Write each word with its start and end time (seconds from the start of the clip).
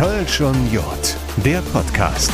Kölsch 0.00 0.40
und 0.40 0.72
Jod, 0.72 1.14
der 1.44 1.60
Podcast. 1.60 2.32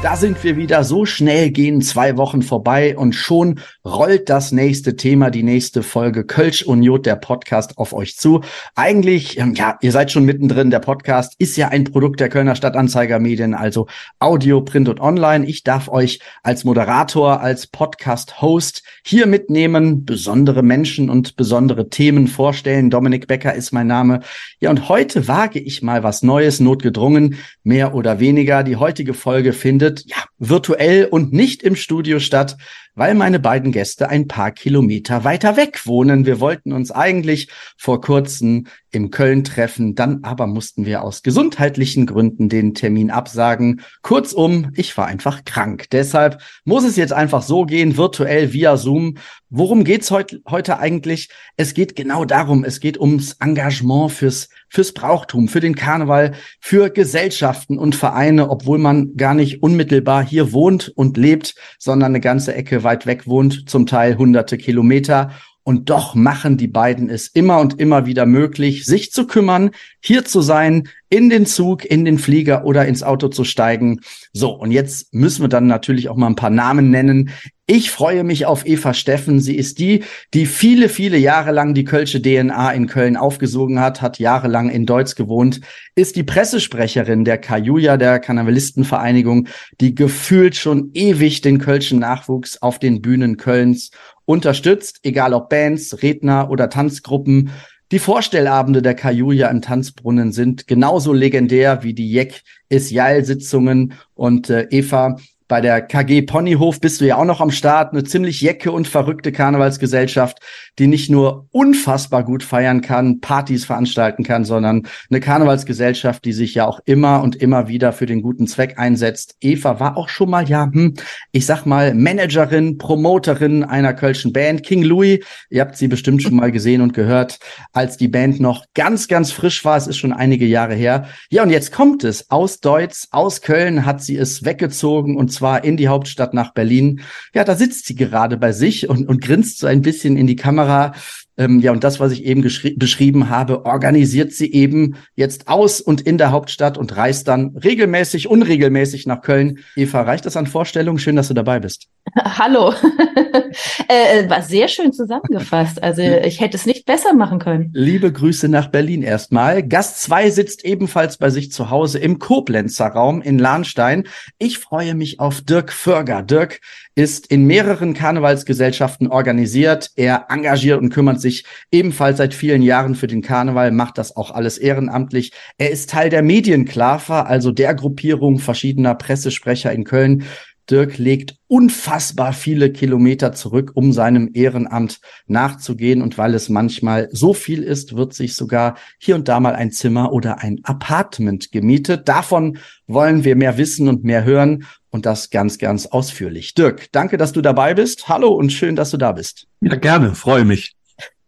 Da 0.00 0.14
sind 0.14 0.44
wir 0.44 0.56
wieder. 0.56 0.84
So 0.84 1.04
schnell 1.06 1.50
gehen 1.50 1.82
zwei 1.82 2.16
Wochen 2.16 2.42
vorbei 2.42 2.96
und 2.96 3.14
schon 3.14 3.58
rollt 3.84 4.28
das 4.28 4.52
nächste 4.52 4.94
Thema, 4.94 5.28
die 5.30 5.42
nächste 5.42 5.82
Folge 5.82 6.24
Kölsch 6.24 6.62
und 6.62 6.84
Jod, 6.84 7.04
der 7.04 7.16
Podcast 7.16 7.78
auf 7.78 7.92
euch 7.92 8.16
zu. 8.16 8.42
Eigentlich, 8.76 9.40
ähm, 9.40 9.54
ja, 9.54 9.76
ihr 9.80 9.90
seid 9.90 10.12
schon 10.12 10.24
mittendrin. 10.24 10.70
Der 10.70 10.78
Podcast 10.78 11.34
ist 11.38 11.56
ja 11.56 11.68
ein 11.68 11.82
Produkt 11.82 12.20
der 12.20 12.28
Kölner 12.28 12.54
Stadtanzeiger 12.54 13.18
Medien, 13.18 13.54
also 13.54 13.88
Audio, 14.20 14.60
Print 14.60 14.88
und 14.88 15.00
Online. 15.00 15.44
Ich 15.46 15.64
darf 15.64 15.88
euch 15.88 16.20
als 16.44 16.62
Moderator, 16.62 17.40
als 17.40 17.66
Podcast-Host 17.66 18.84
hier 19.04 19.26
mitnehmen, 19.26 20.04
besondere 20.04 20.62
Menschen 20.62 21.10
und 21.10 21.34
besondere 21.34 21.88
Themen 21.88 22.28
vorstellen. 22.28 22.90
Dominik 22.90 23.26
Becker 23.26 23.52
ist 23.52 23.72
mein 23.72 23.88
Name. 23.88 24.20
Ja, 24.60 24.70
und 24.70 24.88
heute 24.88 25.26
wage 25.26 25.58
ich 25.58 25.82
mal 25.82 26.04
was 26.04 26.22
Neues, 26.22 26.60
notgedrungen, 26.60 27.34
mehr 27.64 27.94
oder 27.96 28.20
weniger. 28.20 28.62
Die 28.62 28.76
heutige 28.76 29.12
Folge 29.12 29.52
findet 29.52 29.87
findet 29.88 30.10
ja 30.10 30.24
virtuell 30.38 31.06
und 31.06 31.32
nicht 31.32 31.62
im 31.62 31.76
Studio 31.76 32.20
statt, 32.20 32.56
weil 32.98 33.14
meine 33.14 33.38
beiden 33.38 33.70
Gäste 33.70 34.08
ein 34.08 34.26
paar 34.26 34.50
Kilometer 34.50 35.22
weiter 35.22 35.56
weg 35.56 35.86
wohnen. 35.86 36.26
Wir 36.26 36.40
wollten 36.40 36.72
uns 36.72 36.90
eigentlich 36.90 37.48
vor 37.76 38.00
kurzem 38.00 38.66
im 38.90 39.10
Köln 39.10 39.44
treffen, 39.44 39.94
dann 39.94 40.24
aber 40.24 40.46
mussten 40.46 40.84
wir 40.84 41.02
aus 41.02 41.22
gesundheitlichen 41.22 42.06
Gründen 42.06 42.48
den 42.48 42.74
Termin 42.74 43.10
absagen. 43.10 43.82
Kurzum, 44.02 44.72
ich 44.74 44.96
war 44.96 45.06
einfach 45.06 45.44
krank. 45.44 45.86
Deshalb 45.92 46.40
muss 46.64 46.84
es 46.84 46.96
jetzt 46.96 47.12
einfach 47.12 47.42
so 47.42 47.64
gehen, 47.64 47.96
virtuell 47.96 48.52
via 48.52 48.76
Zoom. 48.76 49.18
Worum 49.50 49.84
geht's 49.84 50.10
heut, 50.10 50.40
heute 50.48 50.78
eigentlich? 50.78 51.28
Es 51.56 51.74
geht 51.74 51.96
genau 51.96 52.24
darum, 52.24 52.64
es 52.64 52.80
geht 52.80 52.98
ums 52.98 53.36
Engagement 53.40 54.10
fürs 54.10 54.48
fürs 54.68 54.92
Brauchtum, 54.92 55.48
für 55.48 55.60
den 55.60 55.74
Karneval, 55.74 56.32
für 56.60 56.90
Gesellschaften 56.90 57.78
und 57.78 57.94
Vereine, 57.94 58.50
obwohl 58.50 58.78
man 58.78 59.16
gar 59.16 59.34
nicht 59.34 59.62
unmittelbar 59.62 60.24
hier 60.24 60.52
wohnt 60.52 60.92
und 60.94 61.16
lebt, 61.16 61.54
sondern 61.78 62.12
eine 62.12 62.20
ganze 62.20 62.54
Ecke 62.54 62.84
weit 62.88 63.04
weg 63.04 63.26
wohnt, 63.26 63.68
zum 63.68 63.84
Teil 63.84 64.16
hunderte 64.16 64.56
Kilometer. 64.56 65.30
Und 65.68 65.90
doch 65.90 66.14
machen 66.14 66.56
die 66.56 66.66
beiden 66.66 67.10
es 67.10 67.28
immer 67.28 67.60
und 67.60 67.78
immer 67.78 68.06
wieder 68.06 68.24
möglich, 68.24 68.86
sich 68.86 69.12
zu 69.12 69.26
kümmern, 69.26 69.72
hier 70.00 70.24
zu 70.24 70.40
sein, 70.40 70.88
in 71.10 71.28
den 71.28 71.44
Zug, 71.44 71.84
in 71.84 72.06
den 72.06 72.18
Flieger 72.18 72.64
oder 72.64 72.86
ins 72.86 73.02
Auto 73.02 73.28
zu 73.28 73.44
steigen. 73.44 74.00
So, 74.32 74.50
und 74.52 74.70
jetzt 74.70 75.12
müssen 75.12 75.42
wir 75.42 75.50
dann 75.50 75.66
natürlich 75.66 76.08
auch 76.08 76.16
mal 76.16 76.28
ein 76.28 76.36
paar 76.36 76.48
Namen 76.48 76.90
nennen. 76.90 77.28
Ich 77.66 77.90
freue 77.90 78.24
mich 78.24 78.46
auf 78.46 78.66
Eva 78.66 78.94
Steffen. 78.94 79.40
Sie 79.40 79.56
ist 79.56 79.78
die, 79.78 80.04
die 80.32 80.46
viele, 80.46 80.88
viele 80.88 81.18
Jahre 81.18 81.52
lang 81.52 81.74
die 81.74 81.84
Kölsche 81.84 82.22
DNA 82.22 82.70
in 82.72 82.86
Köln 82.86 83.18
aufgesogen 83.18 83.78
hat, 83.78 84.00
hat 84.00 84.18
jahrelang 84.18 84.70
in 84.70 84.86
Deutsch 84.86 85.16
gewohnt, 85.16 85.60
ist 85.94 86.16
die 86.16 86.22
Pressesprecherin 86.22 87.26
der 87.26 87.36
Kajuja, 87.36 87.98
der 87.98 88.20
Karnevalistenvereinigung, 88.20 89.48
die 89.82 89.94
gefühlt 89.94 90.56
schon 90.56 90.92
ewig 90.94 91.42
den 91.42 91.58
Kölschen 91.58 91.98
Nachwuchs 91.98 92.56
auf 92.62 92.78
den 92.78 93.02
Bühnen 93.02 93.36
Kölns 93.36 93.90
unterstützt, 94.28 95.00
egal 95.04 95.32
ob 95.32 95.48
Bands, 95.48 96.02
Redner 96.02 96.50
oder 96.50 96.68
Tanzgruppen. 96.68 97.50
Die 97.90 97.98
Vorstellabende 97.98 98.82
der 98.82 98.94
Kajuja 98.94 99.48
im 99.48 99.62
Tanzbrunnen 99.62 100.32
sind 100.32 100.66
genauso 100.66 101.14
legendär 101.14 101.82
wie 101.82 101.94
die 101.94 102.12
Jeck 102.12 102.42
is 102.68 102.90
Sitzungen 102.90 103.94
und 104.14 104.50
äh, 104.50 104.66
Eva 104.70 105.16
bei 105.48 105.62
der 105.62 105.80
KG 105.80 106.22
Ponyhof 106.22 106.78
bist 106.78 107.00
du 107.00 107.06
ja 107.06 107.16
auch 107.16 107.24
noch 107.24 107.40
am 107.40 107.50
Start. 107.50 107.92
Eine 107.92 108.04
ziemlich 108.04 108.42
jecke 108.42 108.70
und 108.70 108.86
verrückte 108.86 109.32
Karnevalsgesellschaft, 109.32 110.40
die 110.78 110.86
nicht 110.86 111.10
nur 111.10 111.46
unfassbar 111.52 112.22
gut 112.22 112.42
feiern 112.42 112.82
kann, 112.82 113.20
Partys 113.20 113.64
veranstalten 113.64 114.24
kann, 114.24 114.44
sondern 114.44 114.86
eine 115.08 115.20
Karnevalsgesellschaft, 115.20 116.26
die 116.26 116.34
sich 116.34 116.54
ja 116.54 116.66
auch 116.66 116.80
immer 116.84 117.22
und 117.22 117.36
immer 117.36 117.66
wieder 117.66 117.94
für 117.94 118.04
den 118.04 118.20
guten 118.20 118.46
Zweck 118.46 118.78
einsetzt. 118.78 119.36
Eva 119.40 119.80
war 119.80 119.96
auch 119.96 120.10
schon 120.10 120.28
mal, 120.28 120.46
ja, 120.46 120.68
hm, 120.70 120.94
ich 121.32 121.46
sag 121.46 121.64
mal, 121.64 121.94
Managerin, 121.94 122.76
Promoterin 122.76 123.64
einer 123.64 123.94
kölschen 123.94 124.34
Band, 124.34 124.62
King 124.62 124.82
Louis. 124.82 125.20
Ihr 125.48 125.62
habt 125.62 125.78
sie 125.78 125.88
bestimmt 125.88 126.22
schon 126.22 126.36
mal 126.36 126.52
gesehen 126.52 126.82
und 126.82 126.92
gehört, 126.92 127.38
als 127.72 127.96
die 127.96 128.08
Band 128.08 128.38
noch 128.38 128.66
ganz, 128.74 129.08
ganz 129.08 129.32
frisch 129.32 129.64
war. 129.64 129.78
Es 129.78 129.86
ist 129.86 129.96
schon 129.96 130.12
einige 130.12 130.44
Jahre 130.44 130.74
her. 130.74 131.08
Ja, 131.30 131.42
und 131.42 131.50
jetzt 131.50 131.72
kommt 131.72 132.04
es. 132.04 132.30
Aus 132.30 132.60
Deutsch, 132.60 133.06
aus 133.12 133.40
Köln 133.40 133.86
hat 133.86 134.02
sie 134.02 134.16
es 134.16 134.44
weggezogen 134.44 135.16
und 135.16 135.37
zwar 135.38 135.64
in 135.64 135.76
die 135.76 135.88
Hauptstadt 135.88 136.34
nach 136.34 136.52
Berlin. 136.52 137.00
Ja, 137.32 137.44
da 137.44 137.54
sitzt 137.54 137.86
sie 137.86 137.94
gerade 137.94 138.36
bei 138.36 138.52
sich 138.52 138.88
und, 138.88 139.08
und 139.08 139.20
grinst 139.20 139.58
so 139.58 139.66
ein 139.66 139.82
bisschen 139.82 140.16
in 140.16 140.26
die 140.26 140.36
Kamera. 140.36 140.92
Ähm, 141.38 141.60
ja, 141.60 141.70
und 141.70 141.84
das, 141.84 142.00
was 142.00 142.12
ich 142.12 142.24
eben 142.24 142.42
beschrieben 142.42 143.30
habe, 143.30 143.64
organisiert 143.64 144.32
sie 144.32 144.52
eben 144.52 144.96
jetzt 145.14 145.46
aus 145.46 145.80
und 145.80 146.00
in 146.00 146.18
der 146.18 146.32
Hauptstadt 146.32 146.76
und 146.76 146.96
reist 146.96 147.28
dann 147.28 147.56
regelmäßig, 147.56 148.28
unregelmäßig 148.28 149.06
nach 149.06 149.22
Köln. 149.22 149.60
Eva, 149.76 150.02
reicht 150.02 150.26
das 150.26 150.36
an 150.36 150.48
Vorstellungen? 150.48 150.98
Schön, 150.98 151.14
dass 151.14 151.28
du 151.28 151.34
dabei 151.34 151.60
bist. 151.60 151.86
Hallo. 152.16 152.72
äh, 153.88 154.28
war 154.28 154.42
sehr 154.42 154.66
schön 154.66 154.92
zusammengefasst. 154.92 155.80
Also 155.82 156.02
ich 156.02 156.40
hätte 156.40 156.56
es 156.56 156.66
nicht 156.66 156.86
besser 156.86 157.14
machen 157.14 157.38
können. 157.38 157.70
Liebe 157.72 158.12
Grüße 158.12 158.48
nach 158.48 158.68
Berlin 158.68 159.02
erstmal. 159.02 159.62
Gast 159.62 160.02
2 160.02 160.30
sitzt 160.30 160.64
ebenfalls 160.64 161.18
bei 161.18 161.30
sich 161.30 161.52
zu 161.52 161.70
Hause 161.70 162.00
im 162.00 162.18
Koblenzer 162.18 162.88
Raum 162.88 163.22
in 163.22 163.38
Lahnstein. 163.38 164.04
Ich 164.38 164.58
freue 164.58 164.96
mich 164.96 165.20
auf 165.20 165.40
Dirk 165.42 165.72
Förger. 165.72 166.22
Dirk 166.22 166.60
ist 166.98 167.28
in 167.28 167.44
mehreren 167.44 167.94
Karnevalsgesellschaften 167.94 169.06
organisiert. 169.06 169.90
Er 169.94 170.26
engagiert 170.30 170.80
und 170.80 170.90
kümmert 170.90 171.20
sich 171.20 171.27
ebenfalls 171.70 172.18
seit 172.18 172.34
vielen 172.34 172.62
Jahren 172.62 172.94
für 172.94 173.06
den 173.06 173.22
Karneval, 173.22 173.70
macht 173.70 173.98
das 173.98 174.16
auch 174.16 174.30
alles 174.30 174.58
ehrenamtlich. 174.58 175.32
Er 175.56 175.70
ist 175.70 175.90
Teil 175.90 176.10
der 176.10 176.22
Medienklaver, 176.22 177.26
also 177.26 177.50
der 177.50 177.74
Gruppierung 177.74 178.38
verschiedener 178.38 178.94
Pressesprecher 178.94 179.72
in 179.72 179.84
Köln. 179.84 180.24
Dirk 180.70 180.98
legt 180.98 181.36
unfassbar 181.46 182.32
viele 182.32 182.70
Kilometer 182.70 183.32
zurück, 183.32 183.72
um 183.74 183.92
seinem 183.92 184.30
Ehrenamt 184.34 185.00
nachzugehen. 185.26 186.02
Und 186.02 186.18
weil 186.18 186.34
es 186.34 186.48
manchmal 186.48 187.08
so 187.10 187.32
viel 187.32 187.62
ist, 187.62 187.96
wird 187.96 188.12
sich 188.12 188.34
sogar 188.34 188.76
hier 188.98 189.14
und 189.14 189.28
da 189.28 189.40
mal 189.40 189.54
ein 189.54 189.72
Zimmer 189.72 190.12
oder 190.12 190.40
ein 190.40 190.60
Apartment 190.64 191.52
gemietet. 191.52 192.08
Davon 192.08 192.58
wollen 192.86 193.24
wir 193.24 193.34
mehr 193.36 193.56
wissen 193.56 193.88
und 193.88 194.04
mehr 194.04 194.24
hören 194.24 194.66
und 194.90 195.06
das 195.06 195.30
ganz, 195.30 195.58
ganz 195.58 195.86
ausführlich. 195.86 196.54
Dirk, 196.54 196.92
danke, 196.92 197.16
dass 197.16 197.32
du 197.32 197.40
dabei 197.40 197.74
bist. 197.74 198.08
Hallo 198.08 198.28
und 198.28 198.52
schön, 198.52 198.76
dass 198.76 198.90
du 198.90 198.96
da 198.96 199.12
bist. 199.12 199.46
Ja, 199.60 199.76
gerne, 199.76 200.14
freue 200.14 200.44
mich. 200.44 200.77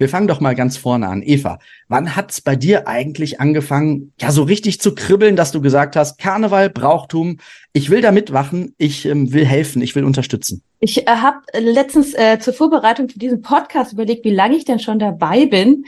Wir 0.00 0.08
fangen 0.08 0.28
doch 0.28 0.40
mal 0.40 0.54
ganz 0.54 0.78
vorne 0.78 1.08
an. 1.08 1.20
Eva, 1.22 1.58
wann 1.88 2.16
hat's 2.16 2.40
bei 2.40 2.56
dir 2.56 2.88
eigentlich 2.88 3.38
angefangen, 3.38 4.14
ja, 4.18 4.30
so 4.30 4.44
richtig 4.44 4.80
zu 4.80 4.94
kribbeln, 4.94 5.36
dass 5.36 5.52
du 5.52 5.60
gesagt 5.60 5.94
hast, 5.94 6.18
Karneval, 6.18 6.70
Brauchtum, 6.70 7.36
ich 7.74 7.90
will 7.90 8.00
da 8.00 8.10
mitwachen, 8.10 8.74
ich 8.78 9.04
ähm, 9.04 9.34
will 9.34 9.44
helfen, 9.44 9.82
ich 9.82 9.94
will 9.94 10.04
unterstützen? 10.04 10.62
Ich 10.78 11.06
äh, 11.06 11.10
habe 11.10 11.40
letztens 11.52 12.14
äh, 12.14 12.38
zur 12.38 12.54
Vorbereitung 12.54 13.10
für 13.10 13.18
diesen 13.18 13.42
Podcast 13.42 13.92
überlegt, 13.92 14.24
wie 14.24 14.34
lange 14.34 14.56
ich 14.56 14.64
denn 14.64 14.78
schon 14.78 14.98
dabei 14.98 15.44
bin. 15.44 15.84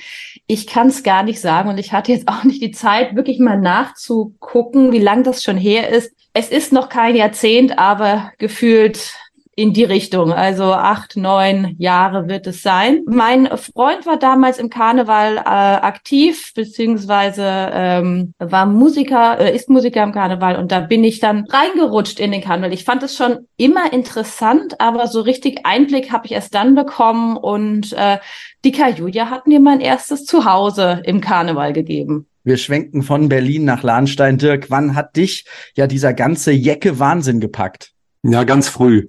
Ich 0.47 0.67
kann 0.67 0.89
es 0.89 1.03
gar 1.03 1.23
nicht 1.23 1.41
sagen 1.41 1.71
und 1.71 1.79
ich 1.79 1.95
hatte 1.95 2.13
jetzt 2.13 2.29
auch 2.29 2.45
nicht 2.45 2.61
die 2.61 2.73
Zeit, 2.73 3.17
wirklich 3.17 3.39
mal 3.39 3.59
nachzugucken, 3.59 4.93
wie 4.93 4.99
lang 4.99 5.25
das 5.25 5.43
schon 5.43 5.57
her 5.57 5.89
ist. 5.89 6.13
Es 6.35 6.51
ist 6.51 6.71
noch 6.71 6.91
kein 6.91 7.17
Jahrzehnt, 7.17 7.79
aber 7.79 8.31
gefühlt 8.37 9.15
in 9.55 9.75
die 9.75 9.85
Richtung. 9.85 10.33
Also 10.33 10.65
acht, 10.65 11.17
neun 11.17 11.75
Jahre 11.79 12.29
wird 12.29 12.47
es 12.47 12.63
sein. 12.63 13.03
Mein 13.07 13.49
Freund 13.59 14.07
war 14.07 14.19
damals 14.19 14.59
im 14.59 14.71
Karneval 14.71 15.37
äh, 15.37 15.41
aktiv, 15.41 16.53
beziehungsweise 16.55 17.45
ähm, 17.73 18.35
war 18.39 18.65
Musiker, 18.65 19.39
äh, 19.39 19.55
ist 19.55 19.69
Musiker 19.69 20.03
im 20.03 20.13
Karneval 20.13 20.57
und 20.57 20.73
da 20.73 20.81
bin 20.81 21.05
ich 21.05 21.21
dann 21.21 21.45
reingerutscht 21.51 22.19
in 22.19 22.33
den 22.33 22.41
Karneval. 22.41 22.73
Ich 22.73 22.85
fand 22.85 23.03
es 23.03 23.15
schon 23.15 23.47
immer 23.59 23.93
interessant, 23.93 24.81
aber 24.81 25.07
so 25.07 25.21
richtig 25.21 25.61
Einblick 25.65 26.13
habe 26.13 26.27
ich 26.27 26.33
erst 26.33 26.55
dann 26.55 26.75
bekommen 26.75 27.37
und 27.37 27.93
äh, 27.93 28.19
die 28.65 28.73
Kajuja 28.73 29.29
hat 29.29 29.47
mir 29.47 29.61
mein 29.61 29.81
erstes 29.81 30.25
Zuhause 30.25 31.03
im 31.05 31.21
Karneval 31.21 31.75
gegeben. 31.75 32.27
Wir 32.45 32.57
schwenken 32.57 33.03
von 33.03 33.29
Berlin 33.29 33.65
nach 33.65 33.83
Lahnstein. 33.83 34.39
Dirk, 34.39 34.71
wann 34.71 34.97
hat 34.97 35.15
dich 35.17 35.45
ja 35.77 35.87
dieser 35.87 36.15
ganze 36.15 36.53
Jecke 36.53 36.99
Wahnsinn 36.99 37.39
gepackt? 37.39 37.93
Ja, 38.25 38.45
ganz 38.45 38.69
früh 38.69 39.09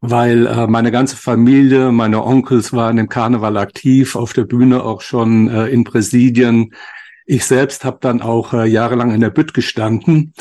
weil 0.00 0.46
äh, 0.46 0.66
meine 0.66 0.90
ganze 0.90 1.16
Familie, 1.16 1.92
meine 1.92 2.24
Onkels 2.24 2.72
waren 2.72 2.98
im 2.98 3.08
Karneval 3.08 3.56
aktiv, 3.58 4.16
auf 4.16 4.32
der 4.32 4.44
Bühne 4.44 4.82
auch 4.82 5.02
schon 5.02 5.48
äh, 5.48 5.66
in 5.66 5.84
Präsidien. 5.84 6.74
Ich 7.26 7.44
selbst 7.44 7.84
habe 7.84 7.98
dann 8.00 8.22
auch 8.22 8.54
äh, 8.54 8.66
jahrelang 8.66 9.12
in 9.12 9.20
der 9.20 9.30
Bütt 9.30 9.52
gestanden, 9.52 10.32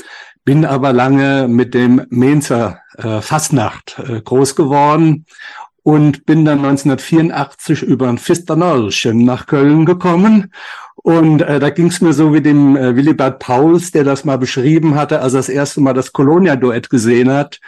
bin 0.45 0.65
aber 0.65 0.93
lange 0.93 1.47
mit 1.49 1.73
dem 1.73 2.05
Mainzer 2.09 2.79
äh, 2.97 3.21
Fastnacht 3.21 3.99
äh, 3.99 4.21
groß 4.21 4.55
geworden 4.55 5.25
und 5.83 6.25
bin 6.25 6.45
dann 6.45 6.59
1984 6.59 7.83
über 7.83 8.07
ein 8.07 8.17
Fisternörchen 8.17 9.25
nach 9.25 9.45
Köln 9.45 9.85
gekommen. 9.85 10.53
Und 10.95 11.41
äh, 11.41 11.59
da 11.59 11.69
ging 11.69 11.87
es 11.87 12.01
mir 12.01 12.13
so 12.13 12.33
wie 12.33 12.41
dem 12.41 12.77
äh, 12.77 12.95
Willibert 12.95 13.39
Pauls, 13.39 13.91
der 13.91 14.05
das 14.05 14.23
mal 14.23 14.37
beschrieben 14.37 14.95
hatte, 14.95 15.21
als 15.21 15.33
er 15.33 15.39
das 15.39 15.49
erste 15.49 15.81
Mal 15.81 15.93
das 15.93 16.13
Colonia-Duett 16.13 16.89
gesehen 16.89 17.29
hat 17.29 17.59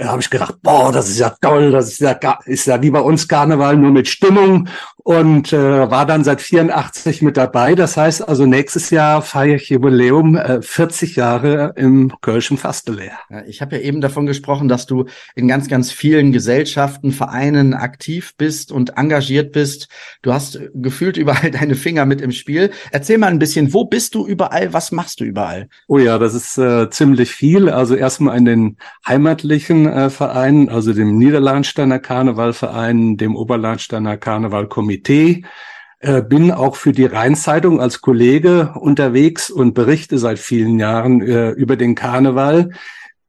da 0.00 0.08
habe 0.08 0.22
ich 0.22 0.30
gedacht, 0.30 0.54
boah, 0.62 0.90
das 0.90 1.10
ist 1.10 1.18
ja 1.18 1.28
toll, 1.42 1.72
das 1.72 1.88
ist 1.88 2.00
ja, 2.00 2.18
ist 2.46 2.66
ja 2.66 2.80
wie 2.80 2.90
bei 2.90 3.00
uns 3.00 3.28
Karneval, 3.28 3.76
nur 3.76 3.90
mit 3.90 4.08
Stimmung. 4.08 4.66
Und 5.04 5.52
äh, 5.52 5.90
war 5.90 6.06
dann 6.06 6.24
seit 6.24 6.40
84 6.40 7.22
mit 7.22 7.36
dabei. 7.36 7.74
Das 7.74 7.96
heißt 7.96 8.28
also 8.28 8.46
nächstes 8.46 8.90
Jahr 8.90 9.22
feiere 9.22 9.56
ich 9.56 9.70
Jubiläum 9.70 10.36
äh, 10.36 10.60
40 10.62 11.16
Jahre 11.16 11.72
im 11.76 12.12
Kölschen 12.20 12.58
Fastelehr. 12.58 13.18
Ja, 13.30 13.42
ich 13.44 13.60
habe 13.60 13.76
ja 13.76 13.82
eben 13.82 14.00
davon 14.00 14.26
gesprochen, 14.26 14.68
dass 14.68 14.86
du 14.86 15.06
in 15.34 15.48
ganz, 15.48 15.68
ganz 15.68 15.90
vielen 15.90 16.32
Gesellschaften, 16.32 17.12
Vereinen 17.12 17.74
aktiv 17.74 18.34
bist 18.36 18.72
und 18.72 18.98
engagiert 18.98 19.52
bist. 19.52 19.88
Du 20.22 20.32
hast 20.32 20.60
gefühlt 20.74 21.16
überall 21.16 21.50
deine 21.50 21.74
Finger 21.74 22.04
mit 22.04 22.20
im 22.20 22.32
Spiel. 22.32 22.70
Erzähl 22.90 23.18
mal 23.18 23.28
ein 23.28 23.38
bisschen, 23.38 23.72
wo 23.72 23.84
bist 23.84 24.14
du 24.14 24.26
überall? 24.26 24.72
Was 24.72 24.92
machst 24.92 25.20
du 25.20 25.24
überall? 25.24 25.68
Oh 25.88 25.98
ja, 25.98 26.18
das 26.18 26.34
ist 26.34 26.58
äh, 26.58 26.90
ziemlich 26.90 27.30
viel. 27.30 27.68
Also 27.70 27.94
erstmal 27.94 28.36
in 28.36 28.44
den 28.44 28.76
heimatlichen 29.06 29.86
äh, 29.86 30.10
Vereinen, 30.10 30.68
also 30.68 30.92
dem 30.92 31.16
Niederlandsteiner 31.16 31.98
Karnevalverein, 31.98 33.16
dem 33.16 33.34
Oberlandsteiner 33.34 34.16
Karnevalkomitee 34.16 34.89
Komitee, 34.90 35.44
äh, 36.00 36.20
bin 36.22 36.50
auch 36.50 36.74
für 36.74 36.92
die 36.92 37.04
Rheinzeitung 37.04 37.80
als 37.80 38.00
Kollege 38.00 38.74
unterwegs 38.80 39.50
und 39.50 39.74
berichte 39.74 40.18
seit 40.18 40.40
vielen 40.40 40.80
Jahren 40.80 41.22
äh, 41.22 41.50
über 41.50 41.76
den 41.76 41.94
Karneval. 41.94 42.70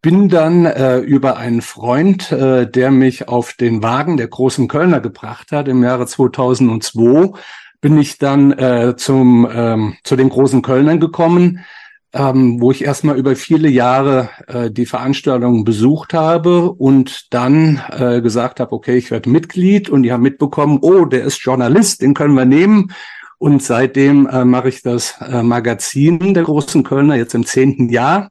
Bin 0.02 0.30
dann 0.30 0.66
äh, 0.66 0.98
über 0.98 1.38
einen 1.38 1.62
Freund, 1.62 2.32
äh, 2.32 2.66
der 2.66 2.90
mich 2.90 3.28
auf 3.28 3.54
den 3.54 3.84
Wagen 3.84 4.18
der 4.18 4.28
großen 4.28 4.68
Kölner 4.68 5.02
gebracht 5.02 5.52
hat 5.52 5.68
im 5.68 5.84
Jahre 5.84 6.08
2002, 6.08 7.38
bin 7.80 8.00
ich 8.00 8.18
dann 8.18 8.52
äh, 8.54 8.96
zum 8.96 9.48
ähm, 9.54 9.98
zu 10.04 10.16
den 10.16 10.30
großen 10.30 10.64
Kölnern 10.64 11.00
gekommen 11.00 11.64
ähm, 12.14 12.60
wo 12.60 12.72
ich 12.72 12.84
erstmal 12.84 13.18
über 13.18 13.36
viele 13.36 13.70
Jahre 13.70 14.30
äh, 14.48 14.70
die 14.70 14.86
Veranstaltungen 14.86 15.64
besucht 15.64 16.14
habe 16.14 16.72
und 16.72 17.34
dann 17.34 17.82
äh, 17.90 18.22
gesagt 18.22 18.60
habe, 18.60 18.74
okay, 18.74 18.98
ich 18.98 19.12
werde 19.12 19.30
Mitglied 19.30 19.90
und 19.90 20.04
die 20.04 20.12
haben 20.12 20.24
mitbekommen, 20.24 20.80
oh, 20.82 21.06
der 21.06 21.24
ist 21.24 21.40
Journalist, 21.40 22.02
den 22.02 22.14
können 22.14 22.36
wir 22.36 22.46
nehmen. 22.46 22.92
Und 23.38 23.64
seitdem 23.64 24.28
äh, 24.28 24.46
mache 24.46 24.70
ich 24.70 24.82
das 24.82 25.16
äh, 25.22 25.42
Magazin 25.42 26.34
der 26.34 26.44
Großen 26.44 26.84
Kölner 26.84 27.16
jetzt 27.16 27.34
im 27.34 27.46
zehnten 27.46 27.90
Jahr 27.90 28.30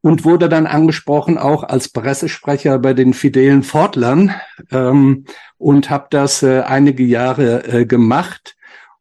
und 0.00 0.24
wurde 0.24 0.48
dann 0.48 0.66
angesprochen 0.66 1.38
auch 1.38 1.64
als 1.64 1.90
Pressesprecher 1.90 2.78
bei 2.78 2.94
den 2.94 3.14
fidelen 3.14 3.62
Fortlern 3.62 4.34
ähm, 4.72 5.26
und 5.58 5.90
habe 5.90 6.06
das 6.10 6.42
äh, 6.42 6.60
einige 6.60 7.04
Jahre 7.04 7.64
äh, 7.68 7.86
gemacht 7.86 8.56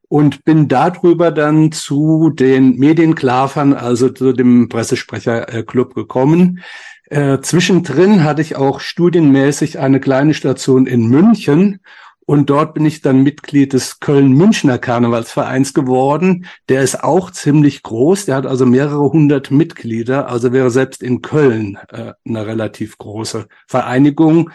und 0.10 0.46
bin 0.46 0.68
darüber 0.68 1.32
dann 1.32 1.72
zu 1.72 2.30
den 2.30 2.78
Medienklavern, 2.78 3.74
also 3.74 4.10
zu 4.10 4.34
dem 4.34 4.70
Pressesprecherclub 4.70 5.96
gekommen. 5.96 6.64
Äh, 7.10 7.40
zwischendrin 7.42 8.24
hatte 8.24 8.42
ich 8.42 8.56
auch 8.56 8.80
studienmäßig 8.80 9.80
eine 9.80 10.00
kleine 10.00 10.34
Station 10.34 10.88
in 10.88 11.08
München 11.08 11.80
und 12.30 12.50
dort 12.50 12.74
bin 12.74 12.86
ich 12.86 13.00
dann 13.02 13.24
Mitglied 13.24 13.72
des 13.72 14.02
Köln-Münchner 14.02 14.78
Karnevalsvereins 14.78 15.74
geworden. 15.74 16.46
Der 16.68 16.82
ist 16.82 17.02
auch 17.02 17.32
ziemlich 17.32 17.84
groß, 17.84 18.26
der 18.26 18.36
hat 18.36 18.46
also 18.46 18.66
mehrere 18.66 19.10
hundert 19.14 19.50
Mitglieder, 19.50 20.28
also 20.28 20.52
wäre 20.52 20.70
selbst 20.70 21.02
in 21.02 21.22
Köln 21.22 21.78
äh, 21.90 22.12
eine 22.28 22.46
relativ 22.46 22.98
große 22.98 23.48
Vereinigung 23.66 24.52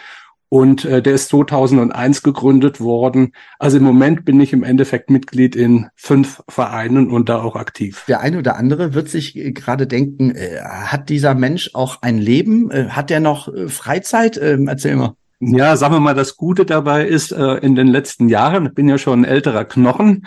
und 0.53 0.85
äh, 0.85 1.01
der 1.01 1.15
ist 1.15 1.31
2001 1.31 2.23
gegründet 2.23 2.79
worden. 2.79 3.33
Also 3.59 3.79
im 3.79 3.85
Moment 3.85 4.27
bin 4.27 4.39
ich 4.39 4.53
im 4.53 4.65
Endeffekt 4.65 5.09
Mitglied 5.09 5.57
in 5.57 5.89
fünf 5.95 6.43
Vereinen 6.47 7.11
und 7.11 7.31
da 7.31 7.41
auch 7.41 7.57
aktiv. 7.57 8.05
Der 8.07 8.21
eine 8.21 8.37
oder 8.37 8.57
andere 8.57 8.93
wird 8.93 9.09
sich 9.09 9.35
äh, 9.35 9.53
gerade 9.53 9.87
denken, 9.87 10.31
äh, 10.33 10.61
hat 10.61 11.09
dieser 11.09 11.35
Mensch 11.35 11.71
auch 11.73 12.03
ein 12.03 12.19
Leben? 12.19 12.71
Äh, 12.71 12.89
hat 12.91 13.09
der 13.09 13.21
noch 13.21 13.49
äh, 13.49 13.69
Freizeit? 13.69 14.37
Ähm, 14.37 14.69
erzähl 14.69 14.95
mal. 14.97 15.15
Ja, 15.45 15.77
sagen 15.77 15.95
wir 15.95 15.99
mal, 15.99 16.15
das 16.15 16.37
Gute 16.37 16.65
dabei 16.65 17.05
ist, 17.05 17.33
äh, 17.33 17.55
in 17.57 17.75
den 17.75 17.89
letzten 17.89 18.29
Jahren, 18.29 18.67
ich 18.67 18.75
bin 18.75 18.89
ja 18.89 18.97
schon 18.97 19.23
ein 19.23 19.25
älterer 19.25 19.65
Knochen, 19.65 20.25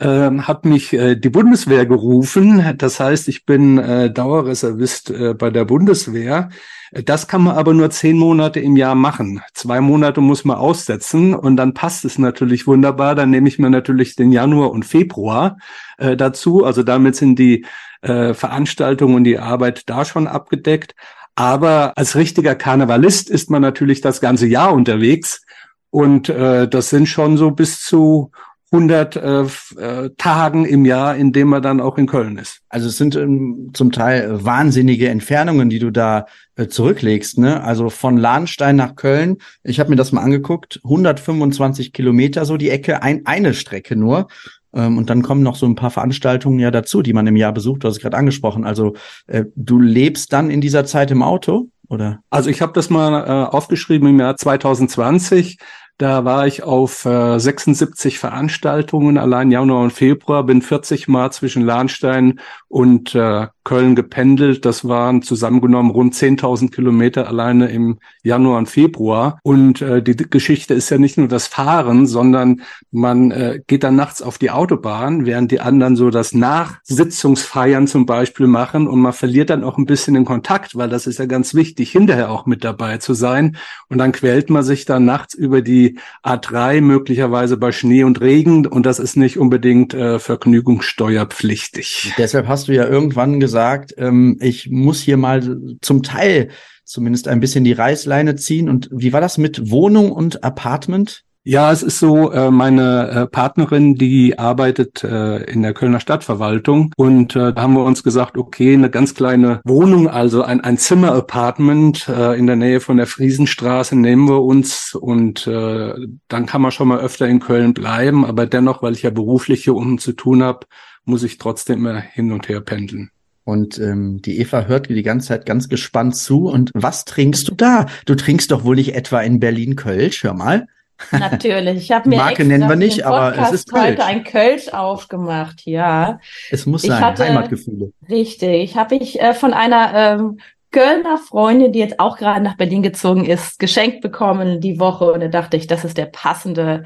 ähm, 0.00 0.48
hat 0.48 0.64
mich 0.64 0.92
äh, 0.92 1.14
die 1.14 1.28
Bundeswehr 1.28 1.86
gerufen. 1.86 2.74
Das 2.76 2.98
heißt, 2.98 3.28
ich 3.28 3.46
bin 3.46 3.78
äh, 3.78 4.10
Dauerreservist 4.10 5.12
bei 5.38 5.50
der 5.50 5.64
Bundeswehr. 5.66 6.48
Das 6.90 7.28
kann 7.28 7.44
man 7.44 7.54
aber 7.56 7.74
nur 7.74 7.90
zehn 7.90 8.18
Monate 8.18 8.58
im 8.58 8.76
Jahr 8.76 8.96
machen. 8.96 9.40
Zwei 9.54 9.80
Monate 9.80 10.20
muss 10.20 10.44
man 10.44 10.56
aussetzen 10.56 11.32
und 11.32 11.56
dann 11.56 11.72
passt 11.72 12.04
es 12.04 12.18
natürlich 12.18 12.66
wunderbar. 12.66 13.14
Dann 13.14 13.30
nehme 13.30 13.48
ich 13.48 13.60
mir 13.60 13.70
natürlich 13.70 14.16
den 14.16 14.32
Januar 14.32 14.72
und 14.72 14.84
Februar 14.84 15.58
dazu. 15.98 16.64
Also 16.64 16.84
damit 16.84 17.16
sind 17.16 17.40
die 17.40 17.66
Veranstaltungen 18.02 19.16
und 19.16 19.24
die 19.24 19.40
Arbeit 19.40 19.90
da 19.90 20.04
schon 20.04 20.28
abgedeckt. 20.28 20.94
Aber 21.36 21.92
als 21.96 22.16
richtiger 22.16 22.54
Karnevalist 22.54 23.30
ist 23.30 23.50
man 23.50 23.62
natürlich 23.62 24.00
das 24.00 24.20
ganze 24.20 24.46
Jahr 24.46 24.72
unterwegs. 24.72 25.42
Und 25.90 26.28
äh, 26.28 26.66
das 26.66 26.90
sind 26.90 27.06
schon 27.06 27.36
so 27.36 27.52
bis 27.52 27.80
zu 27.82 28.32
100 28.72 29.16
äh, 29.16 29.42
äh, 29.78 30.10
Tagen 30.18 30.64
im 30.64 30.84
Jahr, 30.84 31.14
in 31.14 31.32
dem 31.32 31.48
man 31.48 31.62
dann 31.62 31.80
auch 31.80 31.98
in 31.98 32.06
Köln 32.06 32.36
ist. 32.36 32.62
Also 32.68 32.88
es 32.88 32.96
sind 32.96 33.14
ähm, 33.14 33.70
zum 33.72 33.92
Teil 33.92 34.44
wahnsinnige 34.44 35.08
Entfernungen, 35.08 35.70
die 35.70 35.78
du 35.78 35.90
da 35.90 36.26
äh, 36.56 36.66
zurücklegst. 36.66 37.38
Ne? 37.38 37.62
Also 37.62 37.90
von 37.90 38.16
Lahnstein 38.16 38.76
nach 38.76 38.96
Köln, 38.96 39.36
ich 39.62 39.78
habe 39.78 39.90
mir 39.90 39.96
das 39.96 40.10
mal 40.10 40.22
angeguckt, 40.22 40.80
125 40.82 41.92
Kilometer 41.92 42.44
so 42.44 42.56
die 42.56 42.70
Ecke, 42.70 43.02
ein, 43.02 43.24
eine 43.24 43.54
Strecke 43.54 43.94
nur. 43.94 44.26
Ähm, 44.76 44.98
und 44.98 45.10
dann 45.10 45.22
kommen 45.22 45.42
noch 45.42 45.56
so 45.56 45.66
ein 45.66 45.74
paar 45.74 45.90
Veranstaltungen 45.90 46.58
ja 46.58 46.70
dazu, 46.70 47.02
die 47.02 47.14
man 47.14 47.26
im 47.26 47.36
Jahr 47.36 47.52
besucht. 47.52 47.82
Du 47.82 47.88
hast 47.88 47.96
es 47.96 48.02
gerade 48.02 48.16
angesprochen. 48.16 48.64
Also 48.64 48.94
äh, 49.26 49.44
du 49.56 49.80
lebst 49.80 50.32
dann 50.32 50.50
in 50.50 50.60
dieser 50.60 50.84
Zeit 50.84 51.10
im 51.10 51.22
Auto? 51.22 51.70
Oder? 51.88 52.20
Also 52.30 52.50
ich 52.50 52.62
habe 52.62 52.72
das 52.72 52.90
mal 52.90 53.24
äh, 53.24 53.54
aufgeschrieben 53.54 54.08
im 54.08 54.20
Jahr 54.20 54.36
2020 54.36 55.58
da 55.98 56.26
war 56.26 56.46
ich 56.46 56.62
auf 56.62 57.06
äh, 57.06 57.38
76 57.38 58.18
Veranstaltungen 58.18 59.16
allein 59.16 59.50
Januar 59.50 59.82
und 59.82 59.92
Februar, 59.92 60.44
bin 60.44 60.60
40 60.60 61.08
Mal 61.08 61.32
zwischen 61.32 61.62
Lahnstein 61.62 62.40
und 62.68 63.14
äh, 63.14 63.46
Köln 63.64 63.96
gependelt. 63.96 64.64
Das 64.66 64.86
waren 64.86 65.22
zusammengenommen 65.22 65.90
rund 65.90 66.14
10.000 66.14 66.70
Kilometer 66.70 67.26
alleine 67.26 67.68
im 67.68 67.98
Januar 68.22 68.58
und 68.58 68.68
Februar. 68.68 69.38
Und 69.42 69.80
äh, 69.80 70.02
die 70.02 70.16
Geschichte 70.16 70.74
ist 70.74 70.90
ja 70.90 70.98
nicht 70.98 71.16
nur 71.16 71.28
das 71.28 71.46
Fahren, 71.46 72.06
sondern 72.06 72.60
man 72.90 73.30
äh, 73.30 73.60
geht 73.66 73.82
dann 73.82 73.96
nachts 73.96 74.20
auf 74.20 74.36
die 74.36 74.50
Autobahn, 74.50 75.24
während 75.24 75.50
die 75.50 75.60
anderen 75.60 75.96
so 75.96 76.10
das 76.10 76.34
Nachsitzungsfeiern 76.34 77.86
zum 77.86 78.04
Beispiel 78.04 78.46
machen. 78.46 78.86
Und 78.86 79.00
man 79.00 79.14
verliert 79.14 79.48
dann 79.48 79.64
auch 79.64 79.78
ein 79.78 79.86
bisschen 79.86 80.12
den 80.12 80.26
Kontakt, 80.26 80.76
weil 80.76 80.90
das 80.90 81.06
ist 81.06 81.18
ja 81.18 81.26
ganz 81.26 81.54
wichtig, 81.54 81.90
hinterher 81.90 82.30
auch 82.30 82.44
mit 82.44 82.64
dabei 82.64 82.98
zu 82.98 83.14
sein. 83.14 83.56
Und 83.88 83.98
dann 83.98 84.12
quält 84.12 84.50
man 84.50 84.62
sich 84.62 84.84
dann 84.84 85.06
nachts 85.06 85.34
über 85.34 85.62
die 85.62 85.85
A3, 86.24 86.80
möglicherweise 86.80 87.56
bei 87.56 87.72
Schnee 87.72 88.04
und 88.04 88.20
Regen. 88.20 88.66
Und 88.66 88.86
das 88.86 88.98
ist 88.98 89.16
nicht 89.16 89.38
unbedingt 89.38 89.94
äh, 89.94 90.18
vergnügungssteuerpflichtig. 90.18 92.12
Deshalb 92.18 92.48
hast 92.48 92.68
du 92.68 92.72
ja 92.72 92.86
irgendwann 92.86 93.40
gesagt, 93.40 93.94
ähm, 93.98 94.38
ich 94.40 94.70
muss 94.70 95.00
hier 95.00 95.16
mal 95.16 95.58
zum 95.80 96.02
Teil 96.02 96.48
zumindest 96.84 97.28
ein 97.28 97.40
bisschen 97.40 97.64
die 97.64 97.72
Reißleine 97.72 98.36
ziehen. 98.36 98.68
Und 98.68 98.88
wie 98.92 99.12
war 99.12 99.20
das 99.20 99.38
mit 99.38 99.70
Wohnung 99.70 100.12
und 100.12 100.44
Apartment? 100.44 101.25
Ja, 101.48 101.70
es 101.70 101.84
ist 101.84 102.00
so, 102.00 102.32
äh, 102.32 102.50
meine 102.50 103.08
äh, 103.08 103.26
Partnerin, 103.28 103.94
die 103.94 104.36
arbeitet 104.36 105.04
äh, 105.04 105.44
in 105.44 105.62
der 105.62 105.74
Kölner 105.74 106.00
Stadtverwaltung 106.00 106.92
und 106.96 107.36
da 107.36 107.54
haben 107.54 107.74
wir 107.74 107.84
uns 107.84 108.02
gesagt, 108.02 108.36
okay, 108.36 108.74
eine 108.74 108.90
ganz 108.90 109.14
kleine 109.14 109.60
Wohnung, 109.62 110.08
also 110.08 110.42
ein, 110.42 110.60
ein 110.62 110.76
Zimmer-Apartment 110.76 112.08
in 112.08 112.48
der 112.48 112.56
Nähe 112.56 112.80
von 112.80 112.96
der 112.96 113.06
Friesenstraße 113.06 113.94
nehmen 113.94 114.28
wir 114.28 114.42
uns 114.42 114.94
und 114.94 115.46
dann 115.46 116.46
kann 116.46 116.62
man 116.62 116.72
schon 116.72 116.88
mal 116.88 116.98
öfter 116.98 117.28
in 117.28 117.38
Köln 117.38 117.74
bleiben, 117.74 118.24
aber 118.24 118.46
dennoch, 118.46 118.82
weil 118.82 118.94
ich 118.94 119.02
ja 119.02 119.10
beruflich 119.10 119.62
hier 119.62 119.74
unten 119.76 119.98
zu 119.98 120.14
tun 120.14 120.42
habe, 120.42 120.66
muss 121.04 121.22
ich 121.22 121.38
trotzdem 121.38 121.78
immer 121.78 122.00
hin 122.00 122.32
und 122.32 122.48
her 122.48 122.60
pendeln. 122.60 123.10
Und 123.44 123.78
ähm, 123.78 124.20
die 124.20 124.40
Eva 124.40 124.62
hört 124.62 124.88
die 124.88 125.02
ganze 125.04 125.28
Zeit 125.28 125.46
ganz 125.46 125.68
gespannt 125.68 126.16
zu. 126.16 126.48
Und 126.48 126.72
was 126.74 127.04
trinkst 127.04 127.46
du 127.46 127.54
da? 127.54 127.86
Du 128.04 128.16
trinkst 128.16 128.50
doch 128.50 128.64
wohl 128.64 128.74
nicht 128.74 128.96
etwa 128.96 129.20
in 129.20 129.38
Berlin 129.38 129.76
Kölsch, 129.76 130.24
hör 130.24 130.34
mal. 130.34 130.66
Natürlich. 131.10 131.76
Ich 131.76 131.92
habe 131.92 132.08
mir 132.08 132.16
Marke 132.16 132.44
nennen 132.44 132.68
wir 132.68 132.76
nicht, 132.76 133.04
aber 133.04 133.36
es 133.38 133.52
ist 133.52 133.72
Kölsch. 133.72 133.84
heute 133.84 134.04
ein 134.04 134.24
Kölsch 134.24 134.68
aufgemacht, 134.68 135.62
ja. 135.64 136.20
Es 136.50 136.66
muss 136.66 136.82
sein, 136.82 137.04
hatte, 137.04 137.24
Heimatgefühle. 137.24 137.92
Richtig. 138.08 138.76
Habe 138.76 138.96
ich 138.96 139.20
äh, 139.20 139.34
von 139.34 139.52
einer 139.52 139.92
ähm, 139.94 140.38
Kölner 140.72 141.18
Freundin, 141.18 141.72
die 141.72 141.78
jetzt 141.78 142.00
auch 142.00 142.18
gerade 142.18 142.42
nach 142.42 142.56
Berlin 142.56 142.82
gezogen 142.82 143.24
ist, 143.24 143.58
geschenkt 143.58 144.00
bekommen 144.00 144.60
die 144.60 144.78
Woche. 144.78 145.12
Und 145.12 145.20
da 145.20 145.28
dachte 145.28 145.56
ich, 145.56 145.66
das 145.66 145.84
ist 145.84 145.96
der 145.96 146.06
passende 146.06 146.84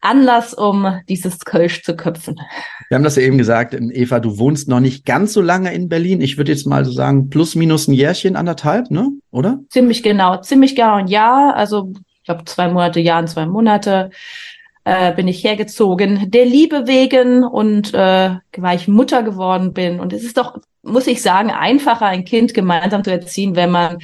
Anlass, 0.00 0.54
um 0.54 1.00
dieses 1.08 1.40
Kölsch 1.40 1.82
zu 1.82 1.96
köpfen. 1.96 2.38
Wir 2.88 2.96
haben 2.96 3.04
das 3.04 3.16
ja 3.16 3.22
eben 3.22 3.38
gesagt, 3.38 3.74
Eva, 3.74 4.20
du 4.20 4.38
wohnst 4.38 4.68
noch 4.68 4.80
nicht 4.80 5.04
ganz 5.04 5.32
so 5.32 5.40
lange 5.40 5.72
in 5.74 5.88
Berlin. 5.88 6.20
Ich 6.20 6.36
würde 6.36 6.52
jetzt 6.52 6.66
mal 6.66 6.84
so 6.84 6.92
sagen, 6.92 7.28
plus 7.28 7.54
minus 7.54 7.88
ein 7.88 7.94
Jährchen, 7.94 8.36
anderthalb, 8.36 8.90
ne? 8.90 9.10
Oder? 9.30 9.58
Ziemlich 9.70 10.02
genau, 10.02 10.40
ziemlich 10.40 10.76
genau 10.76 10.94
ein 10.94 11.08
Jahr. 11.08 11.56
Also 11.56 11.92
ich 12.26 12.28
glaube 12.28 12.44
zwei 12.44 12.66
Monate, 12.66 12.98
Jahr 12.98 13.20
und 13.20 13.28
zwei 13.28 13.46
Monate 13.46 14.10
äh, 14.82 15.12
bin 15.14 15.28
ich 15.28 15.44
hergezogen. 15.44 16.28
Der 16.28 16.44
Liebe 16.44 16.88
wegen 16.88 17.44
und 17.44 17.94
äh, 17.94 18.34
weil 18.56 18.76
ich 18.76 18.88
Mutter 18.88 19.22
geworden 19.22 19.72
bin. 19.72 20.00
Und 20.00 20.12
es 20.12 20.24
ist 20.24 20.36
doch, 20.36 20.58
muss 20.82 21.06
ich 21.06 21.22
sagen, 21.22 21.52
einfacher, 21.52 22.06
ein 22.06 22.24
Kind 22.24 22.52
gemeinsam 22.52 23.04
zu 23.04 23.12
erziehen, 23.12 23.54
wenn 23.54 23.70
man 23.70 23.98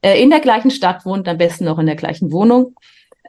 äh, 0.00 0.18
in 0.22 0.30
der 0.30 0.40
gleichen 0.40 0.70
Stadt 0.70 1.04
wohnt, 1.04 1.28
am 1.28 1.36
besten 1.36 1.66
noch 1.66 1.78
in 1.78 1.84
der 1.84 1.96
gleichen 1.96 2.32
Wohnung. 2.32 2.76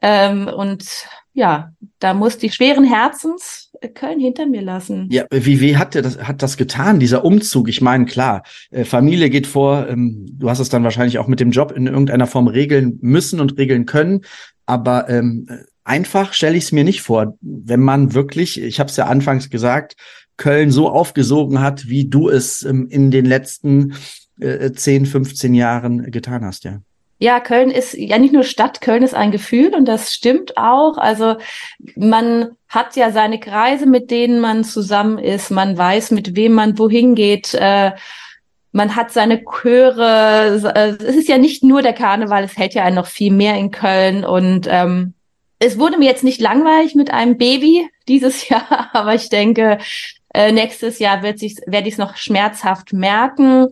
Ähm, 0.01 0.47
und 0.47 0.85
ja, 1.33 1.73
da 1.99 2.13
muss 2.13 2.37
die 2.37 2.51
schweren 2.51 2.85
Herzens 2.85 3.70
Köln 3.89 4.19
hinter 4.19 4.45
mir 4.45 4.61
lassen. 4.61 5.07
Ja, 5.11 5.25
wie 5.31 5.59
wie 5.59 5.77
hat 5.77 5.95
der 5.95 6.01
das 6.01 6.19
hat 6.19 6.41
das 6.41 6.57
getan 6.57 6.99
dieser 6.99 7.25
Umzug? 7.25 7.67
Ich 7.69 7.81
meine, 7.81 8.05
klar, 8.05 8.43
äh, 8.69 8.85
Familie 8.85 9.29
geht 9.29 9.47
vor. 9.47 9.87
Ähm, 9.87 10.25
du 10.31 10.49
hast 10.49 10.59
es 10.59 10.69
dann 10.69 10.83
wahrscheinlich 10.83 11.17
auch 11.19 11.27
mit 11.27 11.39
dem 11.39 11.51
Job 11.51 11.71
in 11.71 11.87
irgendeiner 11.87 12.27
Form 12.27 12.47
regeln 12.47 12.99
müssen 13.01 13.39
und 13.39 13.57
regeln 13.57 13.85
können. 13.85 14.21
Aber 14.65 15.09
ähm, 15.09 15.47
einfach 15.83 16.33
stelle 16.33 16.57
ich 16.57 16.65
es 16.65 16.71
mir 16.71 16.83
nicht 16.83 17.01
vor, 17.01 17.37
wenn 17.41 17.81
man 17.81 18.13
wirklich, 18.13 18.61
ich 18.61 18.79
habe 18.79 18.89
es 18.89 18.97
ja 18.97 19.07
anfangs 19.07 19.49
gesagt, 19.49 19.95
Köln 20.37 20.71
so 20.71 20.89
aufgesogen 20.89 21.61
hat, 21.61 21.87
wie 21.87 22.07
du 22.07 22.29
es 22.29 22.63
ähm, 22.63 22.87
in 22.89 23.11
den 23.11 23.25
letzten 23.25 23.93
äh, 24.39 24.71
10, 24.71 25.05
15 25.05 25.53
Jahren 25.53 26.11
getan 26.11 26.45
hast, 26.45 26.63
ja. 26.63 26.81
Ja, 27.23 27.39
Köln 27.39 27.69
ist 27.69 27.93
ja 27.93 28.17
nicht 28.17 28.33
nur 28.33 28.43
Stadt, 28.43 28.81
Köln 28.81 29.03
ist 29.03 29.13
ein 29.13 29.29
Gefühl 29.29 29.75
und 29.75 29.85
das 29.85 30.11
stimmt 30.11 30.57
auch. 30.57 30.97
Also 30.97 31.35
man 31.95 32.57
hat 32.67 32.95
ja 32.95 33.11
seine 33.11 33.39
Kreise, 33.39 33.85
mit 33.85 34.09
denen 34.09 34.39
man 34.39 34.63
zusammen 34.63 35.19
ist. 35.19 35.51
Man 35.51 35.77
weiß, 35.77 36.09
mit 36.09 36.35
wem 36.35 36.53
man 36.53 36.79
wohin 36.79 37.13
geht. 37.13 37.53
Äh, 37.53 37.91
man 38.71 38.95
hat 38.95 39.11
seine 39.11 39.43
Chöre. 39.43 40.73
Äh, 40.73 41.03
es 41.03 41.15
ist 41.15 41.29
ja 41.29 41.37
nicht 41.37 41.63
nur 41.63 41.83
der 41.83 41.93
Karneval, 41.93 42.43
es 42.43 42.57
hält 42.57 42.73
ja 42.73 42.85
einen 42.85 42.95
noch 42.95 43.05
viel 43.05 43.31
mehr 43.31 43.55
in 43.55 43.69
Köln. 43.69 44.25
Und 44.25 44.65
ähm, 44.67 45.13
es 45.59 45.77
wurde 45.77 45.99
mir 45.99 46.05
jetzt 46.05 46.23
nicht 46.23 46.41
langweilig 46.41 46.95
mit 46.95 47.13
einem 47.13 47.37
Baby 47.37 47.87
dieses 48.07 48.49
Jahr, 48.49 48.89
aber 48.93 49.13
ich 49.13 49.29
denke, 49.29 49.77
äh, 50.33 50.51
nächstes 50.51 50.97
Jahr 50.97 51.21
wird 51.21 51.37
sich, 51.37 51.57
werde 51.67 51.87
ich 51.87 51.93
es 51.93 51.99
noch 51.99 52.17
schmerzhaft 52.17 52.93
merken 52.93 53.67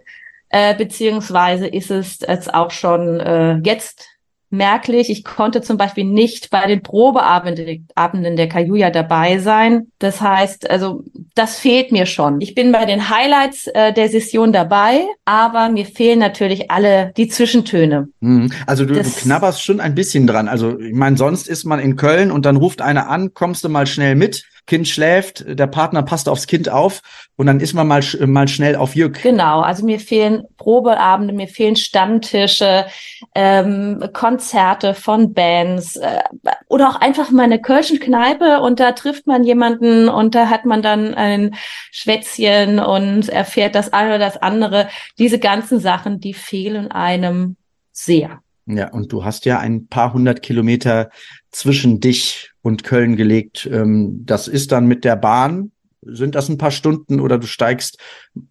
äh, 0.49 0.75
beziehungsweise 0.75 1.67
ist 1.67 1.91
es 1.91 2.19
jetzt 2.19 2.53
auch 2.53 2.71
schon 2.71 3.19
äh, 3.19 3.57
jetzt 3.63 4.05
merklich. 4.49 5.09
Ich 5.09 5.23
konnte 5.23 5.61
zum 5.61 5.77
Beispiel 5.77 6.03
nicht 6.03 6.49
bei 6.49 6.65
den 6.65 6.81
Probeabenden 6.81 8.35
der 8.35 8.49
Kajuja 8.49 8.89
dabei 8.89 9.37
sein. 9.37 9.87
Das 9.99 10.21
heißt, 10.21 10.69
also 10.69 11.03
das 11.35 11.59
fehlt 11.59 11.91
mir 11.91 12.05
schon. 12.05 12.41
Ich 12.41 12.55
bin 12.55 12.71
bei 12.71 12.85
den 12.85 13.09
Highlights 13.09 13.67
äh, 13.67 13.93
der 13.93 14.09
Session 14.09 14.51
dabei, 14.51 15.01
aber 15.25 15.69
mir 15.69 15.85
fehlen 15.85 16.19
natürlich 16.19 16.71
alle 16.71 17.11
die 17.15 17.27
Zwischentöne. 17.27 18.09
Mhm. 18.21 18.51
Also 18.65 18.85
du, 18.85 18.95
du 18.95 19.03
knabberst 19.03 19.63
schon 19.63 19.79
ein 19.79 19.95
bisschen 19.95 20.25
dran. 20.25 20.47
Also 20.47 20.79
ich 20.79 20.93
meine, 20.93 21.17
sonst 21.17 21.47
ist 21.47 21.65
man 21.65 21.79
in 21.79 21.95
Köln 21.95 22.31
und 22.31 22.45
dann 22.45 22.55
ruft 22.55 22.81
einer 22.81 23.07
an, 23.09 23.33
kommst 23.33 23.63
du 23.63 23.69
mal 23.69 23.85
schnell 23.85 24.15
mit. 24.15 24.45
Kind 24.69 24.87
schläft, 24.87 25.43
der 25.47 25.65
Partner 25.65 26.03
passt 26.03 26.29
aufs 26.29 26.45
Kind 26.45 26.69
auf 26.69 27.01
und 27.37 27.47
dann 27.47 27.59
ist 27.59 27.73
man 27.73 27.87
mal, 27.87 28.03
mal 28.27 28.47
schnell 28.47 28.75
auf 28.75 28.95
Jück. 28.95 29.23
Genau, 29.23 29.61
also 29.61 29.83
mir 29.83 29.99
fehlen 29.99 30.43
Probeabende, 30.57 31.33
mir 31.33 31.47
fehlen 31.47 31.75
Stammtische, 31.75 32.85
ähm, 33.33 34.03
Konzerte 34.13 34.93
von 34.93 35.33
Bands 35.33 35.95
äh, 35.95 36.19
oder 36.67 36.89
auch 36.89 37.01
einfach 37.01 37.31
mal 37.31 37.45
eine 37.45 37.59
Kölschen 37.59 37.99
Kneipe 37.99 38.59
und 38.61 38.79
da 38.79 38.91
trifft 38.91 39.25
man 39.25 39.43
jemanden 39.43 40.07
und 40.07 40.35
da 40.35 40.49
hat 40.49 40.65
man 40.65 40.83
dann 40.83 41.15
ein 41.15 41.55
Schwätzchen 41.91 42.77
und 42.79 43.27
erfährt 43.27 43.73
das 43.73 43.91
eine 43.91 44.09
oder 44.09 44.19
das 44.19 44.37
andere. 44.37 44.87
Diese 45.17 45.39
ganzen 45.39 45.79
Sachen, 45.79 46.19
die 46.19 46.35
fehlen 46.35 46.91
einem 46.91 47.55
sehr. 47.91 48.39
Ja, 48.67 48.91
und 48.91 49.11
du 49.11 49.25
hast 49.25 49.45
ja 49.45 49.57
ein 49.57 49.87
paar 49.87 50.13
hundert 50.13 50.43
Kilometer 50.43 51.09
zwischen 51.49 51.99
dich 51.99 52.48
und 52.61 52.83
Köln 52.83 53.15
gelegt. 53.15 53.69
Ähm, 53.71 54.23
das 54.25 54.47
ist 54.47 54.71
dann 54.71 54.87
mit 54.87 55.05
der 55.05 55.15
Bahn. 55.15 55.71
Sind 56.01 56.35
das 56.35 56.47
ein 56.47 56.57
paar 56.57 56.71
Stunden 56.71 57.19
oder 57.19 57.37
du 57.37 57.47
steigst 57.47 57.97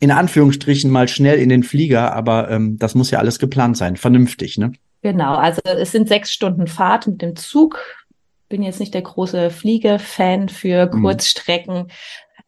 in 0.00 0.10
Anführungsstrichen 0.10 0.90
mal 0.90 1.08
schnell 1.08 1.38
in 1.38 1.48
den 1.48 1.62
Flieger, 1.62 2.14
aber 2.14 2.50
ähm, 2.50 2.78
das 2.78 2.94
muss 2.94 3.10
ja 3.10 3.18
alles 3.20 3.38
geplant 3.38 3.76
sein, 3.76 3.96
vernünftig, 3.96 4.58
ne? 4.58 4.72
Genau, 5.00 5.36
also 5.36 5.60
es 5.64 5.92
sind 5.92 6.08
sechs 6.08 6.32
Stunden 6.32 6.66
Fahrt 6.66 7.06
mit 7.06 7.22
dem 7.22 7.36
Zug. 7.36 7.78
Bin 8.48 8.62
jetzt 8.62 8.80
nicht 8.80 8.94
der 8.94 9.02
große 9.02 9.50
Fliege-Fan 9.50 10.48
für 10.48 10.92
mhm. 10.92 11.02
Kurzstrecken, 11.02 11.74
mhm. 11.74 11.86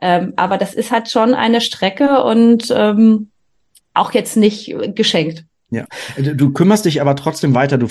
ähm, 0.02 0.32
aber 0.36 0.58
das 0.58 0.74
ist 0.74 0.90
halt 0.90 1.08
schon 1.08 1.34
eine 1.34 1.60
Strecke 1.60 2.22
und 2.24 2.72
ähm, 2.76 3.30
auch 3.94 4.12
jetzt 4.12 4.36
nicht 4.36 4.74
geschenkt. 4.94 5.44
Ja, 5.70 5.86
du 6.16 6.52
kümmerst 6.52 6.84
dich 6.84 7.00
aber 7.00 7.14
trotzdem 7.14 7.54
weiter, 7.54 7.78
du 7.78 7.86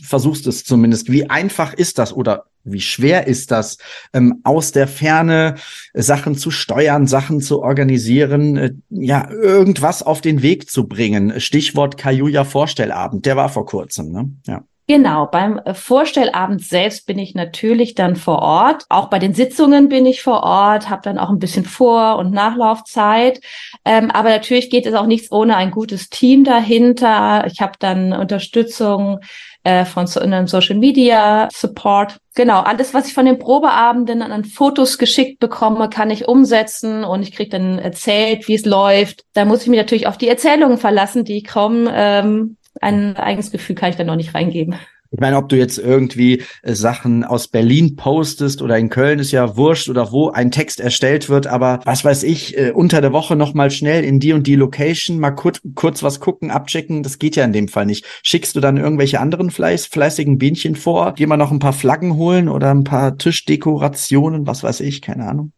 versuchst 0.00 0.46
es 0.46 0.64
zumindest. 0.64 1.10
Wie 1.10 1.28
einfach 1.28 1.74
ist 1.74 1.98
das 1.98 2.12
oder 2.12 2.44
wie 2.62 2.80
schwer 2.80 3.26
ist 3.26 3.50
das, 3.50 3.78
ähm, 4.12 4.40
aus 4.44 4.72
der 4.72 4.88
Ferne 4.88 5.56
Sachen 5.92 6.36
zu 6.36 6.50
steuern, 6.50 7.06
Sachen 7.06 7.40
zu 7.40 7.60
organisieren, 7.60 8.56
äh, 8.56 8.72
ja, 8.88 9.28
irgendwas 9.30 10.02
auf 10.02 10.20
den 10.20 10.42
Weg 10.42 10.70
zu 10.70 10.86
bringen? 10.86 11.40
Stichwort 11.40 11.98
Kajuja 11.98 12.44
Vorstellabend, 12.44 13.26
der 13.26 13.36
war 13.36 13.48
vor 13.48 13.66
kurzem, 13.66 14.12
ne? 14.12 14.30
Ja. 14.46 14.62
Genau, 14.86 15.26
beim 15.26 15.58
äh, 15.64 15.72
Vorstellabend 15.72 16.62
selbst 16.62 17.06
bin 17.06 17.18
ich 17.18 17.34
natürlich 17.34 17.94
dann 17.94 18.16
vor 18.16 18.40
Ort. 18.40 18.84
Auch 18.90 19.08
bei 19.08 19.18
den 19.18 19.32
Sitzungen 19.32 19.88
bin 19.88 20.04
ich 20.04 20.22
vor 20.22 20.42
Ort, 20.42 20.90
habe 20.90 21.00
dann 21.02 21.18
auch 21.18 21.30
ein 21.30 21.38
bisschen 21.38 21.64
Vor- 21.64 22.18
und 22.18 22.32
Nachlaufzeit. 22.32 23.40
Ähm, 23.84 24.10
aber 24.10 24.30
natürlich 24.30 24.70
geht 24.70 24.86
es 24.86 24.94
auch 24.94 25.06
nichts 25.06 25.30
ohne 25.30 25.56
ein 25.56 25.70
gutes 25.70 26.08
Team 26.08 26.42
dahinter. 26.44 27.46
Ich 27.46 27.60
habe 27.60 27.74
dann 27.78 28.14
Unterstützung 28.14 29.20
äh, 29.62 29.84
von 29.84 30.06
so 30.06 30.20
einem 30.20 30.46
Social 30.46 30.76
Media 30.76 31.48
Support. 31.52 32.16
Genau, 32.34 32.60
alles, 32.60 32.94
was 32.94 33.06
ich 33.06 33.14
von 33.14 33.26
den 33.26 33.38
Probeabenden 33.38 34.22
an 34.22 34.44
Fotos 34.44 34.98
geschickt 34.98 35.38
bekomme, 35.38 35.88
kann 35.90 36.10
ich 36.10 36.26
umsetzen 36.26 37.04
und 37.04 37.22
ich 37.22 37.32
kriege 37.32 37.50
dann 37.50 37.78
erzählt, 37.78 38.48
wie 38.48 38.54
es 38.54 38.64
läuft. 38.64 39.24
Da 39.34 39.44
muss 39.44 39.62
ich 39.62 39.68
mich 39.68 39.78
natürlich 39.78 40.06
auf 40.06 40.18
die 40.18 40.28
Erzählungen 40.28 40.78
verlassen, 40.78 41.24
die 41.24 41.42
kommen. 41.42 41.88
Ähm, 41.92 42.56
ein 42.80 43.16
eigenes 43.16 43.50
Gefühl 43.50 43.76
kann 43.76 43.90
ich 43.90 43.96
da 43.96 44.04
noch 44.04 44.16
nicht 44.16 44.34
reingeben. 44.34 44.76
Ich 45.14 45.20
meine, 45.20 45.36
ob 45.36 45.48
du 45.48 45.56
jetzt 45.56 45.78
irgendwie 45.78 46.42
äh, 46.62 46.74
Sachen 46.74 47.22
aus 47.22 47.46
Berlin 47.46 47.94
postest 47.94 48.60
oder 48.62 48.76
in 48.78 48.88
Köln 48.90 49.20
ist 49.20 49.30
ja 49.30 49.56
wurscht 49.56 49.88
oder 49.88 50.10
wo 50.10 50.30
ein 50.30 50.50
Text 50.50 50.80
erstellt 50.80 51.28
wird, 51.28 51.46
aber 51.46 51.78
was 51.84 52.04
weiß 52.04 52.24
ich, 52.24 52.58
äh, 52.58 52.72
unter 52.72 53.00
der 53.00 53.12
Woche 53.12 53.36
noch 53.36 53.54
mal 53.54 53.70
schnell 53.70 54.02
in 54.02 54.18
die 54.18 54.32
und 54.32 54.48
die 54.48 54.56
Location 54.56 55.20
mal 55.20 55.30
kurz, 55.30 55.60
kurz 55.76 56.02
was 56.02 56.18
gucken, 56.18 56.50
abchecken, 56.50 57.04
das 57.04 57.20
geht 57.20 57.36
ja 57.36 57.44
in 57.44 57.52
dem 57.52 57.68
Fall 57.68 57.86
nicht. 57.86 58.04
Schickst 58.24 58.56
du 58.56 58.60
dann 58.60 58.76
irgendwelche 58.76 59.20
anderen 59.20 59.52
fleiß, 59.52 59.86
fleißigen 59.86 60.36
Bienchen 60.36 60.74
vor, 60.74 61.12
die 61.12 61.26
mal 61.26 61.36
noch 61.36 61.52
ein 61.52 61.60
paar 61.60 61.72
Flaggen 61.72 62.16
holen 62.16 62.48
oder 62.48 62.72
ein 62.72 62.82
paar 62.82 63.16
Tischdekorationen, 63.16 64.48
was 64.48 64.64
weiß 64.64 64.80
ich, 64.80 65.00
keine 65.00 65.28
Ahnung? 65.28 65.52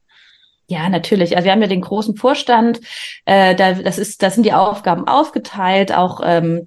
Ja, 0.69 0.91
natürlich. 0.91 1.35
Also 1.35 1.47
wir 1.47 1.53
haben 1.53 1.63
ja 1.63 1.69
den 1.69 1.81
großen 1.81 2.17
Vorstand, 2.17 2.81
äh, 3.25 3.55
da, 3.55 3.73
das 3.73 3.97
ist, 3.97 4.23
da 4.23 4.29
sind 4.29 4.45
die 4.45 4.53
Aufgaben 4.53 5.09
aufgeteilt, 5.09 5.95
auch 5.95 6.21
ähm, 6.23 6.67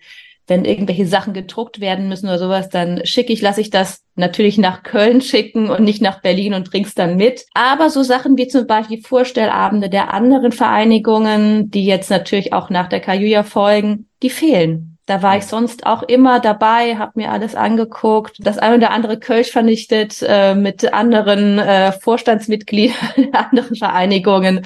wenn 0.49 0.65
irgendwelche 0.65 1.05
Sachen 1.05 1.33
gedruckt 1.33 1.79
werden 1.79 2.09
müssen 2.09 2.27
oder 2.27 2.39
sowas, 2.39 2.69
dann 2.69 3.05
schicke 3.05 3.31
ich, 3.31 3.41
lasse 3.41 3.61
ich 3.61 3.69
das 3.69 4.03
natürlich 4.15 4.57
nach 4.57 4.83
Köln 4.83 5.21
schicken 5.21 5.69
und 5.69 5.83
nicht 5.83 6.01
nach 6.01 6.21
Berlin 6.21 6.53
und 6.53 6.69
bring's 6.69 6.95
dann 6.95 7.15
mit. 7.15 7.45
Aber 7.53 7.89
so 7.89 8.03
Sachen 8.03 8.37
wie 8.37 8.47
zum 8.47 8.67
Beispiel 8.67 9.01
Vorstellabende 9.01 9.89
der 9.89 10.13
anderen 10.13 10.51
Vereinigungen, 10.51 11.69
die 11.69 11.85
jetzt 11.85 12.09
natürlich 12.09 12.51
auch 12.51 12.69
nach 12.69 12.89
der 12.89 12.99
Kajuja 12.99 13.43
folgen, 13.43 14.09
die 14.21 14.29
fehlen. 14.29 14.97
Da 15.05 15.23
war 15.23 15.37
ich 15.37 15.45
sonst 15.45 15.87
auch 15.87 16.03
immer 16.03 16.39
dabei, 16.39 16.97
habe 16.97 17.13
mir 17.15 17.31
alles 17.31 17.55
angeguckt, 17.55 18.37
das 18.39 18.59
eine 18.59 18.75
oder 18.75 18.91
andere 18.91 19.17
Kölsch 19.17 19.49
vernichtet 19.49 20.23
äh, 20.27 20.53
mit 20.53 20.93
anderen 20.93 21.57
äh, 21.57 21.91
Vorstandsmitgliedern 21.93 22.95
der 23.17 23.47
anderen 23.47 23.75
Vereinigungen. 23.75 24.65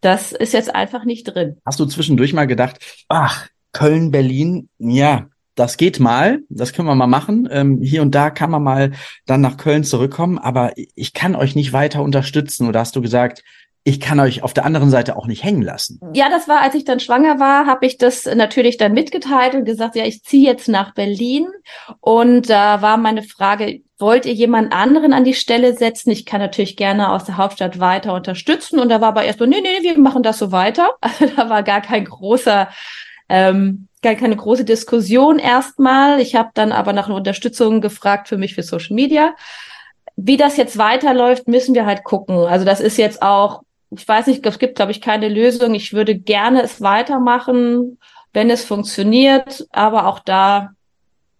Das 0.00 0.32
ist 0.32 0.52
jetzt 0.52 0.74
einfach 0.74 1.04
nicht 1.04 1.24
drin. 1.24 1.58
Hast 1.64 1.80
du 1.80 1.86
zwischendurch 1.86 2.32
mal 2.32 2.46
gedacht, 2.46 2.78
ach, 3.08 3.48
Köln, 3.72 4.10
Berlin, 4.10 4.68
ja, 4.78 5.26
das 5.54 5.76
geht 5.76 6.00
mal, 6.00 6.40
das 6.48 6.72
können 6.72 6.88
wir 6.88 6.94
mal 6.94 7.06
machen. 7.06 7.48
Ähm, 7.50 7.80
hier 7.82 8.02
und 8.02 8.14
da 8.14 8.30
kann 8.30 8.50
man 8.50 8.62
mal 8.62 8.92
dann 9.26 9.40
nach 9.40 9.56
Köln 9.56 9.84
zurückkommen, 9.84 10.38
aber 10.38 10.72
ich 10.76 11.12
kann 11.12 11.36
euch 11.36 11.54
nicht 11.54 11.72
weiter 11.72 12.02
unterstützen. 12.02 12.68
Oder 12.68 12.80
hast 12.80 12.96
du 12.96 13.02
gesagt, 13.02 13.42
ich 13.84 14.00
kann 14.00 14.20
euch 14.20 14.42
auf 14.42 14.54
der 14.54 14.64
anderen 14.64 14.90
Seite 14.90 15.16
auch 15.16 15.26
nicht 15.26 15.42
hängen 15.42 15.62
lassen. 15.62 16.00
Ja, 16.14 16.30
das 16.30 16.48
war, 16.48 16.60
als 16.60 16.74
ich 16.74 16.84
dann 16.84 17.00
schwanger 17.00 17.40
war, 17.40 17.66
habe 17.66 17.84
ich 17.84 17.98
das 17.98 18.26
natürlich 18.26 18.76
dann 18.76 18.92
mitgeteilt 18.92 19.54
und 19.54 19.64
gesagt, 19.64 19.96
ja, 19.96 20.04
ich 20.04 20.22
ziehe 20.22 20.46
jetzt 20.46 20.68
nach 20.68 20.94
Berlin. 20.94 21.48
Und 22.00 22.48
da 22.48 22.80
war 22.80 22.96
meine 22.96 23.24
Frage, 23.24 23.80
wollt 23.98 24.24
ihr 24.24 24.34
jemand 24.34 24.72
anderen 24.72 25.12
an 25.12 25.24
die 25.24 25.34
Stelle 25.34 25.74
setzen? 25.76 26.10
Ich 26.10 26.26
kann 26.26 26.40
natürlich 26.40 26.76
gerne 26.76 27.10
aus 27.10 27.24
der 27.24 27.38
Hauptstadt 27.38 27.80
weiter 27.80 28.14
unterstützen. 28.14 28.78
Und 28.78 28.88
da 28.88 29.00
war 29.00 29.08
aber 29.08 29.24
erst 29.24 29.40
so, 29.40 29.46
nee, 29.46 29.60
nee, 29.60 29.82
wir 29.82 29.98
machen 29.98 30.22
das 30.22 30.38
so 30.38 30.52
weiter. 30.52 30.90
Also 31.00 31.26
da 31.34 31.50
war 31.50 31.62
gar 31.62 31.80
kein 31.80 32.04
großer 32.04 32.68
ähm, 33.28 33.88
gar 34.02 34.14
keine 34.14 34.36
große 34.36 34.64
Diskussion 34.64 35.38
erstmal. 35.38 36.20
Ich 36.20 36.34
habe 36.34 36.50
dann 36.54 36.72
aber 36.72 36.92
nach 36.92 37.06
einer 37.06 37.16
Unterstützung 37.16 37.80
gefragt 37.80 38.28
für 38.28 38.36
mich 38.36 38.54
für 38.54 38.62
Social 38.62 38.94
Media. 38.94 39.34
Wie 40.16 40.36
das 40.36 40.56
jetzt 40.56 40.76
weiterläuft, 40.76 41.48
müssen 41.48 41.74
wir 41.74 41.86
halt 41.86 42.04
gucken. 42.04 42.36
Also 42.36 42.64
das 42.64 42.80
ist 42.80 42.98
jetzt 42.98 43.22
auch, 43.22 43.62
ich 43.90 44.06
weiß 44.06 44.26
nicht, 44.26 44.44
es 44.44 44.58
gibt, 44.58 44.74
glaube 44.74 44.92
ich, 44.92 45.00
keine 45.00 45.28
Lösung. 45.28 45.74
Ich 45.74 45.92
würde 45.92 46.18
gerne 46.18 46.62
es 46.62 46.80
weitermachen, 46.80 47.98
wenn 48.32 48.50
es 48.50 48.64
funktioniert. 48.64 49.66
Aber 49.70 50.06
auch 50.06 50.18
da 50.18 50.70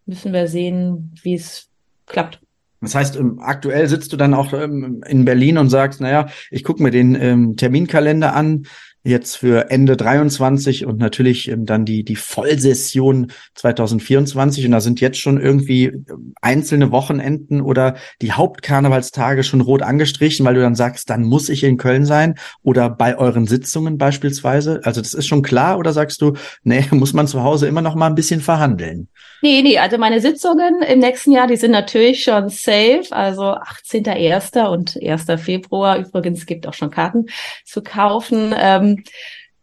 müssen 0.06 0.32
wir 0.32 0.48
sehen, 0.48 1.14
wie 1.22 1.34
es 1.34 1.68
klappt. 2.06 2.40
Das 2.80 2.94
heißt, 2.94 3.16
ähm, 3.16 3.38
aktuell 3.40 3.86
sitzt 3.88 4.12
du 4.12 4.16
dann 4.16 4.34
auch 4.34 4.52
ähm, 4.52 5.02
in 5.06 5.24
Berlin 5.24 5.56
und 5.56 5.70
sagst, 5.70 6.00
naja, 6.00 6.26
ich 6.50 6.64
gucke 6.64 6.82
mir 6.82 6.90
den 6.90 7.14
ähm, 7.14 7.56
Terminkalender 7.56 8.34
an, 8.34 8.66
jetzt 9.04 9.36
für 9.36 9.70
Ende 9.70 9.96
23 9.96 10.86
und 10.86 10.98
natürlich 10.98 11.48
ähm, 11.48 11.66
dann 11.66 11.84
die, 11.84 12.04
die 12.04 12.16
Vollsession 12.16 13.32
2024. 13.54 14.64
Und 14.66 14.72
da 14.72 14.80
sind 14.80 15.00
jetzt 15.00 15.18
schon 15.18 15.40
irgendwie 15.40 15.86
ähm, 15.86 16.34
einzelne 16.40 16.92
Wochenenden 16.92 17.60
oder 17.60 17.96
die 18.20 18.32
Hauptkarnevalstage 18.32 19.42
schon 19.42 19.60
rot 19.60 19.82
angestrichen, 19.82 20.46
weil 20.46 20.54
du 20.54 20.60
dann 20.60 20.76
sagst, 20.76 21.10
dann 21.10 21.24
muss 21.24 21.48
ich 21.48 21.64
in 21.64 21.78
Köln 21.78 22.04
sein 22.04 22.36
oder 22.62 22.90
bei 22.90 23.18
euren 23.18 23.46
Sitzungen 23.46 23.98
beispielsweise. 23.98 24.80
Also 24.84 25.00
das 25.00 25.14
ist 25.14 25.26
schon 25.26 25.42
klar 25.42 25.78
oder 25.78 25.92
sagst 25.92 26.22
du, 26.22 26.34
nee, 26.62 26.84
muss 26.92 27.12
man 27.12 27.26
zu 27.26 27.42
Hause 27.42 27.66
immer 27.66 27.82
noch 27.82 27.96
mal 27.96 28.06
ein 28.06 28.14
bisschen 28.14 28.40
verhandeln? 28.40 29.08
Nee, 29.44 29.62
nee, 29.62 29.78
also 29.78 29.98
meine 29.98 30.20
Sitzungen 30.20 30.82
im 30.82 31.00
nächsten 31.00 31.32
Jahr, 31.32 31.48
die 31.48 31.56
sind 31.56 31.72
natürlich 31.72 32.22
schon 32.22 32.48
safe, 32.48 33.06
also 33.10 33.42
18.01. 33.42 34.68
und 34.68 34.96
1. 35.02 35.42
Februar. 35.42 35.98
Übrigens 35.98 36.46
gibt 36.46 36.68
auch 36.68 36.74
schon 36.74 36.90
Karten 36.90 37.26
zu 37.64 37.82
kaufen. 37.82 38.54
Ähm, 38.56 38.91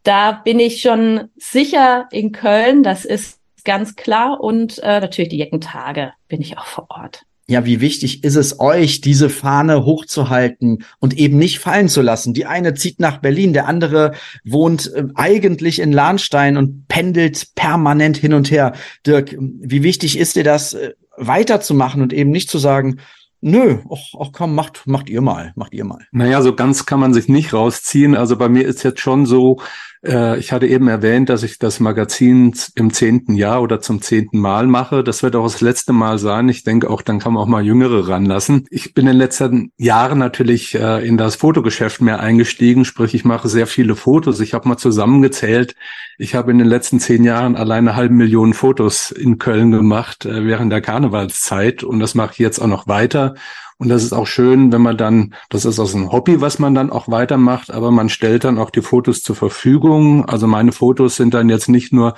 da 0.03 0.31
bin 0.31 0.59
ich 0.59 0.81
schon 0.81 1.29
sicher 1.37 2.07
in 2.11 2.31
Köln, 2.31 2.83
das 2.83 3.05
ist 3.05 3.39
ganz 3.63 3.95
klar. 3.95 4.39
Und 4.41 4.79
äh, 4.79 4.99
natürlich 4.99 5.29
die 5.29 5.37
Jeckentage 5.37 6.13
bin 6.27 6.41
ich 6.41 6.57
auch 6.57 6.65
vor 6.65 6.87
Ort 6.89 7.23
ja, 7.49 7.65
wie 7.65 7.81
wichtig 7.81 8.23
ist 8.23 8.35
es 8.35 8.59
euch, 8.59 9.01
diese 9.01 9.27
Fahne 9.27 9.83
hochzuhalten 9.83 10.83
und 10.99 11.17
eben 11.17 11.39
nicht 11.39 11.57
fallen 11.57 11.89
zu 11.89 12.03
lassen? 12.03 12.35
Die 12.35 12.45
eine 12.45 12.75
zieht 12.75 12.99
nach 12.99 13.17
Berlin, 13.17 13.53
der 13.53 13.67
andere 13.67 14.13
wohnt 14.45 14.93
äh, 14.93 15.05
eigentlich 15.15 15.79
in 15.79 15.91
Lahnstein 15.91 16.57
und 16.57 16.87
pendelt 16.87 17.55
permanent 17.55 18.17
hin 18.17 18.35
und 18.35 18.51
her. 18.51 18.73
Dirk, 19.03 19.35
wie 19.39 19.81
wichtig 19.81 20.19
ist 20.19 20.35
dir 20.35 20.43
das, 20.43 20.75
äh, 20.75 20.93
weiterzumachen 21.17 22.03
und 22.03 22.13
eben 22.13 22.29
nicht 22.29 22.51
zu 22.51 22.59
sagen, 22.59 22.99
Nö, 23.41 23.77
ach, 23.89 24.19
ach 24.19 24.31
komm, 24.33 24.53
macht, 24.53 24.85
macht 24.85 25.09
ihr 25.09 25.21
mal, 25.21 25.53
macht 25.55 25.73
ihr 25.73 25.85
mal. 25.85 26.05
Naja, 26.11 26.41
so 26.41 26.53
ganz 26.53 26.85
kann 26.85 26.99
man 26.99 27.13
sich 27.13 27.29
nicht 27.29 27.53
rausziehen. 27.53 28.15
Also 28.15 28.35
bei 28.35 28.49
mir 28.49 28.65
ist 28.67 28.83
jetzt 28.83 28.99
schon 28.99 29.25
so, 29.25 29.61
ich 30.01 30.53
hatte 30.53 30.67
eben 30.67 30.87
erwähnt, 30.87 31.29
dass 31.29 31.43
ich 31.43 31.59
das 31.59 31.81
Magazin 31.81 32.53
im 32.75 32.93
zehnten 32.93 33.35
Jahr 33.35 33.61
oder 33.61 33.81
zum 33.81 34.01
zehnten 34.01 34.39
Mal 34.39 34.65
mache. 34.65 35.03
Das 35.03 35.23
wird 35.23 35.35
auch 35.35 35.43
das 35.43 35.59
letzte 35.59 35.91
Mal 35.91 36.17
sein. 36.19 36.47
Ich 36.47 36.63
denke 36.63 36.89
auch, 36.89 37.01
dann 37.01 37.19
kann 37.19 37.33
man 37.33 37.43
auch 37.43 37.47
mal 37.47 37.65
Jüngere 37.65 38.07
ranlassen. 38.07 38.65
Ich 38.69 38.93
bin 38.93 39.07
in 39.07 39.13
den 39.13 39.17
letzten 39.17 39.71
Jahren 39.77 40.19
natürlich 40.19 40.75
äh, 40.75 41.05
in 41.05 41.17
das 41.17 41.35
Fotogeschäft 41.35 42.01
mehr 42.01 42.21
eingestiegen, 42.21 42.85
sprich 42.85 43.13
ich 43.13 43.25
mache 43.25 43.49
sehr 43.49 43.67
viele 43.67 43.95
Fotos. 43.95 44.39
Ich 44.39 44.53
habe 44.53 44.69
mal 44.69 44.77
zusammengezählt, 44.77 45.75
ich 46.17 46.35
habe 46.35 46.51
in 46.51 46.59
den 46.59 46.67
letzten 46.67 46.99
zehn 46.99 47.23
Jahren 47.23 47.55
alleine 47.55 47.89
eine 47.89 47.95
halbe 47.95 48.13
Million 48.13 48.53
Fotos 48.53 49.11
in 49.11 49.37
Köln 49.37 49.71
gemacht 49.71 50.25
äh, 50.25 50.45
während 50.45 50.71
der 50.71 50.81
Karnevalszeit 50.81 51.83
und 51.83 51.99
das 51.99 52.15
mache 52.15 52.33
ich 52.33 52.39
jetzt 52.39 52.59
auch 52.59 52.67
noch 52.67 52.87
weiter. 52.87 53.35
Und 53.79 53.87
das 53.87 54.03
ist 54.03 54.11
auch 54.11 54.27
schön, 54.27 54.73
wenn 54.73 54.81
man 54.81 54.97
dann, 54.97 55.33
das 55.49 55.63
ist 55.63 55.79
also 55.79 55.97
ein 55.97 56.11
Hobby, 56.11 56.41
was 56.41 56.59
man 56.59 56.75
dann 56.75 56.91
auch 56.91 57.07
weitermacht, 57.07 57.71
aber 57.71 57.91
man 57.91 58.09
stellt 58.09 58.43
dann 58.43 58.57
auch 58.57 58.71
die 58.71 58.81
Fotos 58.81 59.21
zur 59.21 59.37
Verfügung. 59.37 60.25
Also 60.25 60.47
meine 60.47 60.73
Fotos 60.73 61.15
sind 61.15 61.33
dann 61.33 61.47
jetzt 61.47 61.69
nicht 61.69 61.93
nur 61.93 62.15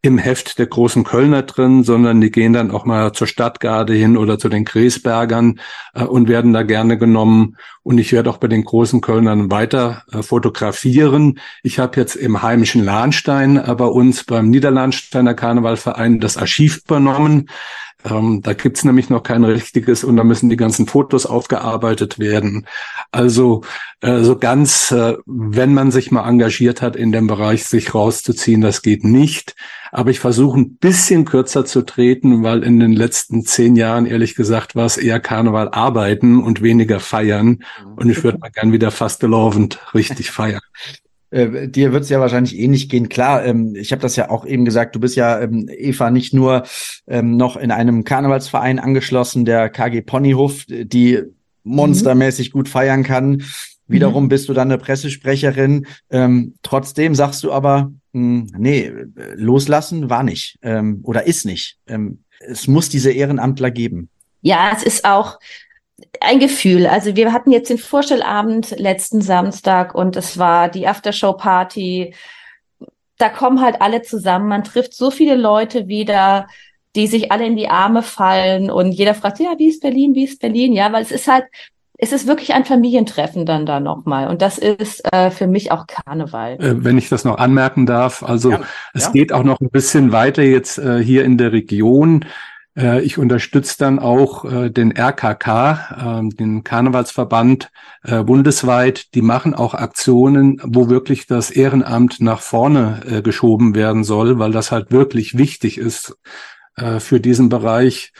im 0.00 0.18
Heft 0.18 0.58
der 0.58 0.66
großen 0.66 1.04
Kölner 1.04 1.42
drin, 1.42 1.84
sondern 1.84 2.20
die 2.20 2.32
gehen 2.32 2.54
dann 2.54 2.72
auch 2.72 2.86
mal 2.86 3.12
zur 3.12 3.28
Stadtgarde 3.28 3.92
hin 3.92 4.16
oder 4.16 4.36
zu 4.38 4.48
den 4.48 4.64
Gräsbergern 4.64 5.60
äh, 5.94 6.02
und 6.02 6.28
werden 6.28 6.52
da 6.52 6.64
gerne 6.64 6.98
genommen. 6.98 7.56
Und 7.84 7.98
ich 7.98 8.12
werde 8.12 8.28
auch 8.30 8.38
bei 8.38 8.48
den 8.48 8.64
großen 8.64 9.00
Kölnern 9.00 9.50
weiter 9.50 10.02
äh, 10.10 10.22
fotografieren. 10.22 11.38
Ich 11.62 11.78
habe 11.78 12.00
jetzt 12.00 12.16
im 12.16 12.42
heimischen 12.42 12.84
Lahnstein 12.84 13.58
äh, 13.58 13.74
bei 13.76 13.84
uns 13.84 14.24
beim 14.24 14.50
Niederlandsteiner 14.50 15.34
Karnevalverein 15.34 16.18
das 16.18 16.36
Archiv 16.36 16.80
übernommen. 16.84 17.48
Ähm, 18.04 18.42
da 18.42 18.52
gibt's 18.52 18.84
nämlich 18.84 19.10
noch 19.10 19.22
kein 19.22 19.44
richtiges 19.44 20.02
und 20.02 20.16
da 20.16 20.24
müssen 20.24 20.50
die 20.50 20.56
ganzen 20.56 20.86
Fotos 20.86 21.26
aufgearbeitet 21.26 22.18
werden. 22.18 22.66
Also 23.12 23.62
äh, 24.00 24.22
so 24.22 24.36
ganz, 24.36 24.90
äh, 24.90 25.16
wenn 25.26 25.74
man 25.74 25.90
sich 25.90 26.10
mal 26.10 26.28
engagiert 26.28 26.82
hat 26.82 26.96
in 26.96 27.12
dem 27.12 27.26
Bereich, 27.26 27.64
sich 27.64 27.94
rauszuziehen, 27.94 28.60
das 28.60 28.82
geht 28.82 29.04
nicht. 29.04 29.54
Aber 29.92 30.10
ich 30.10 30.20
versuche 30.20 30.58
ein 30.58 30.76
bisschen 30.76 31.24
kürzer 31.24 31.64
zu 31.64 31.82
treten, 31.82 32.42
weil 32.42 32.62
in 32.62 32.80
den 32.80 32.92
letzten 32.92 33.44
zehn 33.44 33.76
Jahren, 33.76 34.06
ehrlich 34.06 34.34
gesagt, 34.34 34.74
war 34.74 34.86
es 34.86 34.96
eher 34.96 35.20
Karneval 35.20 35.68
arbeiten 35.68 36.42
und 36.42 36.62
weniger 36.62 36.98
feiern. 36.98 37.62
Und 37.96 38.10
ich 38.10 38.24
würde 38.24 38.38
mal 38.38 38.50
gern 38.50 38.72
wieder 38.72 38.90
fast 38.90 39.12
fastelovend 39.12 39.78
richtig 39.94 40.30
feiern. 40.30 40.60
Äh, 41.32 41.68
dir 41.68 41.92
wird 41.92 42.04
es 42.04 42.10
ja 42.10 42.20
wahrscheinlich 42.20 42.58
ähnlich 42.58 42.88
gehen. 42.88 43.08
Klar, 43.08 43.44
ähm, 43.44 43.74
ich 43.74 43.90
habe 43.90 44.02
das 44.02 44.16
ja 44.16 44.30
auch 44.30 44.44
eben 44.44 44.64
gesagt, 44.64 44.94
du 44.94 45.00
bist 45.00 45.16
ja, 45.16 45.40
ähm, 45.40 45.68
Eva, 45.68 46.10
nicht 46.10 46.34
nur 46.34 46.64
ähm, 47.06 47.36
noch 47.36 47.56
in 47.56 47.70
einem 47.70 48.04
Karnevalsverein 48.04 48.78
angeschlossen, 48.78 49.44
der 49.44 49.70
KG 49.70 50.02
Ponyhof, 50.02 50.64
die 50.68 51.22
monstermäßig 51.64 52.50
mhm. 52.50 52.58
gut 52.58 52.68
feiern 52.68 53.02
kann. 53.02 53.42
Wiederum 53.88 54.24
mhm. 54.24 54.28
bist 54.28 54.48
du 54.48 54.52
dann 54.52 54.70
eine 54.70 54.78
Pressesprecherin. 54.78 55.86
Ähm, 56.10 56.54
trotzdem 56.62 57.14
sagst 57.14 57.42
du 57.44 57.52
aber, 57.52 57.92
mh, 58.12 58.20
hm, 58.20 58.46
nee, 58.58 58.92
loslassen 59.34 60.10
war 60.10 60.22
nicht 60.22 60.58
ähm, 60.62 61.00
oder 61.02 61.26
ist 61.26 61.46
nicht. 61.46 61.78
Ähm, 61.86 62.24
es 62.40 62.68
muss 62.68 62.90
diese 62.90 63.10
Ehrenamtler 63.10 63.70
geben. 63.70 64.10
Ja, 64.42 64.72
es 64.76 64.82
ist 64.82 65.04
auch 65.04 65.38
ein 66.20 66.38
Gefühl. 66.38 66.86
Also 66.86 67.16
wir 67.16 67.32
hatten 67.32 67.50
jetzt 67.50 67.70
den 67.70 67.78
Vorstellabend 67.78 68.78
letzten 68.78 69.20
Samstag 69.20 69.94
und 69.94 70.16
es 70.16 70.38
war 70.38 70.68
die 70.68 70.86
Aftershow-Party. 70.86 72.14
Da 73.18 73.28
kommen 73.28 73.60
halt 73.60 73.80
alle 73.80 74.02
zusammen. 74.02 74.48
Man 74.48 74.64
trifft 74.64 74.94
so 74.94 75.10
viele 75.10 75.36
Leute 75.36 75.88
wieder, 75.88 76.46
die 76.94 77.06
sich 77.06 77.32
alle 77.32 77.46
in 77.46 77.56
die 77.56 77.68
Arme 77.68 78.02
fallen 78.02 78.70
und 78.70 78.92
jeder 78.92 79.14
fragt, 79.14 79.40
ja, 79.40 79.54
wie 79.58 79.68
ist 79.68 79.80
Berlin, 79.80 80.14
wie 80.14 80.24
ist 80.24 80.40
Berlin? 80.40 80.72
Ja, 80.72 80.92
weil 80.92 81.02
es 81.02 81.10
ist 81.10 81.26
halt, 81.26 81.44
es 81.96 82.12
ist 82.12 82.26
wirklich 82.26 82.52
ein 82.52 82.64
Familientreffen 82.64 83.46
dann 83.46 83.64
da 83.64 83.80
nochmal. 83.80 84.28
Und 84.28 84.42
das 84.42 84.58
ist 84.58 85.02
äh, 85.12 85.30
für 85.30 85.46
mich 85.46 85.70
auch 85.70 85.86
Karneval. 85.86 86.54
Äh, 86.54 86.84
wenn 86.84 86.98
ich 86.98 87.08
das 87.08 87.24
noch 87.24 87.38
anmerken 87.38 87.86
darf, 87.86 88.22
also 88.22 88.50
ja, 88.50 88.60
es 88.92 89.04
ja. 89.04 89.10
geht 89.12 89.32
auch 89.32 89.44
noch 89.44 89.60
ein 89.60 89.70
bisschen 89.70 90.12
weiter 90.12 90.42
jetzt 90.42 90.78
äh, 90.78 91.02
hier 91.02 91.24
in 91.24 91.38
der 91.38 91.52
Region. 91.52 92.24
Äh, 92.76 93.02
ich 93.02 93.18
unterstütze 93.18 93.76
dann 93.78 93.98
auch 93.98 94.44
äh, 94.44 94.70
den 94.70 94.92
RKK, 94.96 96.20
äh, 96.22 96.34
den 96.34 96.64
Karnevalsverband 96.64 97.70
äh, 98.02 98.22
bundesweit. 98.22 99.14
Die 99.14 99.22
machen 99.22 99.54
auch 99.54 99.74
Aktionen, 99.74 100.60
wo 100.64 100.88
wirklich 100.88 101.26
das 101.26 101.50
Ehrenamt 101.50 102.20
nach 102.20 102.40
vorne 102.40 103.22
geschoben 103.24 103.74
werden 103.74 104.04
soll, 104.04 104.38
weil 104.38 104.52
das 104.52 104.72
halt 104.72 104.90
wirklich 104.90 105.36
wichtig 105.36 105.78
ist 105.78 106.16
für 106.98 107.20
diesen 107.20 107.48
Bereich 107.48 108.12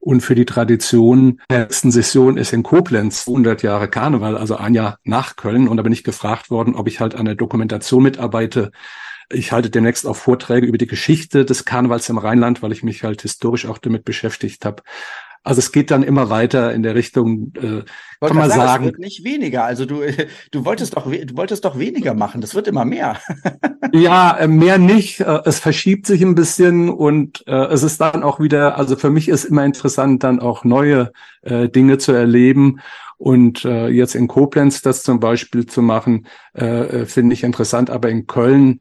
und 0.00 0.22
für 0.22 0.34
die 0.34 0.46
Tradition. 0.46 1.40
Der 1.50 1.66
ersten 1.66 1.90
Session 1.90 2.36
ist 2.36 2.52
in 2.52 2.62
Koblenz 2.62 3.28
100 3.28 3.62
Jahre 3.62 3.88
Karneval, 3.88 4.36
also 4.36 4.56
ein 4.56 4.74
Jahr 4.74 4.98
nach 5.04 5.36
Köln. 5.36 5.68
Und 5.68 5.76
da 5.76 5.82
bin 5.82 5.92
ich 5.92 6.02
gefragt 6.02 6.50
worden, 6.50 6.74
ob 6.74 6.88
ich 6.88 7.00
halt 7.00 7.14
an 7.14 7.26
der 7.26 7.34
Dokumentation 7.36 8.02
mitarbeite 8.02 8.72
ich 9.32 9.52
halte 9.52 9.70
demnächst 9.70 10.06
auch 10.06 10.16
Vorträge 10.16 10.66
über 10.66 10.78
die 10.78 10.86
Geschichte 10.86 11.44
des 11.44 11.64
Karnevals 11.64 12.08
im 12.08 12.18
Rheinland, 12.18 12.62
weil 12.62 12.72
ich 12.72 12.82
mich 12.82 13.04
halt 13.04 13.22
historisch 13.22 13.66
auch 13.66 13.78
damit 13.78 14.04
beschäftigt 14.04 14.64
habe. 14.64 14.82
Also 15.42 15.60
es 15.60 15.72
geht 15.72 15.90
dann 15.90 16.02
immer 16.02 16.28
weiter 16.28 16.74
in 16.74 16.82
der 16.82 16.94
Richtung, 16.94 17.52
äh, 17.56 17.82
kann 18.20 18.36
man 18.36 18.50
sagen. 18.50 18.60
sagen. 18.60 18.84
Es 18.84 18.90
wird 18.90 18.98
nicht 18.98 19.24
weniger. 19.24 19.64
Also 19.64 19.86
du, 19.86 20.02
du 20.50 20.64
wolltest 20.66 20.96
doch, 20.96 21.10
du 21.10 21.36
wolltest 21.36 21.64
doch 21.64 21.78
weniger 21.78 22.12
machen. 22.12 22.42
Das 22.42 22.54
wird 22.54 22.68
immer 22.68 22.84
mehr. 22.84 23.18
ja, 23.92 24.36
äh, 24.36 24.48
mehr 24.48 24.76
nicht. 24.76 25.20
Äh, 25.20 25.40
es 25.46 25.58
verschiebt 25.58 26.06
sich 26.06 26.20
ein 26.20 26.34
bisschen 26.34 26.90
und 26.90 27.42
äh, 27.46 27.66
es 27.68 27.82
ist 27.82 28.02
dann 28.02 28.22
auch 28.22 28.38
wieder, 28.38 28.76
also 28.76 28.96
für 28.96 29.08
mich 29.08 29.28
ist 29.30 29.44
immer 29.44 29.64
interessant, 29.64 30.24
dann 30.24 30.40
auch 30.40 30.64
neue 30.64 31.10
äh, 31.40 31.70
Dinge 31.70 31.96
zu 31.96 32.12
erleben. 32.12 32.80
Und 33.16 33.64
äh, 33.64 33.88
jetzt 33.88 34.14
in 34.14 34.28
Koblenz 34.28 34.82
das 34.82 35.02
zum 35.02 35.20
Beispiel 35.20 35.64
zu 35.64 35.80
machen, 35.80 36.26
äh, 36.52 37.06
finde 37.06 37.32
ich 37.32 37.44
interessant. 37.44 37.88
Aber 37.88 38.10
in 38.10 38.26
Köln 38.26 38.80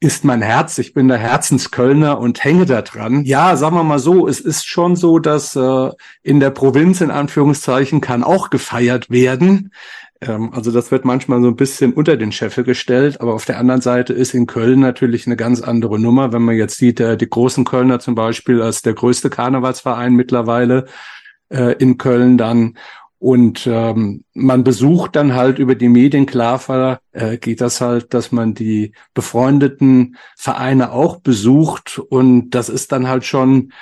ist 0.00 0.24
mein 0.24 0.42
Herz. 0.42 0.78
Ich 0.78 0.92
bin 0.92 1.08
der 1.08 1.16
Herzenskölner 1.18 2.18
und 2.18 2.44
hänge 2.44 2.66
da 2.66 2.82
dran. 2.82 3.24
Ja, 3.24 3.56
sagen 3.56 3.76
wir 3.76 3.84
mal 3.84 3.98
so, 3.98 4.28
es 4.28 4.40
ist 4.40 4.66
schon 4.66 4.94
so, 4.94 5.18
dass 5.18 5.56
äh, 5.56 5.90
in 6.22 6.40
der 6.40 6.50
Provinz 6.50 7.00
in 7.00 7.10
Anführungszeichen 7.10 8.00
kann 8.00 8.22
auch 8.22 8.50
gefeiert 8.50 9.10
werden. 9.10 9.72
Ähm, 10.20 10.52
also 10.52 10.70
das 10.70 10.90
wird 10.90 11.04
manchmal 11.04 11.40
so 11.40 11.48
ein 11.48 11.56
bisschen 11.56 11.94
unter 11.94 12.16
den 12.16 12.32
Scheffel 12.32 12.64
gestellt, 12.64 13.20
aber 13.20 13.34
auf 13.34 13.46
der 13.46 13.58
anderen 13.58 13.80
Seite 13.80 14.12
ist 14.12 14.34
in 14.34 14.46
Köln 14.46 14.80
natürlich 14.80 15.26
eine 15.26 15.36
ganz 15.36 15.62
andere 15.62 15.98
Nummer. 15.98 16.32
Wenn 16.32 16.42
man 16.42 16.56
jetzt 16.56 16.76
sieht, 16.76 17.00
äh, 17.00 17.16
die 17.16 17.28
großen 17.28 17.64
Kölner 17.64 17.98
zum 17.98 18.14
Beispiel 18.14 18.60
als 18.60 18.82
der 18.82 18.94
größte 18.94 19.30
Karnevalsverein 19.30 20.12
mittlerweile 20.12 20.86
äh, 21.48 21.74
in 21.78 21.96
Köln 21.96 22.36
dann 22.36 22.76
und 23.18 23.66
ähm, 23.66 24.24
man 24.34 24.62
besucht 24.62 25.16
dann 25.16 25.34
halt 25.34 25.58
über 25.58 25.74
die 25.74 25.88
Medien, 25.88 26.26
klar 26.26 27.00
äh, 27.12 27.38
geht 27.38 27.62
das 27.62 27.80
halt, 27.80 28.12
dass 28.12 28.30
man 28.30 28.54
die 28.54 28.92
befreundeten 29.14 30.16
Vereine 30.36 30.92
auch 30.92 31.20
besucht. 31.20 31.98
Und 31.98 32.50
das 32.50 32.68
ist 32.68 32.92
dann 32.92 33.08
halt 33.08 33.24
schon 33.24 33.72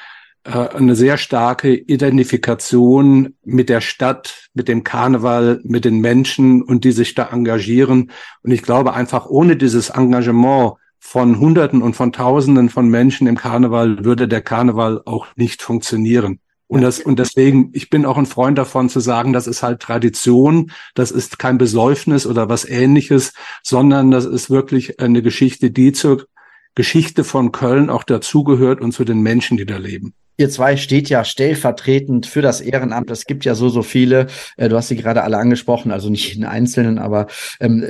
äh, 0.44 0.50
eine 0.50 0.94
sehr 0.94 1.16
starke 1.16 1.74
Identifikation 1.74 3.34
mit 3.44 3.68
der 3.68 3.80
Stadt, 3.80 4.48
mit 4.54 4.68
dem 4.68 4.84
Karneval, 4.84 5.60
mit 5.64 5.84
den 5.84 6.00
Menschen 6.00 6.62
und 6.62 6.84
die 6.84 6.92
sich 6.92 7.14
da 7.14 7.30
engagieren. 7.32 8.12
Und 8.42 8.52
ich 8.52 8.62
glaube 8.62 8.94
einfach, 8.94 9.26
ohne 9.26 9.56
dieses 9.56 9.90
Engagement 9.90 10.74
von 11.00 11.40
Hunderten 11.40 11.82
und 11.82 11.96
von 11.96 12.12
Tausenden 12.12 12.68
von 12.70 12.88
Menschen 12.88 13.26
im 13.26 13.36
Karneval 13.36 14.04
würde 14.04 14.28
der 14.28 14.42
Karneval 14.42 15.02
auch 15.04 15.26
nicht 15.34 15.60
funktionieren. 15.60 16.38
Und 16.74 16.82
das, 16.82 16.98
und 16.98 17.20
deswegen, 17.20 17.70
ich 17.72 17.88
bin 17.88 18.04
auch 18.04 18.18
ein 18.18 18.26
Freund 18.26 18.58
davon 18.58 18.88
zu 18.88 18.98
sagen, 18.98 19.32
das 19.32 19.46
ist 19.46 19.62
halt 19.62 19.78
Tradition, 19.78 20.72
das 20.96 21.12
ist 21.12 21.38
kein 21.38 21.56
Besäufnis 21.56 22.26
oder 22.26 22.48
was 22.48 22.68
ähnliches, 22.68 23.32
sondern 23.62 24.10
das 24.10 24.24
ist 24.24 24.50
wirklich 24.50 24.98
eine 24.98 25.22
Geschichte, 25.22 25.70
die 25.70 25.92
zur 25.92 26.26
Geschichte 26.74 27.22
von 27.22 27.52
Köln 27.52 27.90
auch 27.90 28.02
dazugehört 28.02 28.80
und 28.80 28.90
zu 28.90 29.04
den 29.04 29.20
Menschen, 29.22 29.56
die 29.56 29.66
da 29.66 29.76
leben. 29.76 30.14
Ihr 30.36 30.50
zwei 30.50 30.76
steht 30.76 31.08
ja 31.08 31.24
stellvertretend 31.24 32.26
für 32.26 32.42
das 32.42 32.60
Ehrenamt. 32.60 33.08
Es 33.12 33.26
gibt 33.26 33.44
ja 33.44 33.54
so, 33.54 33.68
so 33.68 33.82
viele. 33.82 34.26
Äh, 34.56 34.68
du 34.68 34.76
hast 34.76 34.88
sie 34.88 34.96
gerade 34.96 35.22
alle 35.22 35.38
angesprochen, 35.38 35.92
also 35.92 36.10
nicht 36.10 36.26
jeden 36.34 36.44
Einzelnen, 36.44 36.98
aber 36.98 37.28
ähm, 37.60 37.84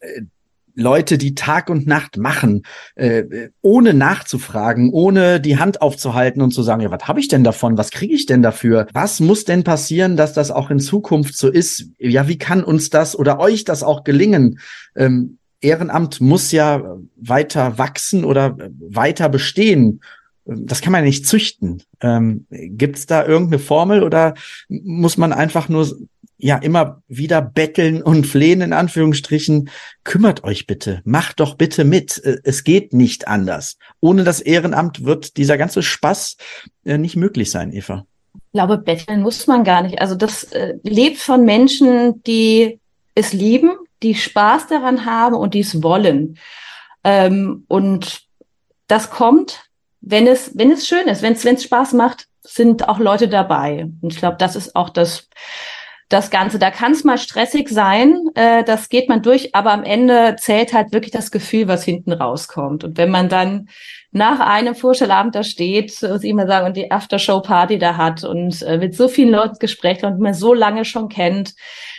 äh, 0.00 0.20
Leute, 0.78 1.18
die 1.18 1.34
Tag 1.34 1.70
und 1.70 1.86
Nacht 1.86 2.16
machen, 2.18 2.62
äh, 2.94 3.48
ohne 3.62 3.94
nachzufragen, 3.94 4.90
ohne 4.92 5.40
die 5.40 5.58
Hand 5.58 5.82
aufzuhalten 5.82 6.40
und 6.40 6.52
zu 6.52 6.62
sagen, 6.62 6.82
ja, 6.82 6.90
was 6.90 7.08
habe 7.08 7.18
ich 7.18 7.26
denn 7.26 7.42
davon? 7.42 7.76
Was 7.76 7.90
kriege 7.90 8.14
ich 8.14 8.26
denn 8.26 8.42
dafür? 8.42 8.86
Was 8.92 9.18
muss 9.18 9.44
denn 9.44 9.64
passieren, 9.64 10.16
dass 10.16 10.32
das 10.32 10.50
auch 10.52 10.70
in 10.70 10.78
Zukunft 10.78 11.36
so 11.36 11.48
ist? 11.48 11.90
Ja, 11.98 12.28
wie 12.28 12.38
kann 12.38 12.62
uns 12.62 12.90
das 12.90 13.18
oder 13.18 13.40
euch 13.40 13.64
das 13.64 13.82
auch 13.82 14.04
gelingen? 14.04 14.60
Ähm, 14.96 15.38
Ehrenamt 15.60 16.20
muss 16.20 16.52
ja 16.52 16.96
weiter 17.16 17.78
wachsen 17.78 18.24
oder 18.24 18.56
weiter 18.78 19.28
bestehen 19.28 20.00
das 20.50 20.80
kann 20.80 20.92
man 20.92 21.04
nicht 21.04 21.26
züchten. 21.26 21.82
Ähm, 22.00 22.46
Gibt 22.50 22.96
es 22.96 23.06
da 23.06 23.26
irgendeine 23.26 23.58
Formel 23.58 24.02
oder 24.02 24.32
muss 24.68 25.18
man 25.18 25.34
einfach 25.34 25.68
nur 25.68 25.86
ja 26.38 26.56
immer 26.56 27.02
wieder 27.08 27.42
betteln 27.42 28.02
und 28.02 28.26
flehen 28.26 28.60
in 28.60 28.72
Anführungsstrichen? 28.72 29.70
Kümmert 30.04 30.44
euch 30.44 30.66
bitte, 30.66 31.02
macht 31.04 31.40
doch 31.40 31.56
bitte 31.56 31.84
mit. 31.84 32.22
Äh, 32.24 32.38
es 32.44 32.64
geht 32.64 32.92
nicht 32.92 33.28
anders. 33.28 33.76
Ohne 34.00 34.24
das 34.24 34.40
Ehrenamt 34.40 35.04
wird 35.04 35.36
dieser 35.36 35.58
ganze 35.58 35.82
Spaß 35.82 36.36
äh, 36.84 36.98
nicht 36.98 37.16
möglich 37.16 37.50
sein, 37.50 37.72
Eva. 37.72 38.06
Ich 38.34 38.52
glaube, 38.52 38.78
betteln 38.78 39.22
muss 39.22 39.46
man 39.46 39.64
gar 39.64 39.82
nicht. 39.82 40.00
Also 40.00 40.14
das 40.14 40.44
äh, 40.44 40.74
lebt 40.82 41.18
von 41.18 41.44
Menschen, 41.44 42.22
die 42.22 42.80
es 43.14 43.32
lieben, 43.32 43.72
die 44.02 44.14
Spaß 44.14 44.68
daran 44.68 45.04
haben 45.04 45.34
und 45.34 45.54
die 45.54 45.60
es 45.60 45.82
wollen. 45.82 46.38
Ähm, 47.04 47.64
und 47.68 48.22
das 48.86 49.10
kommt 49.10 49.68
wenn 50.00 50.26
es, 50.26 50.56
wenn 50.56 50.70
es 50.70 50.86
schön 50.86 51.06
ist, 51.08 51.22
wenn 51.22 51.32
es, 51.32 51.44
wenn 51.44 51.56
es 51.56 51.64
Spaß 51.64 51.92
macht, 51.94 52.26
sind 52.42 52.88
auch 52.88 52.98
Leute 52.98 53.28
dabei. 53.28 53.88
Und 54.00 54.12
ich 54.12 54.18
glaube, 54.18 54.36
das 54.38 54.56
ist 54.56 54.74
auch 54.76 54.90
das, 54.90 55.28
das 56.08 56.30
Ganze. 56.30 56.58
Da 56.58 56.70
kann 56.70 56.92
es 56.92 57.04
mal 57.04 57.18
stressig 57.18 57.68
sein, 57.68 58.16
äh, 58.34 58.64
das 58.64 58.88
geht 58.88 59.08
man 59.08 59.22
durch, 59.22 59.54
aber 59.54 59.72
am 59.72 59.84
Ende 59.84 60.36
zählt 60.38 60.72
halt 60.72 60.92
wirklich 60.92 61.12
das 61.12 61.30
Gefühl, 61.30 61.68
was 61.68 61.84
hinten 61.84 62.12
rauskommt. 62.12 62.84
Und 62.84 62.96
wenn 62.96 63.10
man 63.10 63.28
dann 63.28 63.68
nach 64.10 64.40
einem 64.40 64.74
Vorstellabend 64.74 65.34
da 65.34 65.42
steht, 65.42 66.00
muss 66.02 66.24
ich 66.24 66.30
immer 66.30 66.46
sagen, 66.46 66.66
und 66.66 66.76
die 66.76 66.90
Aftershow-Party 66.90 67.78
da 67.78 67.96
hat 67.96 68.24
und 68.24 68.62
äh, 68.62 68.78
mit 68.78 68.94
so 68.94 69.08
vielen 69.08 69.30
Leuten 69.30 69.58
Gespräche 69.58 70.06
und 70.06 70.18
man 70.18 70.34
so 70.34 70.54
lange 70.54 70.84
schon 70.84 71.08
kennt, 71.08 71.54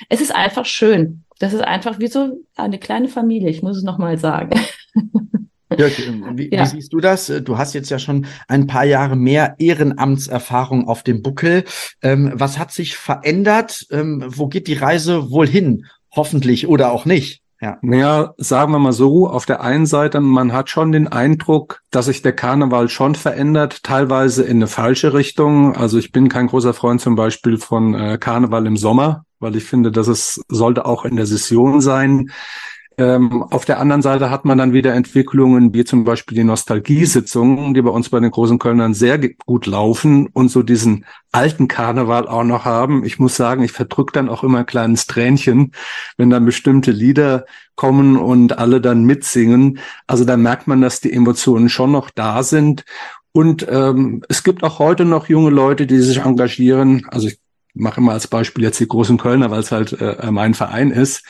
es 0.09 0.21
ist 0.21 0.35
einfach 0.35 0.65
schön. 0.65 1.23
Das 1.39 1.53
ist 1.53 1.63
einfach 1.63 1.99
wie 1.99 2.07
so 2.07 2.39
eine 2.55 2.79
kleine 2.79 3.07
Familie, 3.07 3.49
ich 3.49 3.61
muss 3.61 3.77
es 3.77 3.83
nochmal 3.83 4.17
sagen. 4.17 4.59
Jörg, 5.77 5.97
wie, 6.33 6.49
ja. 6.51 6.63
wie, 6.63 6.67
siehst 6.67 6.93
du 6.93 6.99
das? 6.99 7.31
Du 7.43 7.57
hast 7.57 7.73
jetzt 7.73 7.89
ja 7.89 7.99
schon 7.99 8.25
ein 8.47 8.67
paar 8.67 8.85
Jahre 8.85 9.15
mehr 9.15 9.55
Ehrenamtserfahrung 9.59 10.87
auf 10.87 11.03
dem 11.03 11.21
Buckel. 11.21 11.63
Ähm, 12.01 12.31
was 12.33 12.57
hat 12.57 12.71
sich 12.71 12.97
verändert? 12.97 13.85
Ähm, 13.91 14.23
wo 14.27 14.47
geht 14.47 14.67
die 14.67 14.73
Reise 14.73 15.29
wohl 15.29 15.47
hin? 15.47 15.85
Hoffentlich 16.11 16.67
oder 16.67 16.91
auch 16.91 17.05
nicht. 17.05 17.43
Ja. 17.61 17.77
Naja, 17.81 18.33
sagen 18.37 18.71
wir 18.71 18.79
mal 18.79 18.93
so, 18.93 19.27
auf 19.27 19.45
der 19.45 19.61
einen 19.61 19.85
Seite, 19.85 20.21
man 20.21 20.53
hat 20.53 20.69
schon 20.69 20.93
den 20.93 21.09
Eindruck, 21.09 21.81
dass 21.91 22.05
sich 22.05 22.21
der 22.21 22.31
Karneval 22.31 22.87
schon 22.87 23.15
verändert, 23.15 23.83
teilweise 23.83 24.43
in 24.43 24.57
eine 24.57 24.67
falsche 24.67 25.13
Richtung. 25.13 25.75
Also 25.75 25.97
ich 25.97 26.13
bin 26.13 26.29
kein 26.29 26.47
großer 26.47 26.73
Freund 26.73 27.01
zum 27.01 27.15
Beispiel 27.15 27.57
von 27.57 27.95
äh, 27.95 28.17
Karneval 28.17 28.65
im 28.65 28.77
Sommer, 28.77 29.25
weil 29.39 29.57
ich 29.57 29.65
finde, 29.65 29.91
dass 29.91 30.07
es 30.07 30.41
sollte 30.47 30.85
auch 30.85 31.03
in 31.03 31.17
der 31.17 31.25
Session 31.25 31.81
sein. 31.81 32.31
Ähm, 32.99 33.43
auf 33.43 33.63
der 33.63 33.79
anderen 33.79 34.01
Seite 34.01 34.29
hat 34.29 34.43
man 34.43 34.57
dann 34.57 34.73
wieder 34.73 34.93
Entwicklungen 34.93 35.73
wie 35.73 35.85
zum 35.85 36.03
Beispiel 36.03 36.35
die 36.35 36.43
Nostalgiesitzungen, 36.43 37.73
die 37.73 37.81
bei 37.81 37.91
uns 37.91 38.09
bei 38.09 38.19
den 38.19 38.29
großen 38.29 38.59
Kölnern 38.59 38.93
sehr 38.93 39.17
gut 39.45 39.67
laufen 39.67 40.27
und 40.27 40.49
so 40.49 40.63
diesen 40.63 41.05
alten 41.31 41.69
Karneval 41.69 42.27
auch 42.27 42.43
noch 42.43 42.65
haben. 42.65 43.05
Ich 43.05 43.17
muss 43.17 43.37
sagen, 43.37 43.63
ich 43.63 43.71
verdrück 43.71 44.11
dann 44.11 44.27
auch 44.27 44.43
immer 44.43 44.59
ein 44.59 44.65
kleines 44.65 45.07
Tränchen, 45.07 45.71
wenn 46.17 46.29
dann 46.29 46.43
bestimmte 46.43 46.91
Lieder 46.91 47.45
kommen 47.75 48.17
und 48.17 48.57
alle 48.57 48.81
dann 48.81 49.05
mitsingen. 49.05 49.79
Also 50.05 50.25
da 50.25 50.35
merkt 50.35 50.67
man, 50.67 50.81
dass 50.81 50.99
die 50.99 51.13
Emotionen 51.13 51.69
schon 51.69 51.93
noch 51.93 52.09
da 52.09 52.43
sind. 52.43 52.83
Und 53.31 53.65
ähm, 53.69 54.23
es 54.27 54.43
gibt 54.43 54.61
auch 54.61 54.79
heute 54.79 55.05
noch 55.05 55.29
junge 55.29 55.51
Leute, 55.51 55.87
die 55.87 55.99
sich 55.99 56.17
engagieren. 56.17 57.07
Also 57.11 57.29
ich 57.29 57.39
mache 57.73 58.01
immer 58.01 58.11
als 58.11 58.27
Beispiel 58.27 58.65
jetzt 58.65 58.81
die 58.81 58.89
großen 58.89 59.17
Kölner, 59.17 59.51
weil 59.51 59.61
es 59.61 59.71
halt 59.71 59.93
äh, 60.01 60.31
mein 60.31 60.53
Verein 60.53 60.91
ist. 60.91 61.23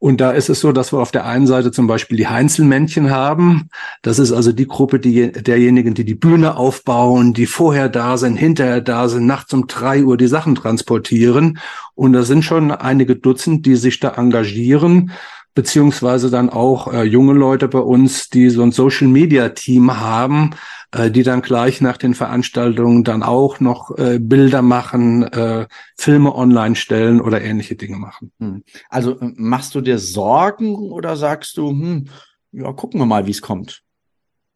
Und 0.00 0.22
da 0.22 0.30
ist 0.30 0.48
es 0.48 0.60
so, 0.60 0.72
dass 0.72 0.94
wir 0.94 0.98
auf 0.98 1.12
der 1.12 1.26
einen 1.26 1.46
Seite 1.46 1.72
zum 1.72 1.86
Beispiel 1.86 2.16
die 2.16 2.26
Heinzelmännchen 2.26 3.10
haben. 3.10 3.68
Das 4.00 4.18
ist 4.18 4.32
also 4.32 4.50
die 4.50 4.66
Gruppe 4.66 4.98
die, 4.98 5.30
derjenigen, 5.30 5.92
die 5.92 6.06
die 6.06 6.14
Bühne 6.14 6.56
aufbauen, 6.56 7.34
die 7.34 7.44
vorher 7.44 7.90
da 7.90 8.16
sind, 8.16 8.36
hinterher 8.36 8.80
da 8.80 9.10
sind, 9.10 9.26
nachts 9.26 9.52
um 9.52 9.66
drei 9.66 10.02
Uhr 10.02 10.16
die 10.16 10.26
Sachen 10.26 10.54
transportieren. 10.54 11.58
Und 11.94 12.14
da 12.14 12.22
sind 12.22 12.46
schon 12.46 12.70
einige 12.70 13.14
Dutzend, 13.14 13.66
die 13.66 13.76
sich 13.76 14.00
da 14.00 14.14
engagieren 14.14 15.12
beziehungsweise 15.54 16.30
dann 16.30 16.48
auch 16.48 16.92
äh, 16.92 17.02
junge 17.02 17.32
Leute 17.32 17.68
bei 17.68 17.80
uns, 17.80 18.30
die 18.30 18.50
so 18.50 18.62
ein 18.62 18.72
Social 18.72 19.08
Media 19.08 19.48
Team 19.50 19.98
haben, 19.98 20.50
äh, 20.92 21.10
die 21.10 21.22
dann 21.22 21.42
gleich 21.42 21.80
nach 21.80 21.96
den 21.96 22.14
Veranstaltungen 22.14 23.04
dann 23.04 23.22
auch 23.22 23.60
noch 23.60 23.96
äh, 23.96 24.18
Bilder 24.18 24.62
machen, 24.62 25.22
äh, 25.24 25.66
Filme 25.96 26.34
online 26.34 26.76
stellen 26.76 27.20
oder 27.20 27.42
ähnliche 27.42 27.76
Dinge 27.76 27.96
machen. 27.96 28.32
Hm. 28.38 28.64
Also 28.88 29.18
äh, 29.20 29.32
machst 29.36 29.74
du 29.74 29.80
dir 29.80 29.98
Sorgen 29.98 30.74
oder 30.74 31.16
sagst 31.16 31.56
du, 31.56 31.70
hm, 31.70 32.08
ja, 32.52 32.72
gucken 32.72 33.00
wir 33.00 33.06
mal, 33.06 33.26
wie 33.26 33.30
es 33.30 33.42
kommt? 33.42 33.82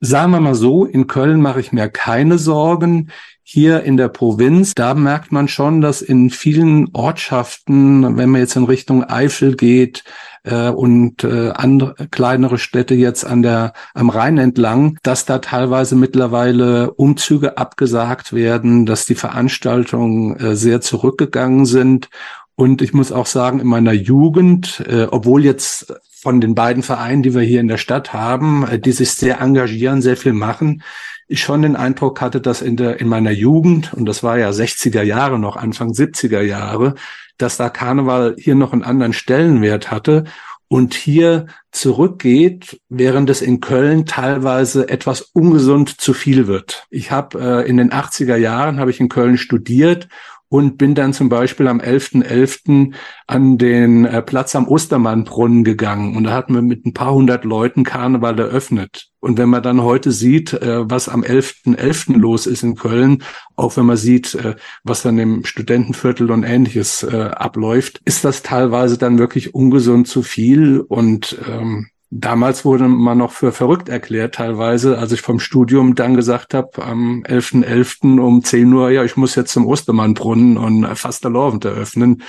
Sagen 0.04 0.32
wir 0.32 0.40
mal 0.40 0.54
so, 0.54 0.84
in 0.84 1.06
Köln 1.06 1.40
mache 1.40 1.60
ich 1.60 1.72
mir 1.72 1.88
keine 1.88 2.36
Sorgen. 2.36 3.08
Hier 3.42 3.84
in 3.84 3.96
der 3.96 4.08
Provinz, 4.08 4.74
da 4.74 4.92
merkt 4.92 5.32
man 5.32 5.48
schon, 5.48 5.80
dass 5.80 6.02
in 6.02 6.28
vielen 6.28 6.90
Ortschaften, 6.92 8.18
wenn 8.18 8.28
man 8.28 8.42
jetzt 8.42 8.54
in 8.54 8.64
Richtung 8.64 9.04
Eifel 9.04 9.56
geht, 9.56 10.04
äh, 10.42 10.68
und 10.68 11.24
äh, 11.24 11.52
andere 11.54 11.94
kleinere 12.10 12.58
Städte 12.58 12.94
jetzt 12.94 13.24
an 13.24 13.40
der 13.40 13.72
am 13.94 14.10
Rhein 14.10 14.36
entlang, 14.36 14.98
dass 15.02 15.24
da 15.24 15.38
teilweise 15.38 15.96
mittlerweile 15.96 16.92
Umzüge 16.92 17.56
abgesagt 17.56 18.34
werden, 18.34 18.84
dass 18.84 19.06
die 19.06 19.14
Veranstaltungen 19.14 20.36
äh, 20.36 20.54
sehr 20.54 20.82
zurückgegangen 20.82 21.64
sind. 21.64 22.10
Und 22.56 22.82
ich 22.82 22.92
muss 22.92 23.10
auch 23.10 23.26
sagen, 23.26 23.58
in 23.58 23.68
meiner 23.68 23.94
Jugend, 23.94 24.84
äh, 24.86 25.06
obwohl 25.10 25.46
jetzt 25.46 25.94
von 26.24 26.40
den 26.40 26.54
beiden 26.54 26.82
Vereinen, 26.82 27.22
die 27.22 27.34
wir 27.34 27.42
hier 27.42 27.60
in 27.60 27.68
der 27.68 27.76
Stadt 27.76 28.14
haben, 28.14 28.66
äh, 28.66 28.78
die 28.78 28.92
sich 28.92 29.12
sehr 29.12 29.40
engagieren, 29.40 30.00
sehr 30.00 30.16
viel 30.16 30.32
machen, 30.32 30.82
ich 31.28 31.42
schon 31.42 31.62
den 31.62 31.76
Eindruck 31.76 32.20
hatte, 32.22 32.40
dass 32.40 32.62
in 32.62 32.76
der 32.76 32.98
in 33.00 33.08
meiner 33.08 33.30
Jugend 33.30 33.92
und 33.92 34.06
das 34.06 34.22
war 34.22 34.38
ja 34.38 34.48
60er 34.48 35.02
Jahre 35.02 35.38
noch 35.38 35.56
Anfang 35.56 35.90
70er 35.90 36.40
Jahre, 36.40 36.94
dass 37.36 37.58
da 37.58 37.68
Karneval 37.68 38.36
hier 38.38 38.54
noch 38.54 38.72
einen 38.72 38.84
anderen 38.84 39.12
Stellenwert 39.12 39.90
hatte 39.90 40.24
und 40.68 40.94
hier 40.94 41.46
zurückgeht, 41.72 42.80
während 42.88 43.28
es 43.28 43.42
in 43.42 43.60
Köln 43.60 44.06
teilweise 44.06 44.88
etwas 44.88 45.20
ungesund 45.20 46.00
zu 46.00 46.14
viel 46.14 46.46
wird. 46.46 46.86
Ich 46.90 47.10
habe 47.10 47.38
äh, 47.38 47.68
in 47.68 47.76
den 47.76 47.90
80er 47.90 48.36
Jahren 48.36 48.80
habe 48.80 48.90
ich 48.90 49.00
in 49.00 49.10
Köln 49.10 49.36
studiert 49.36 50.08
und 50.54 50.78
bin 50.78 50.94
dann 50.94 51.12
zum 51.12 51.28
Beispiel 51.28 51.66
am 51.66 51.80
11.11. 51.80 52.22
.11. 52.22 52.94
an 53.26 53.58
den 53.58 54.04
äh, 54.04 54.22
Platz 54.22 54.54
am 54.54 54.68
Ostermannbrunnen 54.68 55.64
gegangen 55.64 56.16
und 56.16 56.22
da 56.22 56.30
hatten 56.30 56.54
wir 56.54 56.62
mit 56.62 56.86
ein 56.86 56.94
paar 56.94 57.12
hundert 57.12 57.44
Leuten 57.44 57.82
Karneval 57.82 58.38
eröffnet. 58.38 59.08
Und 59.18 59.36
wenn 59.36 59.48
man 59.48 59.64
dann 59.64 59.82
heute 59.82 60.12
sieht, 60.12 60.52
äh, 60.52 60.88
was 60.88 61.08
am 61.08 61.22
11.11. 61.22 61.76
.11. 61.76 62.18
los 62.18 62.46
ist 62.46 62.62
in 62.62 62.76
Köln, 62.76 63.24
auch 63.56 63.76
wenn 63.76 63.86
man 63.86 63.96
sieht, 63.96 64.36
äh, 64.36 64.54
was 64.84 65.02
dann 65.02 65.18
im 65.18 65.44
Studentenviertel 65.44 66.30
und 66.30 66.44
ähnliches 66.44 67.02
äh, 67.02 67.30
abläuft, 67.34 68.00
ist 68.04 68.24
das 68.24 68.44
teilweise 68.44 68.96
dann 68.96 69.18
wirklich 69.18 69.56
ungesund 69.56 70.06
zu 70.06 70.22
viel 70.22 70.78
und 70.78 71.36
ähm, 71.50 71.88
Damals 72.16 72.64
wurde 72.64 72.86
man 72.86 73.18
noch 73.18 73.32
für 73.32 73.50
verrückt 73.50 73.88
erklärt 73.88 74.36
teilweise, 74.36 74.98
als 74.98 75.10
ich 75.10 75.20
vom 75.20 75.40
Studium 75.40 75.96
dann 75.96 76.14
gesagt 76.14 76.54
habe, 76.54 76.80
am 76.84 77.24
11.11. 77.24 78.14
.11. 78.14 78.20
um 78.20 78.44
10 78.44 78.72
Uhr, 78.72 78.90
ja, 78.90 79.02
ich 79.02 79.16
muss 79.16 79.34
jetzt 79.34 79.52
zum 79.52 79.66
Ostermannbrunnen 79.66 80.56
und 80.56 80.86
fast 80.94 81.24
der 81.24 81.32
Lorwend 81.32 81.64
eröffnen. 81.64 82.22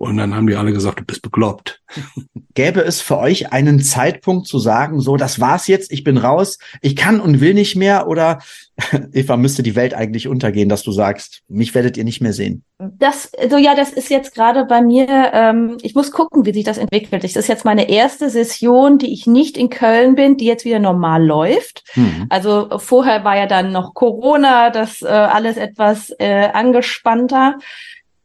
Und 0.00 0.16
dann 0.16 0.34
haben 0.34 0.46
die 0.46 0.56
alle 0.56 0.72
gesagt, 0.72 0.98
du 0.98 1.04
bist 1.04 1.20
bekloppt. 1.20 1.82
Gäbe 2.54 2.80
es 2.80 3.02
für 3.02 3.18
euch 3.18 3.52
einen 3.52 3.82
Zeitpunkt 3.82 4.46
zu 4.46 4.58
sagen, 4.58 4.98
so, 5.00 5.18
das 5.18 5.40
war's 5.40 5.66
jetzt, 5.66 5.92
ich 5.92 6.04
bin 6.04 6.16
raus, 6.16 6.58
ich 6.80 6.96
kann 6.96 7.20
und 7.20 7.42
will 7.42 7.52
nicht 7.52 7.76
mehr? 7.76 8.08
Oder 8.08 8.38
Eva, 9.12 9.36
müsste 9.36 9.62
die 9.62 9.76
Welt 9.76 9.92
eigentlich 9.92 10.26
untergehen, 10.26 10.70
dass 10.70 10.84
du 10.84 10.92
sagst, 10.92 11.42
mich 11.48 11.74
werdet 11.74 11.98
ihr 11.98 12.04
nicht 12.04 12.22
mehr 12.22 12.32
sehen? 12.32 12.64
Das, 12.78 13.30
so 13.50 13.58
ja, 13.58 13.74
das 13.74 13.92
ist 13.92 14.08
jetzt 14.08 14.34
gerade 14.34 14.64
bei 14.64 14.80
mir, 14.80 15.06
ähm, 15.34 15.76
ich 15.82 15.94
muss 15.94 16.12
gucken, 16.12 16.46
wie 16.46 16.54
sich 16.54 16.64
das 16.64 16.78
entwickelt. 16.78 17.22
Das 17.22 17.36
ist 17.36 17.48
jetzt 17.48 17.66
meine 17.66 17.90
erste 17.90 18.30
Session, 18.30 18.96
die 18.96 19.12
ich 19.12 19.26
nicht 19.26 19.58
in 19.58 19.68
Köln 19.68 20.14
bin, 20.14 20.38
die 20.38 20.46
jetzt 20.46 20.64
wieder 20.64 20.78
normal 20.78 21.22
läuft. 21.22 21.84
Mhm. 21.94 22.24
Also 22.30 22.70
vorher 22.78 23.22
war 23.24 23.36
ja 23.36 23.46
dann 23.46 23.70
noch 23.70 23.92
Corona, 23.92 24.70
das 24.70 25.02
äh, 25.02 25.08
alles 25.08 25.58
etwas 25.58 26.10
äh, 26.18 26.48
angespannter. 26.54 27.58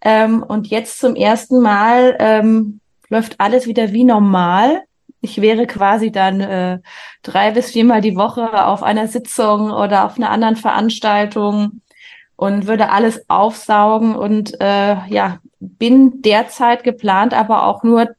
Ähm, 0.06 0.44
und 0.44 0.68
jetzt 0.68 1.00
zum 1.00 1.16
ersten 1.16 1.60
Mal 1.62 2.16
ähm, 2.20 2.80
läuft 3.10 3.40
alles 3.42 3.68
wieder 3.68 3.92
wie 3.92 4.04
normal. 4.06 4.84
Ich 5.20 5.42
wäre 5.42 5.66
quasi 5.66 6.12
dann 6.12 6.40
äh, 6.40 6.80
drei 7.24 7.52
bis 7.52 7.72
viermal 7.72 8.02
die 8.02 8.16
Woche 8.16 8.66
auf 8.66 8.84
einer 8.84 9.08
Sitzung 9.08 9.72
oder 9.72 10.06
auf 10.06 10.18
einer 10.18 10.30
anderen 10.30 10.56
Veranstaltung 10.56 11.82
und 12.36 12.68
würde 12.68 12.92
alles 12.92 13.28
aufsaugen 13.30 14.16
und 14.16 14.62
äh, 14.62 14.96
ja, 15.08 15.40
bin 15.60 16.22
derzeit 16.22 16.84
geplant, 16.84 17.34
aber 17.34 17.66
auch 17.66 17.84
nur, 17.84 18.10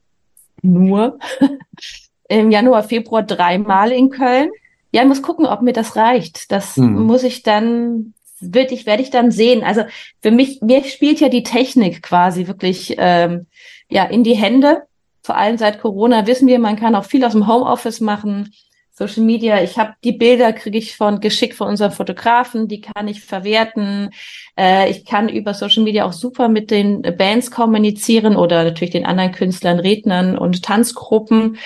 nur 0.61 1.19
im 2.27 2.51
Januar, 2.51 2.83
Februar 2.83 3.23
dreimal 3.23 3.91
in 3.91 4.09
Köln. 4.09 4.49
Ja, 4.91 5.03
ich 5.03 5.07
muss 5.07 5.21
gucken, 5.21 5.45
ob 5.45 5.61
mir 5.61 5.73
das 5.73 5.95
reicht. 5.95 6.51
Das 6.51 6.77
mhm. 6.77 7.03
muss 7.03 7.23
ich 7.23 7.43
dann, 7.43 8.13
wird 8.39 8.71
ich, 8.71 8.85
werde 8.85 9.03
ich 9.03 9.09
dann 9.09 9.31
sehen. 9.31 9.63
Also 9.63 9.83
für 10.21 10.31
mich, 10.31 10.61
mir 10.61 10.83
spielt 10.83 11.19
ja 11.19 11.29
die 11.29 11.43
Technik 11.43 12.03
quasi 12.03 12.47
wirklich 12.47 12.95
ähm, 12.97 13.47
ja 13.89 14.05
in 14.05 14.23
die 14.23 14.35
Hände. 14.35 14.83
Vor 15.23 15.37
allem 15.37 15.57
seit 15.57 15.81
Corona 15.81 16.27
wissen 16.27 16.47
wir, 16.47 16.59
man 16.59 16.77
kann 16.77 16.95
auch 16.95 17.05
viel 17.05 17.25
aus 17.25 17.33
dem 17.33 17.47
Homeoffice 17.47 17.99
machen. 17.99 18.53
Social 18.97 19.23
Media, 19.23 19.61
ich 19.61 19.77
habe 19.77 19.93
die 20.03 20.13
Bilder, 20.13 20.53
kriege 20.53 20.77
ich 20.79 20.95
von 20.95 21.19
geschickt 21.19 21.53
von 21.53 21.67
unserem 21.67 21.91
Fotografen, 21.91 22.67
die 22.67 22.81
kann 22.81 23.07
ich 23.07 23.21
verwerten. 23.21 24.09
Äh, 24.57 24.89
ich 24.89 25.05
kann 25.05 25.29
über 25.29 25.53
Social 25.53 25.83
Media 25.83 26.05
auch 26.05 26.13
super 26.13 26.49
mit 26.49 26.71
den 26.71 27.03
Bands 27.15 27.51
kommunizieren 27.51 28.35
oder 28.35 28.63
natürlich 28.63 28.91
den 28.91 29.05
anderen 29.05 29.33
Künstlern, 29.33 29.79
Rednern 29.79 30.35
und 30.35 30.63
Tanzgruppen. 30.63 31.57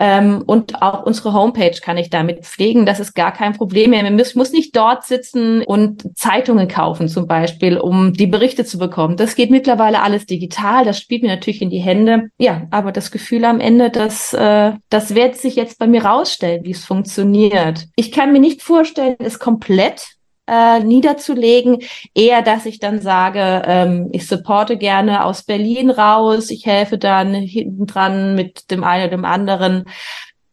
Ähm, 0.00 0.42
und 0.46 0.80
auch 0.80 1.04
unsere 1.04 1.34
Homepage 1.34 1.78
kann 1.80 1.98
ich 1.98 2.08
damit 2.08 2.46
pflegen. 2.46 2.86
Das 2.86 3.00
ist 3.00 3.14
gar 3.14 3.32
kein 3.32 3.52
Problem 3.52 3.90
mehr. 3.90 4.02
Ich 4.02 4.34
muss 4.34 4.52
nicht 4.52 4.74
dort 4.74 5.04
sitzen 5.04 5.62
und 5.62 6.16
Zeitungen 6.16 6.68
kaufen 6.68 7.06
zum 7.06 7.26
Beispiel, 7.26 7.76
um 7.76 8.14
die 8.14 8.26
Berichte 8.26 8.64
zu 8.64 8.78
bekommen. 8.78 9.18
Das 9.18 9.34
geht 9.34 9.50
mittlerweile 9.50 10.02
alles 10.02 10.24
digital. 10.24 10.86
Das 10.86 10.98
spielt 10.98 11.22
mir 11.22 11.28
natürlich 11.28 11.60
in 11.60 11.68
die 11.68 11.78
Hände. 11.78 12.30
Ja, 12.38 12.66
aber 12.70 12.92
das 12.92 13.10
Gefühl 13.10 13.44
am 13.44 13.60
Ende, 13.60 13.90
dass 13.90 14.32
äh, 14.32 14.72
das 14.88 15.14
wird 15.14 15.36
sich 15.36 15.54
jetzt 15.54 15.78
bei 15.78 15.86
mir 15.86 16.04
rausstellen, 16.04 16.64
wie 16.64 16.70
es 16.70 16.84
funktioniert. 16.86 17.86
Ich 17.94 18.10
kann 18.10 18.32
mir 18.32 18.40
nicht 18.40 18.62
vorstellen, 18.62 19.16
es 19.18 19.38
komplett 19.38 20.16
äh, 20.50 20.80
niederzulegen. 20.80 21.78
Eher, 22.14 22.42
dass 22.42 22.66
ich 22.66 22.80
dann 22.80 23.00
sage, 23.00 23.62
ähm, 23.66 24.08
ich 24.12 24.26
supporte 24.26 24.76
gerne 24.76 25.24
aus 25.24 25.44
Berlin 25.44 25.90
raus, 25.90 26.50
ich 26.50 26.66
helfe 26.66 26.98
dann 26.98 27.34
hinten 27.34 27.86
dran 27.86 28.34
mit 28.34 28.70
dem 28.70 28.82
einen 28.82 29.04
oder 29.04 29.16
dem 29.16 29.24
anderen. 29.24 29.84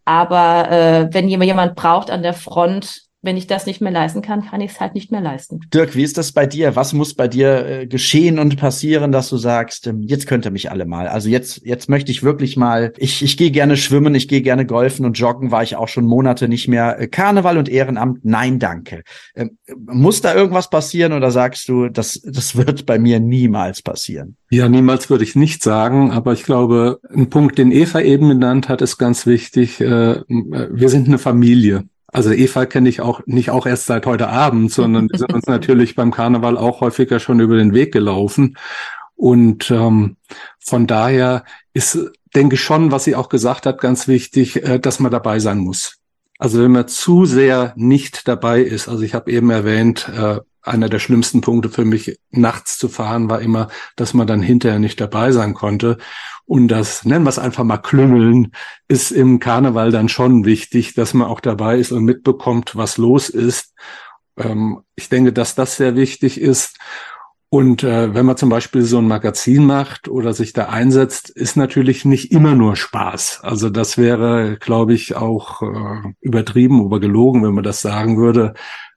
Aber 0.05 0.71
äh, 0.71 1.10
wenn 1.12 1.27
jemand 1.27 1.75
braucht 1.75 2.12
an 2.12 2.21
der 2.21 2.33
Front, 2.33 3.07
wenn 3.21 3.36
ich 3.36 3.47
das 3.47 3.65
nicht 3.65 3.82
mehr 3.82 3.91
leisten 3.91 4.21
kann, 4.21 4.45
kann 4.45 4.62
ich 4.62 4.71
es 4.71 4.80
halt 4.80 4.93
nicht 4.93 5.12
mehr 5.12 5.21
leisten. 5.21 5.60
Dirk, 5.73 5.95
wie 5.95 6.03
ist 6.03 6.17
das 6.17 6.32
bei 6.32 6.45
dir? 6.45 6.75
Was 6.75 6.93
muss 6.93 7.15
bei 7.15 7.27
dir 7.27 7.65
äh, 7.65 7.88
geschehen 7.88 8.38
und 8.38 8.58
passieren, 8.58 9.12
dass 9.12 9.30
du 9.30 9.38
sagst, 9.38 9.88
ähm, 9.88 10.03
jetzt 10.03 10.27
könnt 10.27 10.45
ihr 10.45 10.51
mich 10.51 10.69
alle 10.69 10.86
mal. 10.86 11.08
Also 11.08 11.27
jetzt, 11.27 11.65
jetzt 11.65 11.89
möchte 11.89 12.12
ich 12.12 12.21
wirklich 12.21 12.58
mal, 12.58 12.93
ich, 12.97 13.23
ich 13.23 13.36
gehe 13.36 13.49
gerne 13.49 13.75
schwimmen, 13.75 14.13
ich 14.13 14.27
gehe 14.27 14.41
gerne 14.41 14.67
golfen 14.67 15.03
und 15.03 15.17
joggen, 15.17 15.49
war 15.49 15.63
ich 15.63 15.75
auch 15.75 15.88
schon 15.88 16.06
Monate 16.06 16.47
nicht 16.47 16.67
mehr. 16.67 16.99
Äh, 16.99 17.08
Karneval 17.08 17.58
und 17.58 17.69
Ehrenamt, 17.69 18.23
nein, 18.23 18.60
danke. 18.60 19.01
Ähm, 19.36 19.58
muss 19.75 20.21
da 20.21 20.36
irgendwas 20.36 20.69
passieren 20.69 21.12
oder 21.12 21.32
sagst 21.32 21.67
du, 21.69 21.89
das, 21.89 22.21
das 22.23 22.56
wird 22.56 22.86
bei 22.86 22.99
mir 22.99 23.19
niemals 23.19 23.82
passieren? 23.82 24.38
Ja, 24.51 24.69
niemals 24.69 25.10
würde 25.10 25.23
ich 25.23 25.36
nicht 25.36 25.63
sagen, 25.63 26.12
aber 26.12 26.34
ich 26.34 26.43
glaube, 26.43 26.99
ein 27.12 27.32
Punkt, 27.32 27.58
den 27.58 27.71
Eva 27.71 27.99
eben 27.99 28.30
genannt 28.30 28.69
hat, 28.69 28.84
ist 28.84 28.99
ganz 28.99 29.25
wichtig. 29.25 29.82
Äh, 29.82 30.21
wir 30.27 30.89
sind 30.89 31.08
eine 31.08 31.17
Familie. 31.17 31.84
Also 32.08 32.32
Eva 32.32 32.65
kenne 32.65 32.89
ich 32.89 33.02
auch 33.02 33.22
nicht 33.26 33.50
auch 33.50 33.65
erst 33.65 33.86
seit 33.86 34.06
heute 34.06 34.30
Abend, 34.30 34.72
sondern 34.72 35.10
wir 35.10 35.20
sind 35.20 35.34
uns 35.34 35.46
natürlich 35.48 35.96
beim 35.96 36.12
Karneval 36.12 36.58
auch 36.58 36.82
häufiger 36.82 37.20
schon 37.20 37.39
über 37.39 37.58
den 37.58 37.74
Weg 37.74 37.91
gelaufen. 37.91 38.58
Und 39.15 39.72
ähm, 39.72 40.17
von 40.60 40.88
daher 40.88 41.43
ist, 41.74 41.98
denke 42.36 42.56
ich 42.56 42.62
schon, 42.62 42.91
was 42.91 43.04
sie 43.04 43.15
auch 43.15 43.30
gesagt 43.30 43.65
hat, 43.65 43.82
ganz 43.82 44.08
wichtig, 44.08 44.63
äh, 44.63 44.80
dass 44.80 45.00
man 45.00 45.12
dabei 45.12 45.39
sein 45.39 45.58
muss. 45.58 45.98
Also 46.39 46.62
wenn 46.62 46.72
man 46.72 46.88
zu 46.88 47.26
sehr 47.26 47.74
nicht 47.76 48.28
dabei 48.28 48.62
ist, 48.62 48.88
also 48.88 49.02
ich 49.04 49.15
habe 49.15 49.32
eben 49.32 49.50
erwähnt, 49.50 50.08
äh, 50.15 50.39
einer 50.62 50.89
der 50.89 51.00
schlimmsten 51.00 51.41
Punkte 51.41 51.70
für 51.70 51.86
mich, 51.86 52.20
nachts 52.30 52.78
zu 52.78 52.89
fahren, 52.89 53.30
war 53.30 53.41
immer, 53.41 53.70
dass 53.96 54.13
man 54.13 54.28
dann 54.28 54.41
hinterher 54.41 54.80
nicht 54.80 55.00
dabei 55.02 55.32
sein 55.32 55.54
konnte. 55.54 55.98
Und 56.47 56.69
das, 56.69 57.03
nennen 57.03 57.25
wir 57.25 57.29
es 57.29 57.39
einfach 57.39 57.65
mal 57.65 57.77
Klüngeln, 57.77 58.53
ist 58.88 59.12
im 59.12 59.39
Karneval 59.39 59.91
dann 59.91 60.07
schon 60.07 60.45
wichtig, 60.45 60.93
dass 60.95 61.13
man 61.13 61.27
auch 61.27 61.41
dabei 61.41 61.77
ist 61.77 61.91
und 61.91 62.05
mitbekommt, 62.05 62.77
was 62.77 62.97
los 62.97 63.27
ist. 63.27 63.73
Ähm, 64.38 64.79
ich 64.95 65.10
denke, 65.10 65.33
dass 65.33 65.55
das 65.55 65.75
sehr 65.75 65.95
wichtig 65.97 66.39
ist. 66.39 66.77
Und 67.49 67.83
äh, 67.83 68.13
wenn 68.13 68.25
man 68.25 68.38
zum 68.38 68.49
Beispiel 68.49 68.83
so 68.83 68.97
ein 68.97 69.07
Magazin 69.07 69.65
macht 69.65 70.07
oder 70.07 70.33
sich 70.33 70.53
da 70.53 70.65
einsetzt, 70.65 71.29
ist 71.29 71.57
natürlich 71.57 72.05
nicht 72.05 72.31
immer 72.31 72.55
nur 72.55 72.77
Spaß. 72.77 73.41
Also 73.43 73.69
das 73.69 73.97
wäre, 73.97 74.57
glaube 74.57 74.93
ich, 74.93 75.15
auch 75.15 75.62
äh, 75.62 76.13
übertrieben 76.21 76.81
oder 76.81 76.99
gelogen, 77.01 77.43
wenn 77.43 77.53
man 77.53 77.63
das 77.63 77.81
sagen 77.81 78.17
würde. 78.17 78.53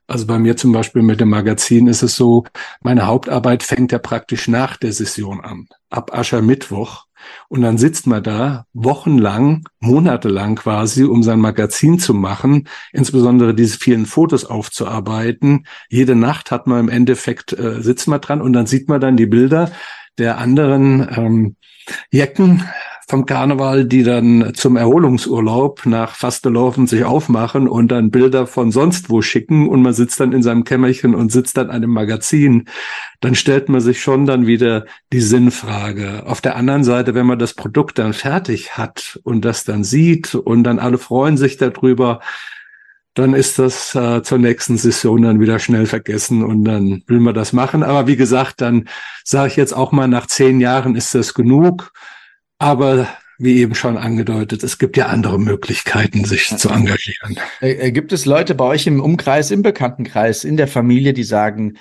Also 0.07 0.25
bei 0.25 0.39
mir 0.39 0.57
zum 0.57 0.73
Beispiel 0.73 1.01
mit 1.01 1.21
dem 1.21 1.29
Magazin 1.29 1.87
ist 1.87 2.01
es 2.01 2.15
so, 2.15 2.45
meine 2.81 3.07
Hauptarbeit 3.07 3.63
fängt 3.63 3.93
ja 3.93 3.99
praktisch 3.99 4.49
nach 4.49 4.75
der 4.75 4.91
Session 4.91 5.41
an, 5.41 5.67
ab 5.89 6.13
Aschermittwoch. 6.13 7.05
Und 7.47 7.61
dann 7.61 7.77
sitzt 7.77 8.07
man 8.07 8.23
da 8.23 8.65
wochenlang, 8.73 9.63
monatelang 9.79 10.55
quasi, 10.55 11.03
um 11.03 11.23
sein 11.23 11.39
Magazin 11.39 11.99
zu 11.99 12.13
machen, 12.13 12.67
insbesondere 12.91 13.53
diese 13.53 13.77
vielen 13.77 14.05
Fotos 14.05 14.45
aufzuarbeiten. 14.45 15.65
Jede 15.89 16.15
Nacht 16.15 16.51
hat 16.51 16.67
man 16.67 16.79
im 16.79 16.89
Endeffekt, 16.89 17.53
äh, 17.53 17.81
sitzt 17.81 18.07
man 18.07 18.21
dran 18.21 18.41
und 18.41 18.53
dann 18.53 18.65
sieht 18.65 18.89
man 18.89 19.01
dann 19.01 19.17
die 19.17 19.25
Bilder 19.25 19.71
der 20.17 20.37
anderen 20.37 21.07
ähm, 21.15 21.55
Jecken 22.11 22.63
vom 23.11 23.25
Karneval, 23.25 23.83
die 23.83 24.03
dann 24.03 24.53
zum 24.53 24.77
Erholungsurlaub 24.77 25.85
nach 25.85 26.15
Fastelofen 26.15 26.87
sich 26.87 27.03
aufmachen 27.03 27.67
und 27.67 27.89
dann 27.89 28.09
Bilder 28.09 28.47
von 28.47 28.71
sonst 28.71 29.09
wo 29.09 29.21
schicken 29.21 29.67
und 29.67 29.81
man 29.81 29.91
sitzt 29.91 30.21
dann 30.21 30.31
in 30.31 30.41
seinem 30.41 30.63
Kämmerchen 30.63 31.13
und 31.13 31.29
sitzt 31.29 31.57
dann 31.57 31.69
an 31.69 31.75
einem 31.75 31.91
Magazin, 31.91 32.69
dann 33.19 33.35
stellt 33.35 33.67
man 33.67 33.81
sich 33.81 34.01
schon 34.01 34.25
dann 34.25 34.47
wieder 34.47 34.85
die 35.11 35.19
Sinnfrage. 35.19 36.23
Auf 36.25 36.39
der 36.39 36.55
anderen 36.55 36.85
Seite, 36.85 37.13
wenn 37.13 37.25
man 37.25 37.37
das 37.37 37.53
Produkt 37.53 37.99
dann 37.99 38.13
fertig 38.13 38.77
hat 38.77 39.19
und 39.23 39.43
das 39.43 39.65
dann 39.65 39.83
sieht 39.83 40.33
und 40.33 40.63
dann 40.63 40.79
alle 40.79 40.97
freuen 40.97 41.35
sich 41.35 41.57
darüber, 41.57 42.21
dann 43.13 43.33
ist 43.33 43.59
das 43.59 43.93
äh, 43.93 44.23
zur 44.23 44.37
nächsten 44.37 44.77
Session 44.77 45.23
dann 45.23 45.41
wieder 45.41 45.59
schnell 45.59 45.85
vergessen 45.85 46.45
und 46.45 46.63
dann 46.63 47.03
will 47.07 47.19
man 47.19 47.33
das 47.35 47.51
machen. 47.51 47.83
Aber 47.83 48.07
wie 48.07 48.15
gesagt, 48.15 48.61
dann 48.61 48.87
sage 49.25 49.49
ich 49.49 49.57
jetzt 49.57 49.73
auch 49.73 49.91
mal, 49.91 50.07
nach 50.07 50.27
zehn 50.27 50.61
Jahren 50.61 50.95
ist 50.95 51.13
das 51.13 51.33
genug. 51.33 51.91
Aber 52.61 53.07
wie 53.39 53.57
eben 53.57 53.73
schon 53.73 53.97
angedeutet, 53.97 54.61
es 54.61 54.77
gibt 54.77 54.95
ja 54.95 55.07
andere 55.07 55.39
Möglichkeiten, 55.39 56.25
sich 56.25 56.55
zu 56.55 56.69
engagieren. 56.69 57.39
Äh, 57.59 57.87
äh, 57.87 57.91
gibt 57.91 58.13
es 58.13 58.25
Leute 58.25 58.53
bei 58.53 58.65
euch 58.65 58.85
im 58.85 59.01
Umkreis, 59.01 59.49
im 59.49 59.63
Bekanntenkreis, 59.63 60.43
in 60.43 60.57
der 60.57 60.67
Familie, 60.67 61.13
die 61.13 61.23
sagen, 61.23 61.77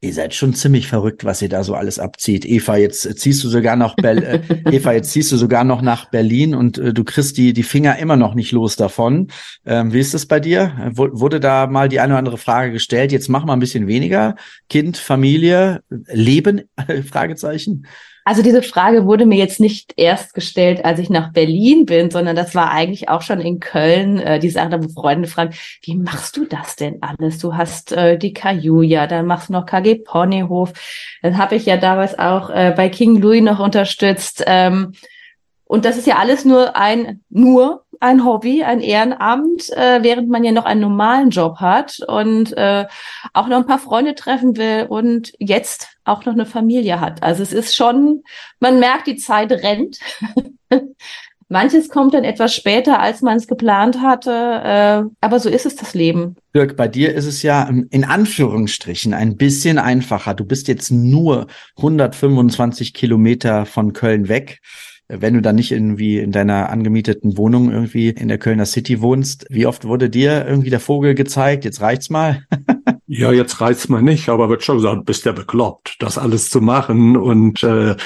ihr 0.00 0.12
seid 0.12 0.34
schon 0.34 0.52
ziemlich 0.52 0.88
verrückt, 0.88 1.24
was 1.24 1.40
ihr 1.40 1.48
da 1.48 1.62
so 1.62 1.76
alles 1.76 2.00
abzieht. 2.00 2.44
Eva, 2.44 2.76
jetzt 2.76 3.02
ziehst 3.20 3.44
du 3.44 3.48
sogar 3.48 3.76
noch 3.76 3.96
äh, 3.98 4.40
Eva, 4.72 4.92
jetzt 4.92 5.12
ziehst 5.12 5.30
du 5.30 5.36
sogar 5.36 5.62
noch 5.62 5.82
nach 5.82 6.10
Berlin 6.10 6.56
und 6.56 6.78
äh, 6.78 6.92
du 6.92 7.04
kriegst 7.04 7.36
die 7.36 7.52
die 7.52 7.62
Finger 7.62 7.96
immer 8.00 8.16
noch 8.16 8.34
nicht 8.34 8.50
los 8.50 8.74
davon. 8.74 9.28
Ähm, 9.64 9.92
wie 9.92 10.00
ist 10.00 10.14
das 10.14 10.26
bei 10.26 10.40
dir? 10.40 10.90
W 10.96 11.10
wurde 11.12 11.38
da 11.38 11.68
mal 11.68 11.88
die 11.88 12.00
eine 12.00 12.14
oder 12.14 12.18
andere 12.18 12.38
Frage 12.38 12.72
gestellt? 12.72 13.12
Jetzt 13.12 13.28
mach 13.28 13.44
mal 13.44 13.52
ein 13.52 13.60
bisschen 13.60 13.86
weniger. 13.86 14.34
Kind, 14.68 14.96
Familie, 14.96 15.84
Leben? 15.90 16.62
Fragezeichen. 17.08 17.86
Also 18.24 18.42
diese 18.42 18.62
Frage 18.62 19.04
wurde 19.04 19.26
mir 19.26 19.36
jetzt 19.36 19.60
nicht 19.60 19.92
erst 19.96 20.32
gestellt, 20.32 20.84
als 20.84 20.98
ich 20.98 21.10
nach 21.10 21.32
Berlin 21.32 21.84
bin, 21.84 22.10
sondern 22.10 22.34
das 22.34 22.54
war 22.54 22.70
eigentlich 22.70 23.10
auch 23.10 23.20
schon 23.20 23.40
in 23.40 23.60
Köln. 23.60 24.18
Äh, 24.18 24.38
die 24.38 24.48
Sache, 24.48 24.82
wo 24.82 24.88
Freunde 24.88 25.28
fragen, 25.28 25.54
wie 25.82 25.94
machst 25.96 26.36
du 26.36 26.46
das 26.46 26.76
denn 26.76 27.02
alles? 27.02 27.38
Du 27.38 27.54
hast 27.54 27.92
äh, 27.92 28.16
die 28.16 28.32
Kajuja, 28.32 29.06
dann 29.06 29.26
machst 29.26 29.50
du 29.50 29.52
noch 29.52 29.66
KG 29.66 29.96
Ponyhof. 29.96 30.72
Dann 31.22 31.36
habe 31.36 31.56
ich 31.56 31.66
ja 31.66 31.76
damals 31.76 32.18
auch 32.18 32.48
äh, 32.48 32.72
bei 32.74 32.88
King 32.88 33.20
Louis 33.20 33.42
noch 33.42 33.60
unterstützt. 33.60 34.42
Ähm, 34.46 34.92
und 35.66 35.84
das 35.84 35.96
ist 35.98 36.06
ja 36.06 36.16
alles 36.16 36.44
nur 36.44 36.76
ein, 36.76 37.20
nur 37.30 37.83
ein 38.00 38.24
Hobby, 38.24 38.62
ein 38.62 38.80
Ehrenamt, 38.80 39.70
äh, 39.70 40.02
während 40.02 40.28
man 40.28 40.44
ja 40.44 40.52
noch 40.52 40.64
einen 40.64 40.80
normalen 40.80 41.30
Job 41.30 41.58
hat 41.60 42.00
und 42.06 42.56
äh, 42.56 42.86
auch 43.32 43.48
noch 43.48 43.58
ein 43.58 43.66
paar 43.66 43.78
Freunde 43.78 44.14
treffen 44.14 44.56
will 44.56 44.86
und 44.88 45.32
jetzt 45.38 45.88
auch 46.04 46.24
noch 46.24 46.34
eine 46.34 46.46
Familie 46.46 47.00
hat. 47.00 47.22
Also 47.22 47.42
es 47.42 47.52
ist 47.52 47.74
schon, 47.74 48.22
man 48.60 48.80
merkt, 48.80 49.06
die 49.06 49.16
Zeit 49.16 49.52
rennt. 49.52 49.98
Manches 51.48 51.88
kommt 51.88 52.14
dann 52.14 52.24
etwas 52.24 52.54
später, 52.54 53.00
als 53.00 53.20
man 53.20 53.36
es 53.36 53.46
geplant 53.46 54.00
hatte, 54.00 54.30
äh, 54.30 55.10
aber 55.20 55.38
so 55.38 55.48
ist 55.48 55.66
es 55.66 55.76
das 55.76 55.94
Leben. 55.94 56.36
Dirk, 56.54 56.76
bei 56.76 56.88
dir 56.88 57.14
ist 57.14 57.26
es 57.26 57.42
ja 57.42 57.68
in 57.68 58.04
Anführungsstrichen 58.04 59.12
ein 59.12 59.36
bisschen 59.36 59.78
einfacher. 59.78 60.34
Du 60.34 60.44
bist 60.44 60.68
jetzt 60.68 60.90
nur 60.90 61.46
125 61.76 62.94
Kilometer 62.94 63.66
von 63.66 63.92
Köln 63.92 64.28
weg 64.28 64.60
wenn 65.20 65.34
du 65.34 65.42
dann 65.42 65.56
nicht 65.56 65.72
irgendwie 65.72 66.18
in 66.18 66.32
deiner 66.32 66.70
angemieteten 66.70 67.36
Wohnung 67.36 67.70
irgendwie 67.70 68.10
in 68.10 68.28
der 68.28 68.38
Kölner 68.38 68.66
City 68.66 69.00
wohnst, 69.00 69.46
wie 69.50 69.66
oft 69.66 69.84
wurde 69.84 70.10
dir 70.10 70.46
irgendwie 70.46 70.70
der 70.70 70.80
Vogel 70.80 71.14
gezeigt? 71.14 71.64
Jetzt 71.64 71.80
reicht's 71.80 72.10
mal. 72.10 72.44
ja, 73.06 73.32
jetzt 73.32 73.60
reicht's 73.60 73.88
mal 73.88 74.02
nicht, 74.02 74.28
aber 74.28 74.48
wird 74.48 74.64
schon 74.64 74.76
gesagt, 74.76 75.04
bist 75.04 75.24
ja 75.24 75.32
bekloppt, 75.32 75.96
das 76.00 76.18
alles 76.18 76.50
zu 76.50 76.60
machen 76.60 77.16
und 77.16 77.62
äh, 77.62 77.96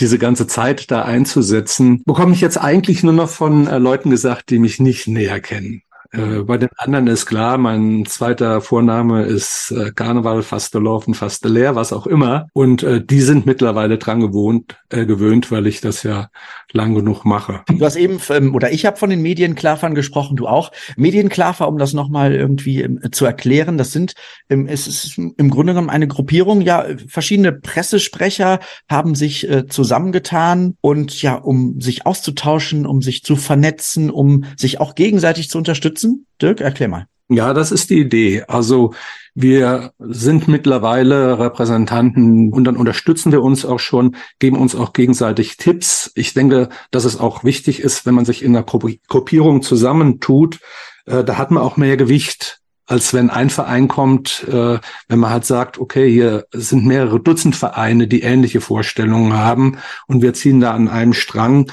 diese 0.00 0.18
ganze 0.18 0.46
Zeit 0.46 0.90
da 0.90 1.02
einzusetzen, 1.02 2.02
bekomme 2.04 2.34
ich 2.34 2.40
jetzt 2.40 2.58
eigentlich 2.58 3.02
nur 3.02 3.12
noch 3.12 3.28
von 3.28 3.66
äh, 3.66 3.78
Leuten 3.78 4.10
gesagt, 4.10 4.50
die 4.50 4.58
mich 4.58 4.80
nicht 4.80 5.08
näher 5.08 5.40
kennen. 5.40 5.82
Äh, 6.10 6.42
bei 6.42 6.56
den 6.56 6.70
anderen 6.78 7.06
ist 7.06 7.26
klar, 7.26 7.58
mein 7.58 8.06
zweiter 8.06 8.62
Vorname 8.62 9.24
ist 9.24 9.70
äh, 9.72 9.90
Karneval, 9.92 10.42
Fastelaufen, 10.42 11.12
Fastelehr, 11.12 11.74
was 11.74 11.92
auch 11.92 12.06
immer. 12.06 12.46
Und 12.54 12.82
äh, 12.82 13.04
die 13.04 13.20
sind 13.20 13.44
mittlerweile 13.44 13.98
dran 13.98 14.20
gewohnt, 14.20 14.78
äh, 14.88 15.04
gewöhnt, 15.04 15.52
weil 15.52 15.66
ich 15.66 15.82
das 15.82 16.02
ja 16.02 16.30
lang 16.72 16.94
genug 16.94 17.24
mache. 17.24 17.62
Du 17.68 17.84
hast 17.84 17.96
eben, 17.96 18.20
ähm, 18.30 18.54
oder 18.54 18.72
ich 18.72 18.86
habe 18.86 18.96
von 18.96 19.10
den 19.10 19.20
Medienklavern 19.20 19.94
gesprochen, 19.94 20.36
du 20.36 20.46
auch. 20.46 20.72
Medienklaver, 20.96 21.68
um 21.68 21.76
das 21.76 21.92
nochmal 21.92 22.34
irgendwie 22.34 22.82
ähm, 22.82 23.00
zu 23.12 23.26
erklären, 23.26 23.76
das 23.76 23.92
sind, 23.92 24.14
ähm, 24.48 24.66
es 24.66 24.86
ist 24.86 25.18
im 25.18 25.50
Grunde 25.50 25.74
genommen 25.74 25.90
eine 25.90 26.08
Gruppierung, 26.08 26.62
ja, 26.62 26.86
verschiedene 27.06 27.52
Pressesprecher 27.52 28.60
haben 28.88 29.14
sich 29.14 29.48
äh, 29.48 29.66
zusammengetan 29.66 30.76
und 30.80 31.20
ja, 31.20 31.34
um 31.34 31.82
sich 31.82 32.06
auszutauschen, 32.06 32.86
um 32.86 33.02
sich 33.02 33.24
zu 33.24 33.36
vernetzen, 33.36 34.10
um 34.10 34.44
sich 34.56 34.80
auch 34.80 34.94
gegenseitig 34.94 35.50
zu 35.50 35.58
unterstützen 35.58 35.97
unterstützen? 35.98 36.26
Dirk, 36.40 36.60
erklär 36.60 36.88
mal. 36.88 37.06
Ja, 37.30 37.52
das 37.52 37.72
ist 37.72 37.90
die 37.90 38.00
Idee. 38.00 38.44
Also 38.48 38.94
wir 39.34 39.92
sind 39.98 40.48
mittlerweile 40.48 41.38
Repräsentanten 41.38 42.52
und 42.52 42.64
dann 42.64 42.76
unterstützen 42.76 43.32
wir 43.32 43.42
uns 43.42 43.66
auch 43.66 43.80
schon, 43.80 44.16
geben 44.38 44.56
uns 44.56 44.74
auch 44.74 44.94
gegenseitig 44.94 45.58
Tipps. 45.58 46.10
Ich 46.14 46.32
denke, 46.32 46.70
dass 46.90 47.04
es 47.04 47.20
auch 47.20 47.44
wichtig 47.44 47.80
ist, 47.80 48.06
wenn 48.06 48.14
man 48.14 48.24
sich 48.24 48.42
in 48.42 48.56
einer 48.56 48.64
Gruppierung 48.64 49.60
zusammentut, 49.62 50.58
äh, 51.04 51.22
da 51.22 51.36
hat 51.36 51.50
man 51.50 51.62
auch 51.62 51.76
mehr 51.76 51.98
Gewicht, 51.98 52.60
als 52.86 53.12
wenn 53.12 53.28
ein 53.28 53.50
Verein 53.50 53.88
kommt, 53.88 54.46
äh, 54.48 54.78
wenn 55.08 55.18
man 55.18 55.30
halt 55.30 55.44
sagt, 55.44 55.78
okay, 55.78 56.10
hier 56.10 56.46
sind 56.52 56.86
mehrere 56.86 57.20
Dutzend 57.20 57.54
Vereine, 57.54 58.08
die 58.08 58.22
ähnliche 58.22 58.62
Vorstellungen 58.62 59.34
haben 59.34 59.76
und 60.06 60.22
wir 60.22 60.32
ziehen 60.32 60.60
da 60.60 60.72
an 60.72 60.88
einem 60.88 61.12
Strang. 61.12 61.70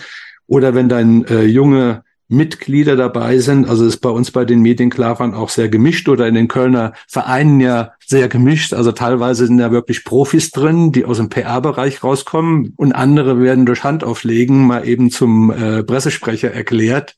Oder 0.47 0.75
wenn 0.75 0.89
dann 0.89 1.23
äh, 1.25 1.43
junge 1.43 2.03
Mitglieder 2.27 2.95
dabei 2.95 3.37
sind. 3.37 3.69
Also 3.69 3.85
ist 3.85 3.97
bei 3.97 4.09
uns 4.09 4.31
bei 4.31 4.45
den 4.45 4.61
Medienklavern 4.61 5.33
auch 5.33 5.49
sehr 5.49 5.69
gemischt 5.69 6.09
oder 6.09 6.27
in 6.27 6.35
den 6.35 6.47
Kölner 6.47 6.93
Vereinen 7.07 7.59
ja 7.59 7.91
sehr 8.05 8.27
gemischt. 8.27 8.73
Also 8.73 8.91
teilweise 8.91 9.47
sind 9.47 9.57
da 9.57 9.71
wirklich 9.71 10.03
Profis 10.03 10.51
drin, 10.51 10.91
die 10.91 11.05
aus 11.05 11.17
dem 11.17 11.29
PR-Bereich 11.29 12.03
rauskommen 12.03 12.73
und 12.77 12.93
andere 12.93 13.41
werden 13.41 13.65
durch 13.65 13.83
Handauflegen 13.83 14.65
mal 14.65 14.87
eben 14.87 15.11
zum 15.11 15.51
äh, 15.51 15.83
Pressesprecher 15.83 16.51
erklärt. 16.51 17.15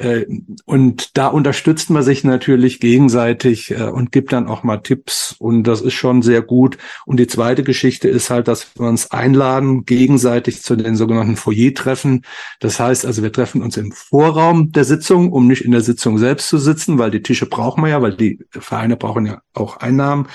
Äh, 0.00 0.24
und 0.64 1.18
da 1.18 1.26
unterstützt 1.26 1.90
man 1.90 2.02
sich 2.02 2.24
natürlich 2.24 2.80
gegenseitig 2.80 3.70
äh, 3.70 3.82
und 3.84 4.12
gibt 4.12 4.32
dann 4.32 4.48
auch 4.48 4.62
mal 4.62 4.78
Tipps 4.78 5.36
und 5.38 5.64
das 5.64 5.82
ist 5.82 5.92
schon 5.92 6.22
sehr 6.22 6.40
gut. 6.40 6.78
Und 7.04 7.20
die 7.20 7.26
zweite 7.26 7.62
Geschichte 7.62 8.08
ist 8.08 8.30
halt, 8.30 8.48
dass 8.48 8.74
wir 8.76 8.88
uns 8.88 9.10
einladen 9.10 9.84
gegenseitig 9.84 10.62
zu 10.62 10.74
den 10.74 10.96
sogenannten 10.96 11.36
Foyer-Treffen. 11.36 12.24
Das 12.60 12.80
heißt 12.80 13.04
also, 13.04 13.22
wir 13.22 13.30
treffen 13.30 13.62
uns 13.62 13.76
im 13.76 13.92
Vorraum 13.92 14.72
der 14.72 14.84
Sitzung, 14.84 15.32
um 15.32 15.46
nicht 15.46 15.66
in 15.66 15.72
der 15.72 15.82
Sitzung 15.82 16.16
selbst 16.16 16.48
zu 16.48 16.56
sitzen, 16.56 16.98
weil 16.98 17.10
die 17.10 17.22
Tische 17.22 17.44
brauchen 17.44 17.84
wir 17.84 17.90
ja, 17.90 18.00
weil 18.00 18.16
die 18.16 18.38
Vereine 18.50 18.96
brauchen 18.96 19.26
ja 19.26 19.42
auch 19.52 19.76
Einnahmen. 19.76 20.28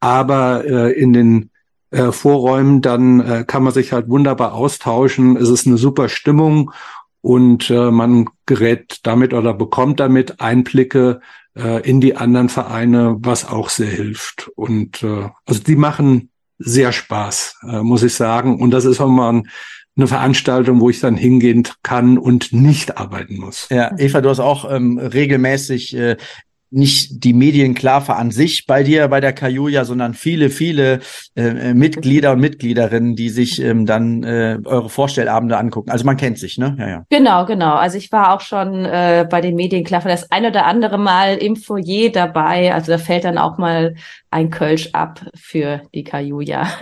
Aber 0.00 0.64
äh, 0.64 0.92
in 0.92 1.12
den 1.12 1.50
Vorräumen, 2.10 2.82
dann 2.82 3.46
kann 3.46 3.62
man 3.62 3.72
sich 3.72 3.92
halt 3.92 4.08
wunderbar 4.08 4.54
austauschen. 4.54 5.36
Es 5.36 5.48
ist 5.48 5.64
eine 5.64 5.76
super 5.76 6.08
Stimmung 6.08 6.72
und 7.24 7.70
äh, 7.70 7.90
man 7.90 8.26
gerät 8.44 9.00
damit 9.04 9.32
oder 9.32 9.54
bekommt 9.54 9.98
damit 9.98 10.42
Einblicke 10.42 11.20
äh, 11.56 11.80
in 11.80 12.02
die 12.02 12.16
anderen 12.16 12.50
Vereine, 12.50 13.16
was 13.20 13.48
auch 13.48 13.70
sehr 13.70 13.88
hilft. 13.88 14.50
Und 14.56 15.02
äh, 15.02 15.30
also 15.46 15.62
die 15.62 15.76
machen 15.76 16.28
sehr 16.58 16.92
Spaß, 16.92 17.60
äh, 17.66 17.80
muss 17.80 18.02
ich 18.02 18.12
sagen. 18.12 18.60
Und 18.60 18.72
das 18.72 18.84
ist 18.84 19.00
auch 19.00 19.08
mal 19.08 19.32
ein, 19.32 19.48
eine 19.96 20.06
Veranstaltung, 20.06 20.82
wo 20.82 20.90
ich 20.90 21.00
dann 21.00 21.16
hingehen 21.16 21.66
kann 21.82 22.18
und 22.18 22.52
nicht 22.52 22.98
arbeiten 22.98 23.38
muss. 23.38 23.68
Ja, 23.70 23.92
Eva, 23.96 24.20
du 24.20 24.28
hast 24.28 24.40
auch 24.40 24.70
ähm, 24.70 24.98
regelmäßig 24.98 25.96
äh, 25.96 26.16
nicht 26.74 27.24
die 27.24 27.32
Medienklaver 27.32 28.16
an 28.16 28.30
sich 28.30 28.66
bei 28.66 28.82
dir, 28.82 29.08
bei 29.08 29.20
der 29.20 29.32
Kajuja, 29.32 29.84
sondern 29.84 30.14
viele, 30.14 30.50
viele 30.50 31.00
äh, 31.36 31.72
Mitglieder 31.72 32.32
und 32.32 32.40
Mitgliederinnen, 32.40 33.16
die 33.16 33.28
sich 33.28 33.62
ähm, 33.62 33.86
dann 33.86 34.22
äh, 34.24 34.58
eure 34.64 34.88
Vorstellabende 34.88 35.56
angucken. 35.56 35.90
Also 35.90 36.04
man 36.04 36.16
kennt 36.16 36.38
sich, 36.38 36.58
ne? 36.58 36.76
Ja, 36.78 36.88
ja. 36.88 37.04
Genau, 37.10 37.46
genau. 37.46 37.74
Also 37.74 37.96
ich 37.96 38.10
war 38.12 38.34
auch 38.34 38.40
schon 38.40 38.84
äh, 38.84 39.26
bei 39.28 39.40
den 39.40 39.54
Medienklaver 39.54 40.08
das 40.08 40.30
ein 40.32 40.46
oder 40.46 40.66
andere 40.66 40.98
Mal 40.98 41.36
im 41.36 41.56
Foyer 41.56 42.10
dabei. 42.10 42.74
Also 42.74 42.92
da 42.92 42.98
fällt 42.98 43.24
dann 43.24 43.38
auch 43.38 43.56
mal 43.58 43.94
ein 44.30 44.50
Kölsch 44.50 44.90
ab 44.92 45.20
für 45.34 45.82
die 45.94 46.04
Kajuja. 46.04 46.68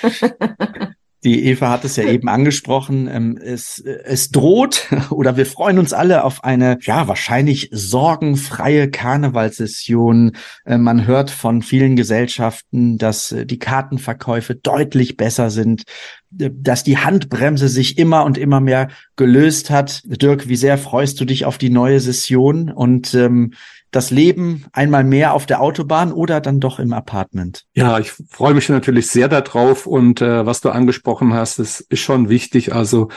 Die 1.24 1.46
Eva 1.46 1.70
hat 1.70 1.84
es 1.86 1.96
ja 1.96 2.04
eben 2.04 2.28
angesprochen. 2.28 3.08
Ähm, 3.10 3.38
es, 3.42 3.78
es 3.78 4.30
droht 4.30 4.88
oder 5.10 5.36
wir 5.36 5.46
freuen 5.46 5.78
uns 5.78 5.94
alle 5.94 6.22
auf 6.22 6.44
eine, 6.44 6.78
ja, 6.82 7.08
wahrscheinlich 7.08 7.70
sorgenfreie 7.72 8.90
Karnevalssession. 8.90 10.32
Äh, 10.66 10.76
man 10.76 11.06
hört 11.06 11.30
von 11.30 11.62
vielen 11.62 11.96
Gesellschaften, 11.96 12.98
dass 12.98 13.32
äh, 13.32 13.46
die 13.46 13.58
Kartenverkäufe 13.58 14.54
deutlich 14.54 15.16
besser 15.16 15.48
sind, 15.48 15.84
äh, 16.38 16.50
dass 16.52 16.84
die 16.84 16.98
Handbremse 16.98 17.68
sich 17.68 17.96
immer 17.96 18.24
und 18.24 18.36
immer 18.36 18.60
mehr 18.60 18.88
gelöst 19.16 19.70
hat. 19.70 20.02
Dirk, 20.04 20.48
wie 20.48 20.56
sehr 20.56 20.76
freust 20.76 21.18
du 21.20 21.24
dich 21.24 21.46
auf 21.46 21.56
die 21.56 21.70
neue 21.70 22.00
Session 22.00 22.70
und 22.70 23.14
ähm, 23.14 23.54
das 23.94 24.10
Leben 24.10 24.66
einmal 24.72 25.04
mehr 25.04 25.34
auf 25.34 25.46
der 25.46 25.60
Autobahn 25.60 26.12
oder 26.12 26.40
dann 26.40 26.60
doch 26.60 26.78
im 26.78 26.92
Apartment? 26.92 27.64
Ja, 27.74 27.98
ich 27.98 28.12
freue 28.12 28.54
mich 28.54 28.68
natürlich 28.68 29.08
sehr 29.08 29.28
darauf 29.28 29.86
und 29.86 30.20
äh, 30.20 30.44
was 30.46 30.60
du 30.60 30.70
angesprochen 30.70 31.32
hast, 31.34 31.58
das 31.58 31.80
ist 31.80 32.00
schon 32.00 32.28
wichtig. 32.28 32.74
Also 32.74 33.08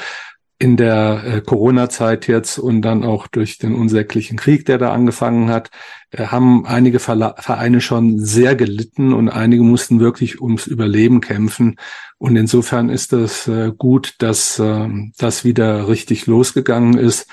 in 0.59 0.75
der 0.75 1.23
äh, 1.23 1.41
Corona-Zeit 1.41 2.27
jetzt 2.27 2.57
und 2.57 2.81
dann 2.81 3.03
auch 3.03 3.27
durch 3.27 3.59
den 3.59 3.75
unsäglichen 3.75 4.37
Krieg, 4.37 4.65
der 4.65 4.79
da 4.79 4.91
angefangen 4.91 5.49
hat, 5.49 5.69
äh, 6.11 6.27
haben 6.27 6.65
einige 6.65 6.99
Verla 6.99 7.35
Vereine 7.37 7.79
schon 7.79 8.17
sehr 8.19 8.55
gelitten 8.55 9.13
und 9.13 9.29
einige 9.29 9.61
mussten 9.61 9.99
wirklich 9.99 10.41
ums 10.41 10.65
Überleben 10.65 11.21
kämpfen. 11.21 11.75
Und 12.17 12.35
insofern 12.35 12.89
ist 12.89 13.13
es 13.13 13.47
äh, 13.47 13.71
gut, 13.77 14.15
dass 14.19 14.57
äh, 14.57 14.89
das 15.17 15.43
wieder 15.43 15.87
richtig 15.87 16.25
losgegangen 16.25 16.97
ist. 16.97 17.27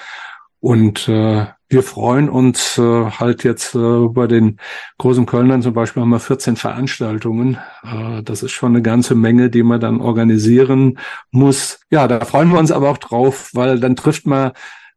Und 0.61 1.09
äh, 1.09 1.47
wir 1.69 1.83
freuen 1.83 2.29
uns 2.29 2.79
äh, 2.79 2.83
halt 2.83 3.43
jetzt 3.43 3.75
äh, 3.75 4.09
bei 4.09 4.27
den 4.27 4.59
großen 4.99 5.27
Kölnern 5.27 5.63
zum 5.63 5.75
Beispiel 5.75 6.03
haben 6.03 6.11
wir 6.11 6.21
14 6.21 6.57
Veranstaltungen. 6.57 7.59
Äh, 7.83 8.23
das 8.23 8.43
ist 8.43 8.53
schon 8.53 8.73
eine 8.73 8.83
ganze 8.83 9.15
Menge, 9.15 9.51
die 9.51 9.63
man 9.63 9.81
dann 9.81 10.01
organisieren 10.01 10.99
muss. 11.31 11.81
Ja, 11.91 12.07
da 12.07 12.25
freuen 12.25 12.51
wir 12.51 12.59
uns 12.59 12.71
aber 12.71 12.91
auch 12.91 12.99
drauf, 12.99 13.51
weil 13.55 13.81
dann 13.81 13.97
trifft 13.97 14.27
man 14.27 14.53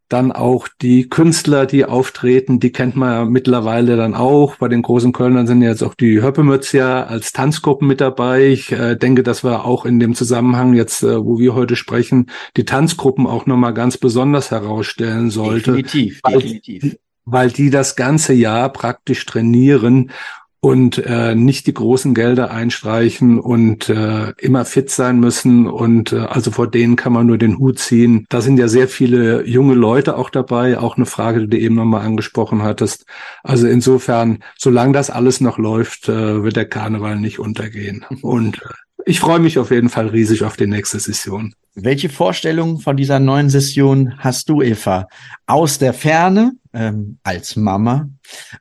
dann 0.10 0.32
auch 0.32 0.68
die 0.82 1.10
Künstler, 1.10 1.66
die 1.66 1.86
auftreten, 1.86 2.60
die 2.60 2.72
kennt 2.72 2.96
man 2.96 3.12
ja 3.12 3.26
mittlerweile 3.26 3.98
dann 3.98 4.16
auch. 4.16 4.56
Bei 4.56 4.68
den 4.68 4.82
großen 4.82 5.12
Kölnern 5.12 5.48
sind 5.48 5.62
jetzt 5.62 5.84
auch 5.84 5.96
die 5.96 6.22
Höppemütz 6.22 6.72
ja 6.72 7.04
als 7.04 7.34
Tanzgruppen 7.34 7.88
mit 7.88 8.00
dabei. 8.00 8.48
Ich 8.48 8.72
äh, 8.72 8.96
denke, 8.96 9.24
dass 9.24 9.44
wir 9.44 9.66
auch 9.66 9.86
in 9.86 10.00
dem 10.00 10.16
Zusammenhang 10.16 10.74
jetzt, 10.74 11.04
äh, 11.04 11.24
wo 11.24 11.40
wir 11.40 11.56
heute 11.56 11.76
sprechen, 11.76 12.28
die 12.56 12.66
Tanzgruppen 12.66 13.28
auch 13.28 13.46
nochmal 13.46 13.74
ganz 13.74 13.98
besonders 13.98 14.52
herausstellen 14.52 15.30
sollte. 15.30 15.74
Definitiv, 15.74 16.22
definitiv. 16.22 16.98
Weil 17.26 17.52
die 17.52 17.70
das 17.70 17.98
ganze 17.98 18.34
Jahr 18.34 18.72
praktisch 18.72 19.26
trainieren 19.26 20.12
und 20.60 20.98
äh, 20.98 21.36
nicht 21.36 21.68
die 21.68 21.74
großen 21.74 22.16
Gelder 22.16 22.52
einstreichen 22.52 23.40
und 23.40 23.90
äh, 23.90 24.32
immer 24.40 24.66
fit 24.66 24.90
sein 24.90 25.20
müssen. 25.20 25.68
Und 25.68 26.14
äh, 26.14 26.20
also 26.20 26.52
vor 26.52 26.68
denen 26.68 26.96
kann 26.96 27.14
man 27.14 27.28
nur 27.28 27.38
den 27.38 27.60
Hut 27.60 27.80
ziehen. 27.80 28.26
Da 28.30 28.42
sind 28.42 28.58
ja 28.58 28.68
sehr 28.68 28.88
viele 28.88 29.46
junge 29.46 29.76
Leute 29.76 30.18
auch 30.18 30.30
dabei. 30.30 30.80
Auch 30.80 30.98
eine 30.98 31.06
Frage, 31.06 31.42
die 31.42 31.48
du 31.48 31.58
eben 31.60 31.76
nochmal 31.76 32.06
angesprochen 32.06 32.64
hattest. 32.64 33.06
Also 33.44 33.68
insofern, 33.68 34.44
solange 34.58 34.94
das 34.94 35.10
alles 35.10 35.42
noch 35.42 35.58
läuft, 35.58 36.10
äh, 36.10 36.44
wird 36.44 36.56
der 36.56 36.68
Karneval 36.68 37.20
nicht 37.20 37.40
untergehen. 37.40 38.06
Und 38.22 38.58
äh, 38.58 38.87
ich 39.08 39.22
freue 39.22 39.40
mich 39.40 39.58
auf 39.58 39.72
jeden 39.72 39.90
Fall 39.90 40.08
riesig 40.08 40.44
auf 40.44 40.58
die 40.58 40.68
nächste 40.68 41.00
Session. 41.00 41.54
Welche 41.76 42.10
Vorstellung 42.10 42.80
von 42.80 42.98
dieser 42.98 43.20
neuen 43.20 43.50
Session 43.50 44.16
hast 44.18 44.50
du, 44.50 44.62
Eva? 44.62 45.08
Aus 45.46 45.80
der 45.80 45.94
Ferne, 45.94 46.52
ähm, 46.74 47.18
als 47.24 47.56
Mama, 47.56 48.10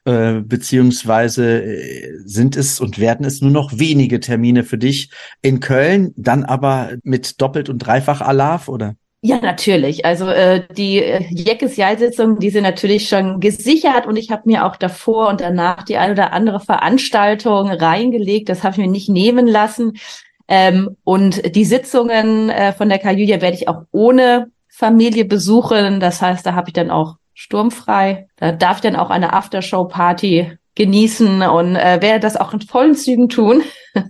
äh, 0.05 0.35
beziehungsweise 0.41 1.65
äh, 1.65 2.19
sind 2.25 2.57
es 2.57 2.79
und 2.79 3.01
werden 3.01 3.27
es 3.27 3.41
nur 3.41 3.51
noch 3.51 3.79
wenige 3.79 4.21
Termine 4.21 4.63
für 4.63 4.79
dich 4.79 5.11
in 5.43 5.59
Köln, 5.59 6.13
dann 6.17 6.45
aber 6.45 6.93
mit 7.03 7.41
doppelt 7.41 7.69
und 7.69 7.79
dreifach 7.79 8.21
Alarv, 8.21 8.69
oder? 8.69 8.95
Ja, 9.23 9.41
natürlich. 9.41 10.05
Also 10.05 10.29
äh, 10.29 10.63
die 10.77 10.99
äh, 11.03 11.25
Jeckes-Jahr-Sitzungen, 11.31 12.39
die 12.39 12.51
sind 12.51 12.63
natürlich 12.63 13.09
schon 13.09 13.41
gesichert 13.41 14.07
und 14.07 14.17
ich 14.17 14.31
habe 14.31 14.43
mir 14.45 14.65
auch 14.65 14.77
davor 14.77 15.29
und 15.31 15.41
danach 15.41 15.83
die 15.83 15.97
eine 15.97 16.13
oder 16.13 16.33
andere 16.33 16.61
Veranstaltung 16.61 17.69
reingelegt. 17.69 18.49
Das 18.49 18.63
habe 18.63 18.75
ich 18.75 18.79
mir 18.79 18.87
nicht 18.87 19.09
nehmen 19.09 19.49
lassen. 19.49 19.95
Ähm, 20.49 20.97
und 21.05 21.55
die 21.55 21.65
Sitzungen 21.65 22.51
äh, 22.51 22.73
von 22.73 22.89
der 22.89 22.99
Kajulia 22.99 23.41
werde 23.41 23.57
ich 23.57 23.69
auch 23.69 23.83
ohne 23.91 24.51
Familie 24.69 25.25
besuchen. 25.25 26.01
Das 26.01 26.23
heißt, 26.23 26.45
da 26.47 26.55
habe 26.55 26.69
ich 26.69 26.75
dann 26.75 26.91
auch 26.91 27.17
sturmfrei. 27.35 28.29
Da 28.37 28.53
darf 28.53 28.79
ich 28.79 28.83
dann 28.83 28.97
auch 28.97 29.11
eine 29.11 29.33
Aftershow-Party 29.33 30.59
genießen 30.77 31.43
und 31.43 31.75
äh, 31.75 32.01
werde 32.03 32.21
das 32.21 32.37
auch 32.37 32.53
in 32.53 32.61
vollen 32.61 32.95
Zügen 32.95 33.29
tun. 33.29 33.63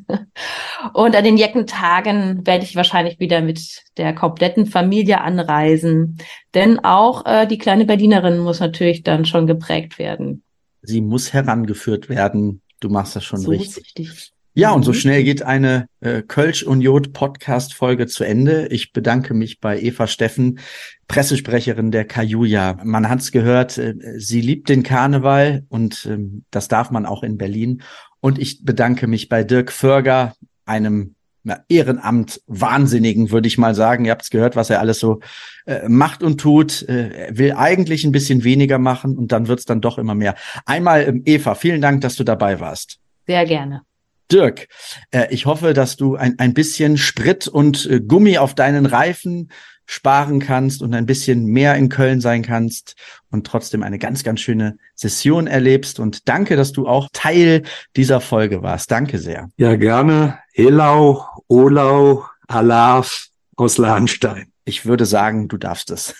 und 0.92 1.16
an 1.16 1.24
den 1.24 1.36
Jeckentagen 1.36 2.44
werde 2.44 2.64
ich 2.64 2.74
wahrscheinlich 2.74 3.20
wieder 3.20 3.40
mit 3.40 3.84
der 3.96 4.14
kompletten 4.14 4.66
Familie 4.66 5.20
anreisen. 5.20 6.18
Denn 6.54 6.84
auch 6.84 7.24
äh, 7.24 7.46
die 7.46 7.58
kleine 7.58 7.84
Berlinerin 7.84 8.38
muss 8.40 8.60
natürlich 8.60 9.04
dann 9.04 9.24
schon 9.24 9.46
geprägt 9.46 9.98
werden. 9.98 10.42
Sie 10.82 11.00
muss 11.00 11.32
herangeführt 11.32 12.08
werden. 12.08 12.62
Du 12.80 12.88
machst 12.88 13.16
das 13.16 13.24
schon 13.24 13.40
so 13.40 13.50
richtig. 13.50 13.94
richtig. 13.96 14.32
Ja, 14.58 14.70
und 14.72 14.84
so 14.84 14.92
mhm. 14.92 14.96
schnell 14.96 15.22
geht 15.22 15.42
eine 15.42 15.86
äh, 16.00 16.22
Kölsch 16.22 16.62
und 16.62 16.80
Jod 16.80 17.12
Podcast 17.12 17.74
Folge 17.74 18.06
zu 18.06 18.24
Ende. 18.24 18.68
Ich 18.68 18.94
bedanke 18.94 19.34
mich 19.34 19.60
bei 19.60 19.78
Eva 19.78 20.06
Steffen, 20.06 20.60
Pressesprecherin 21.08 21.90
der 21.90 22.06
Kajuja. 22.06 22.78
Man 22.82 23.10
hat's 23.10 23.32
gehört, 23.32 23.76
äh, 23.76 23.94
sie 24.16 24.40
liebt 24.40 24.70
den 24.70 24.82
Karneval 24.82 25.66
und 25.68 26.06
äh, 26.06 26.16
das 26.50 26.68
darf 26.68 26.90
man 26.90 27.04
auch 27.04 27.22
in 27.22 27.36
Berlin. 27.36 27.82
Und 28.20 28.38
ich 28.38 28.64
bedanke 28.64 29.06
mich 29.06 29.28
bei 29.28 29.44
Dirk 29.44 29.70
Förger, 29.70 30.32
einem 30.64 31.16
na, 31.42 31.62
Ehrenamt 31.68 32.40
Wahnsinnigen, 32.46 33.30
würde 33.30 33.48
ich 33.48 33.58
mal 33.58 33.74
sagen. 33.74 34.06
Ihr 34.06 34.12
habt's 34.12 34.30
gehört, 34.30 34.56
was 34.56 34.70
er 34.70 34.80
alles 34.80 34.98
so 34.98 35.20
äh, 35.66 35.86
macht 35.86 36.22
und 36.22 36.40
tut. 36.40 36.80
Äh, 36.88 37.26
er 37.26 37.36
will 37.36 37.52
eigentlich 37.52 38.04
ein 38.04 38.12
bisschen 38.12 38.42
weniger 38.42 38.78
machen 38.78 39.18
und 39.18 39.32
dann 39.32 39.48
wird's 39.48 39.66
dann 39.66 39.82
doch 39.82 39.98
immer 39.98 40.14
mehr. 40.14 40.34
Einmal, 40.64 41.06
ähm, 41.06 41.22
Eva, 41.26 41.54
vielen 41.56 41.82
Dank, 41.82 42.00
dass 42.00 42.16
du 42.16 42.24
dabei 42.24 42.58
warst. 42.58 43.00
Sehr 43.26 43.44
gerne. 43.44 43.82
Dirk, 44.30 44.68
äh, 45.10 45.26
ich 45.30 45.46
hoffe, 45.46 45.72
dass 45.72 45.96
du 45.96 46.16
ein, 46.16 46.38
ein 46.38 46.54
bisschen 46.54 46.96
Sprit 46.96 47.48
und 47.48 47.86
äh, 47.86 48.00
Gummi 48.00 48.38
auf 48.38 48.54
deinen 48.54 48.86
Reifen 48.86 49.50
sparen 49.86 50.40
kannst 50.40 50.82
und 50.82 50.94
ein 50.94 51.06
bisschen 51.06 51.46
mehr 51.46 51.76
in 51.76 51.88
Köln 51.88 52.20
sein 52.20 52.42
kannst 52.42 52.96
und 53.30 53.46
trotzdem 53.46 53.82
eine 53.82 53.98
ganz, 53.98 54.24
ganz 54.24 54.40
schöne 54.40 54.76
Session 54.94 55.46
erlebst. 55.46 56.00
Und 56.00 56.28
danke, 56.28 56.56
dass 56.56 56.72
du 56.72 56.88
auch 56.88 57.08
Teil 57.12 57.62
dieser 57.94 58.20
Folge 58.20 58.62
warst. 58.62 58.90
Danke 58.90 59.18
sehr. 59.18 59.48
Ja, 59.56 59.76
gerne. 59.76 60.40
Elau, 60.54 61.24
Olau, 61.46 62.24
Alaf 62.48 63.28
aus 63.56 63.78
Lahnstein. 63.78 64.52
Ich 64.68 64.84
würde 64.84 65.06
sagen, 65.06 65.46
du 65.46 65.58
darfst 65.58 65.92
es. 65.92 66.12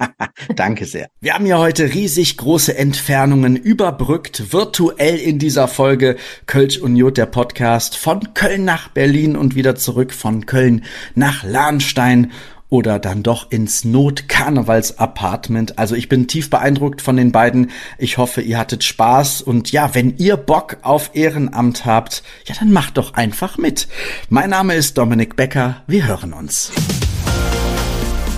Danke 0.56 0.86
sehr. 0.86 1.08
Wir 1.20 1.34
haben 1.34 1.46
ja 1.46 1.58
heute 1.58 1.94
riesig 1.94 2.36
große 2.36 2.76
Entfernungen 2.76 3.54
überbrückt, 3.54 4.52
virtuell 4.52 5.18
in 5.18 5.38
dieser 5.38 5.68
Folge 5.68 6.16
Kölsch 6.46 6.78
und 6.78 6.96
Jod, 6.96 7.16
der 7.16 7.26
Podcast, 7.26 7.96
von 7.96 8.34
Köln 8.34 8.64
nach 8.64 8.88
Berlin 8.88 9.36
und 9.36 9.54
wieder 9.54 9.76
zurück 9.76 10.12
von 10.12 10.46
Köln 10.46 10.84
nach 11.14 11.44
Lahnstein 11.44 12.32
oder 12.70 12.98
dann 12.98 13.22
doch 13.22 13.52
ins 13.52 13.84
Not-Karnevals-Apartment. 13.84 15.78
Also 15.78 15.94
ich 15.94 16.08
bin 16.08 16.26
tief 16.26 16.50
beeindruckt 16.50 17.02
von 17.02 17.16
den 17.16 17.30
beiden. 17.30 17.70
Ich 17.98 18.18
hoffe, 18.18 18.40
ihr 18.40 18.58
hattet 18.58 18.82
Spaß 18.82 19.42
und 19.42 19.70
ja, 19.70 19.94
wenn 19.94 20.16
ihr 20.16 20.36
Bock 20.36 20.78
auf 20.82 21.12
Ehrenamt 21.14 21.86
habt, 21.86 22.24
ja, 22.46 22.56
dann 22.58 22.72
macht 22.72 22.96
doch 22.96 23.14
einfach 23.14 23.58
mit. 23.58 23.86
Mein 24.28 24.50
Name 24.50 24.74
ist 24.74 24.98
Dominik 24.98 25.36
Becker. 25.36 25.82
Wir 25.86 26.08
hören 26.08 26.32
uns. 26.32 26.72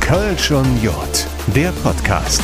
Kölsch 0.05 0.51
und 0.51 0.83
Jod, 0.83 1.27
der 1.55 1.73
Podcast. 1.83 2.43